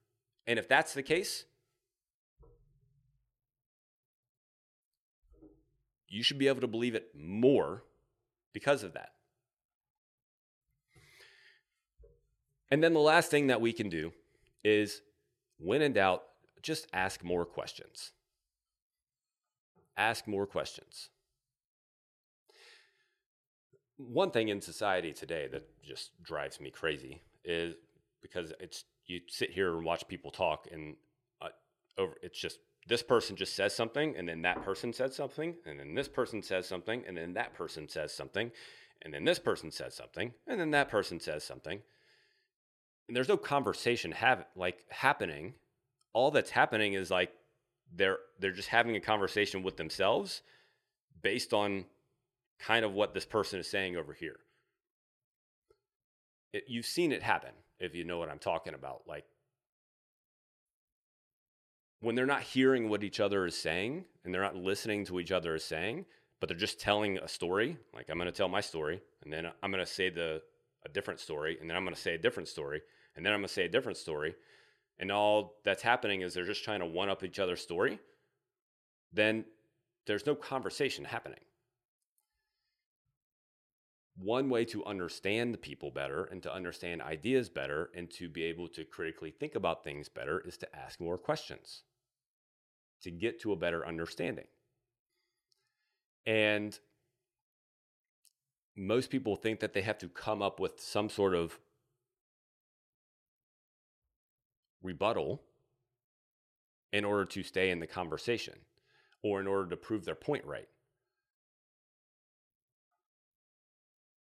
And 0.46 0.58
if 0.58 0.68
that's 0.68 0.94
the 0.94 1.02
case, 1.02 1.44
you 6.14 6.22
should 6.22 6.38
be 6.38 6.48
able 6.48 6.60
to 6.60 6.68
believe 6.68 6.94
it 6.94 7.08
more 7.14 7.82
because 8.52 8.82
of 8.82 8.94
that. 8.94 9.10
And 12.70 12.82
then 12.82 12.94
the 12.94 13.00
last 13.00 13.30
thing 13.30 13.48
that 13.48 13.60
we 13.60 13.72
can 13.72 13.88
do 13.88 14.12
is 14.62 15.02
when 15.58 15.82
in 15.82 15.92
doubt, 15.92 16.22
just 16.62 16.86
ask 16.92 17.22
more 17.22 17.44
questions. 17.44 18.12
Ask 19.96 20.26
more 20.26 20.46
questions 20.46 21.10
one 23.96 24.30
thing 24.30 24.48
in 24.48 24.60
society 24.60 25.12
today 25.12 25.48
that 25.52 25.62
just 25.82 26.10
drives 26.22 26.60
me 26.60 26.70
crazy 26.70 27.22
is 27.44 27.74
because 28.22 28.52
it's 28.58 28.84
you 29.06 29.20
sit 29.28 29.50
here 29.50 29.76
and 29.76 29.84
watch 29.84 30.06
people 30.08 30.30
talk 30.30 30.66
and 30.72 30.96
uh, 31.40 31.48
over 31.98 32.14
it's 32.22 32.38
just 32.38 32.58
this 32.86 33.02
person 33.02 33.36
just 33.36 33.56
says 33.56 33.74
something 33.74 34.14
and 34.16 34.28
then 34.28 34.42
that 34.42 34.62
person 34.62 34.92
says 34.92 35.14
something 35.14 35.54
and 35.66 35.80
then 35.80 35.94
this 35.94 36.08
person 36.08 36.42
says 36.42 36.66
something 36.66 37.02
and 37.06 37.16
then 37.16 37.32
that 37.34 37.54
person 37.54 37.88
says 37.88 38.12
something 38.12 38.50
and 39.02 39.12
then 39.12 39.24
this 39.24 39.38
person 39.38 39.70
says 39.70 39.94
something 39.94 40.32
and 40.46 40.60
then 40.60 40.70
that 40.72 40.88
person 40.88 41.20
says 41.20 41.44
something. 41.44 41.80
And 43.08 43.16
there's 43.16 43.28
no 43.28 43.36
conversation 43.36 44.12
have 44.12 44.44
like 44.56 44.84
happening. 44.90 45.54
All 46.12 46.30
that's 46.30 46.50
happening 46.50 46.94
is 46.94 47.10
like 47.10 47.32
they're 47.94 48.18
they're 48.38 48.52
just 48.52 48.68
having 48.68 48.96
a 48.96 49.00
conversation 49.00 49.62
with 49.62 49.76
themselves 49.76 50.42
based 51.22 51.52
on 51.52 51.84
kind 52.58 52.84
of 52.84 52.92
what 52.92 53.14
this 53.14 53.26
person 53.26 53.60
is 53.60 53.68
saying 53.68 53.96
over 53.96 54.12
here. 54.12 54.36
It, 56.52 56.64
you've 56.68 56.86
seen 56.86 57.12
it 57.12 57.22
happen 57.22 57.50
if 57.78 57.94
you 57.94 58.04
know 58.04 58.18
what 58.18 58.28
i'm 58.28 58.38
talking 58.38 58.74
about 58.74 59.02
like 59.06 59.24
when 62.04 62.14
they're 62.14 62.26
not 62.26 62.42
hearing 62.42 62.90
what 62.90 63.02
each 63.02 63.18
other 63.18 63.46
is 63.46 63.56
saying 63.56 64.04
and 64.24 64.34
they're 64.34 64.42
not 64.42 64.54
listening 64.54 65.06
to 65.06 65.18
each 65.18 65.32
other 65.32 65.54
is 65.54 65.64
saying, 65.64 66.04
but 66.38 66.50
they're 66.50 66.58
just 66.58 66.78
telling 66.78 67.16
a 67.16 67.26
story, 67.26 67.78
like 67.94 68.10
I'm 68.10 68.18
going 68.18 68.26
to 68.26 68.32
tell 68.32 68.48
my 68.48 68.60
story 68.60 69.00
and 69.22 69.32
then 69.32 69.46
I'm 69.62 69.70
going 69.70 69.84
to 69.84 69.90
say 69.90 70.10
the 70.10 70.42
a 70.84 70.88
different 70.90 71.18
story 71.18 71.56
and 71.58 71.68
then 71.68 71.78
I'm 71.78 71.82
going 71.82 71.94
to 71.94 72.00
say 72.00 72.14
a 72.14 72.18
different 72.18 72.46
story 72.46 72.82
and 73.16 73.24
then 73.24 73.32
I'm 73.32 73.40
going 73.40 73.48
to 73.48 73.54
say 73.54 73.64
a 73.64 73.70
different 73.70 73.96
story 73.96 74.34
and 74.98 75.10
all 75.10 75.54
that's 75.64 75.82
happening 75.82 76.20
is 76.20 76.34
they're 76.34 76.44
just 76.44 76.62
trying 76.62 76.80
to 76.80 76.86
one 76.86 77.08
up 77.08 77.24
each 77.24 77.38
other's 77.38 77.62
story, 77.62 77.98
then 79.10 79.46
there's 80.06 80.26
no 80.26 80.34
conversation 80.34 81.06
happening. 81.06 81.40
One 84.18 84.50
way 84.50 84.66
to 84.66 84.84
understand 84.84 85.60
people 85.62 85.90
better 85.90 86.24
and 86.24 86.42
to 86.42 86.52
understand 86.52 87.00
ideas 87.00 87.48
better 87.48 87.88
and 87.96 88.10
to 88.10 88.28
be 88.28 88.44
able 88.44 88.68
to 88.68 88.84
critically 88.84 89.30
think 89.30 89.54
about 89.54 89.82
things 89.82 90.10
better 90.10 90.40
is 90.46 90.58
to 90.58 90.76
ask 90.76 91.00
more 91.00 91.16
questions 91.16 91.82
to 93.04 93.10
get 93.10 93.40
to 93.40 93.52
a 93.52 93.56
better 93.56 93.86
understanding. 93.86 94.46
And 96.26 96.78
most 98.76 99.10
people 99.10 99.36
think 99.36 99.60
that 99.60 99.72
they 99.72 99.82
have 99.82 99.98
to 99.98 100.08
come 100.08 100.42
up 100.42 100.58
with 100.58 100.80
some 100.80 101.08
sort 101.08 101.34
of 101.34 101.58
rebuttal 104.82 105.42
in 106.92 107.04
order 107.04 107.24
to 107.24 107.42
stay 107.42 107.70
in 107.70 107.80
the 107.80 107.86
conversation 107.86 108.54
or 109.22 109.40
in 109.40 109.46
order 109.46 109.68
to 109.68 109.76
prove 109.76 110.04
their 110.04 110.14
point 110.14 110.44
right. 110.44 110.68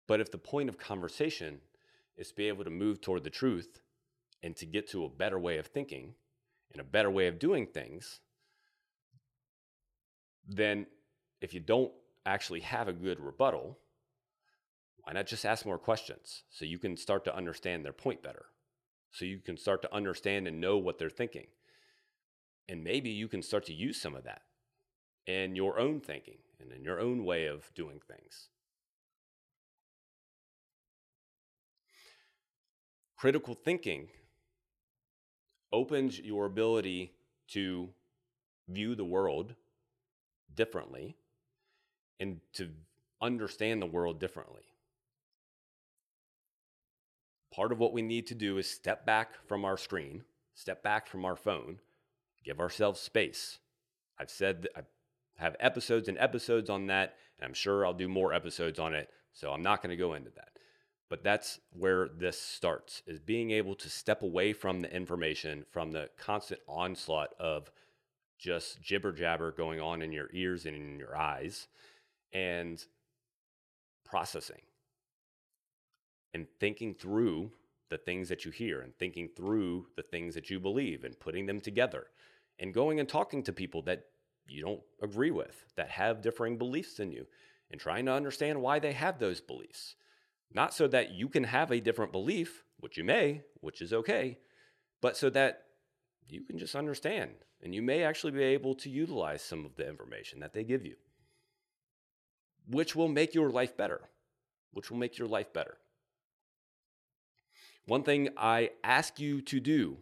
But 0.08 0.20
if 0.20 0.32
the 0.32 0.38
point 0.38 0.70
of 0.70 0.78
conversation 0.78 1.60
is 2.18 2.30
to 2.30 2.36
be 2.36 2.48
able 2.48 2.64
to 2.64 2.70
move 2.70 3.00
toward 3.02 3.24
the 3.24 3.30
truth 3.30 3.82
and 4.44 4.56
to 4.58 4.66
get 4.66 4.90
to 4.90 5.06
a 5.06 5.10
better 5.10 5.40
way 5.40 5.58
of 5.58 5.68
thinking 5.68 6.16
and 6.72 6.82
a 6.82 6.86
better 6.86 7.10
way 7.10 7.28
of 7.28 7.40
doing 7.40 7.66
things, 7.66 8.20
then 10.48 10.86
if 11.42 11.54
you 11.54 11.60
don't 11.60 11.92
actually 12.26 12.62
have 12.62 12.88
a 12.88 12.94
good 12.94 13.20
rebuttal, 13.20 13.78
why 15.04 15.14
not 15.14 15.28
just 15.28 15.46
ask 15.46 15.66
more 15.66 15.80
questions 15.80 16.44
so 16.50 16.66
you 16.66 16.78
can 16.78 16.96
start 16.96 17.24
to 17.26 17.36
understand 17.36 17.84
their 17.84 17.94
point 17.94 18.22
better? 18.22 18.46
So 19.12 19.26
you 19.26 19.40
can 19.40 19.58
start 19.58 19.82
to 19.82 19.94
understand 19.94 20.48
and 20.48 20.62
know 20.62 20.78
what 20.78 20.98
they're 20.98 21.10
thinking. 21.10 21.48
And 22.70 22.84
maybe 22.84 23.10
you 23.10 23.28
can 23.28 23.42
start 23.42 23.66
to 23.66 23.74
use 23.74 24.00
some 24.02 24.16
of 24.16 24.24
that 24.24 24.44
in 25.28 25.56
your 25.56 25.80
own 25.80 26.00
thinking 26.00 26.38
and 26.60 26.72
in 26.72 26.84
your 26.84 27.00
own 27.00 27.26
way 27.26 27.48
of 27.48 27.74
doing 27.74 28.00
things. 28.00 28.50
Critical 33.18 33.54
thinking 33.54 34.08
opens 35.72 36.20
your 36.20 36.46
ability 36.46 37.14
to 37.50 37.90
view 38.68 38.96
the 38.96 39.06
world 39.06 39.56
differently 40.56 41.16
and 42.20 42.40
to 42.54 42.70
understand 43.22 43.82
the 43.82 43.88
world 43.88 44.20
differently. 44.20 44.64
Part 47.54 47.72
of 47.72 47.80
what 47.80 47.94
we 47.94 48.02
need 48.02 48.28
to 48.28 48.36
do 48.36 48.58
is 48.58 48.70
step 48.70 49.06
back 49.06 49.34
from 49.46 49.66
our 49.66 49.78
screen, 49.78 50.24
step 50.54 50.82
back 50.84 51.08
from 51.08 51.26
our 51.26 51.36
phone, 51.36 51.80
give 52.44 52.60
ourselves 52.60 53.00
space. 53.00 53.60
I've 54.18 54.30
said 54.30 54.68
I 54.76 54.82
have 55.38 55.56
episodes 55.60 56.08
and 56.08 56.18
episodes 56.18 56.70
on 56.70 56.88
that, 56.88 57.16
and 57.38 57.48
I'm 57.48 57.54
sure 57.54 57.86
I'll 57.86 57.94
do 57.94 58.08
more 58.08 58.34
episodes 58.34 58.80
on 58.80 58.94
it, 58.94 59.10
so 59.34 59.52
I'm 59.52 59.64
not 59.64 59.82
going 59.82 59.90
to 59.90 59.98
go 59.98 60.14
into 60.14 60.30
that. 60.36 60.50
But 61.10 61.24
that's 61.24 61.60
where 61.74 62.08
this 62.08 62.40
starts 62.40 63.02
is 63.06 63.20
being 63.20 63.52
able 63.52 63.76
to 63.76 63.90
step 63.90 64.22
away 64.22 64.54
from 64.54 64.80
the 64.80 64.96
information, 64.96 65.66
from 65.70 65.92
the 65.92 66.10
constant 66.18 66.62
onslaught 66.68 67.34
of 67.38 67.70
just 68.42 68.82
jibber 68.82 69.12
jabber 69.12 69.52
going 69.52 69.80
on 69.80 70.02
in 70.02 70.12
your 70.12 70.30
ears 70.34 70.66
and 70.66 70.76
in 70.76 70.98
your 70.98 71.16
eyes 71.16 71.68
and 72.34 72.84
processing 74.04 74.62
and 76.34 76.48
thinking 76.60 76.94
through 76.96 77.52
the 77.90 77.98
things 77.98 78.30
that 78.30 78.44
you 78.44 78.52
hear 78.52 78.82
and 78.82 78.98
thinking 78.98 79.30
through 79.36 79.86
the 79.96 80.02
things 80.02 80.34
that 80.34 80.50
you 80.50 80.60
believe 80.60 81.04
and 81.04 81.20
putting 81.20 81.46
them 81.46 81.60
together 81.60 82.08
and 82.58 82.74
going 82.74 83.00
and 83.00 83.08
talking 83.08 83.44
to 83.44 83.54
people 83.54 83.82
that 83.84 84.06
you 84.48 84.62
don't 84.62 84.82
agree 85.02 85.32
with 85.32 85.66
that 85.76 85.90
have 85.90 86.22
differing 86.22 86.58
beliefs 86.58 86.96
than 86.96 87.12
you 87.12 87.28
and 87.70 87.80
trying 87.80 88.06
to 88.06 88.14
understand 88.14 88.62
why 88.62 88.80
they 88.80 88.92
have 88.92 89.20
those 89.20 89.40
beliefs. 89.40 89.96
Not 90.54 90.74
so 90.74 90.88
that 90.88 91.12
you 91.12 91.30
can 91.30 91.44
have 91.44 91.72
a 91.72 91.80
different 91.80 92.12
belief 92.12 92.64
which 92.80 92.98
you 92.98 93.04
may 93.04 93.42
which 93.60 93.82
is 93.82 93.94
okay 93.94 94.40
but 95.02 95.16
so 95.16 95.30
that 95.30 95.64
you 96.28 96.42
can 96.42 96.58
just 96.58 96.76
understand 96.76 97.32
and 97.64 97.76
you 97.76 97.82
may 97.82 98.04
actually 98.04 98.32
be 98.32 98.44
able 98.44 98.74
to 98.76 98.90
utilize 98.90 99.42
some 99.42 99.66
of 99.66 99.76
the 99.76 99.88
information 99.88 100.40
that 100.40 100.54
they 100.54 100.64
give 100.64 100.86
you, 100.86 100.96
which 102.68 102.96
will 102.96 103.08
make 103.08 103.36
your 103.36 103.50
life 103.50 103.78
better. 103.78 104.02
Which 104.74 104.90
will 104.90 104.98
make 104.98 105.18
your 105.18 105.28
life 105.28 105.52
better. 105.52 105.78
One 107.86 108.04
thing 108.04 108.30
I 108.38 108.70
ask 108.86 109.20
you 109.20 109.42
to 109.42 109.60
do 109.60 109.98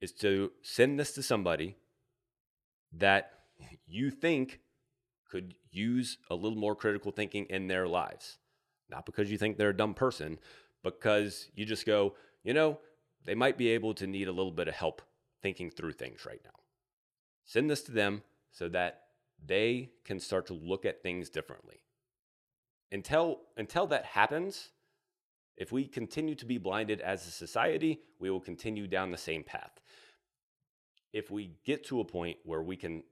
is 0.00 0.12
to 0.12 0.52
send 0.62 0.98
this 0.98 1.12
to 1.12 1.22
somebody 1.22 1.76
that 2.92 3.32
you 3.86 4.10
think 4.10 4.60
could 5.30 5.54
use 5.70 6.16
a 6.30 6.34
little 6.34 6.56
more 6.56 6.74
critical 6.74 7.12
thinking 7.12 7.44
in 7.50 7.66
their 7.66 7.86
lives. 7.86 8.38
Not 8.88 9.04
because 9.04 9.30
you 9.30 9.36
think 9.36 9.58
they're 9.58 9.70
a 9.70 9.76
dumb 9.76 9.92
person, 9.92 10.38
because 10.82 11.50
you 11.54 11.66
just 11.66 11.84
go, 11.84 12.14
you 12.42 12.54
know, 12.54 12.78
they 13.26 13.34
might 13.34 13.58
be 13.58 13.68
able 13.68 13.92
to 13.94 14.06
need 14.06 14.28
a 14.28 14.32
little 14.32 14.52
bit 14.52 14.68
of 14.68 14.74
help 14.74 15.02
thinking 15.42 15.70
through 15.70 15.92
things 15.92 16.26
right 16.26 16.40
now. 16.44 16.58
Send 17.44 17.70
this 17.70 17.82
to 17.82 17.92
them 17.92 18.22
so 18.50 18.68
that 18.68 19.02
they 19.44 19.90
can 20.04 20.20
start 20.20 20.46
to 20.46 20.54
look 20.54 20.84
at 20.84 21.02
things 21.02 21.30
differently. 21.30 21.80
Until, 22.90 23.40
until 23.56 23.86
that 23.88 24.04
happens, 24.04 24.70
if 25.56 25.72
we 25.72 25.86
continue 25.86 26.34
to 26.36 26.46
be 26.46 26.58
blinded 26.58 27.00
as 27.00 27.26
a 27.26 27.30
society, 27.30 28.00
we 28.18 28.30
will 28.30 28.40
continue 28.40 28.86
down 28.86 29.10
the 29.10 29.18
same 29.18 29.42
path. 29.44 29.80
If 31.12 31.30
we 31.30 31.56
get 31.64 31.84
to 31.86 32.00
a 32.00 32.04
point 32.04 32.38
where 32.44 32.62
we 32.62 32.76
can 32.76 33.02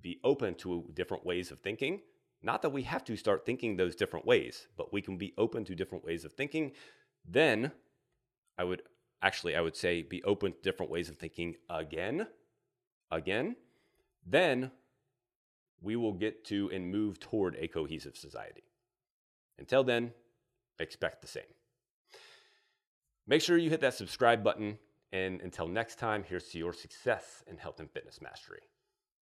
be 0.00 0.18
open 0.24 0.54
to 0.56 0.90
different 0.94 1.24
ways 1.24 1.50
of 1.50 1.60
thinking, 1.60 2.00
not 2.42 2.62
that 2.62 2.70
we 2.70 2.82
have 2.82 3.04
to 3.04 3.16
start 3.16 3.46
thinking 3.46 3.76
those 3.76 3.94
different 3.94 4.26
ways, 4.26 4.66
but 4.76 4.92
we 4.92 5.02
can 5.02 5.16
be 5.16 5.32
open 5.38 5.64
to 5.66 5.74
different 5.74 6.04
ways 6.04 6.24
of 6.24 6.32
thinking, 6.32 6.72
then 7.24 7.72
I 8.58 8.64
would 8.64 8.82
actually, 9.22 9.56
I 9.56 9.60
would 9.60 9.76
say 9.76 10.02
be 10.02 10.22
open 10.24 10.52
to 10.52 10.58
different 10.62 10.90
ways 10.92 11.08
of 11.08 11.16
thinking 11.16 11.54
again, 11.70 12.26
again, 13.10 13.56
then 14.26 14.70
we 15.80 15.96
will 15.96 16.12
get 16.12 16.44
to 16.46 16.70
and 16.72 16.90
move 16.90 17.18
toward 17.18 17.56
a 17.58 17.68
cohesive 17.68 18.16
society. 18.16 18.62
Until 19.58 19.84
then, 19.84 20.12
expect 20.78 21.22
the 21.22 21.28
same. 21.28 21.42
Make 23.26 23.42
sure 23.42 23.56
you 23.56 23.70
hit 23.70 23.80
that 23.80 23.94
subscribe 23.94 24.42
button. 24.42 24.78
And 25.12 25.40
until 25.42 25.68
next 25.68 25.98
time, 25.98 26.24
here's 26.26 26.48
to 26.48 26.58
your 26.58 26.72
success 26.72 27.44
in 27.46 27.58
health 27.58 27.80
and 27.80 27.90
fitness 27.90 28.20
mastery. 28.22 28.62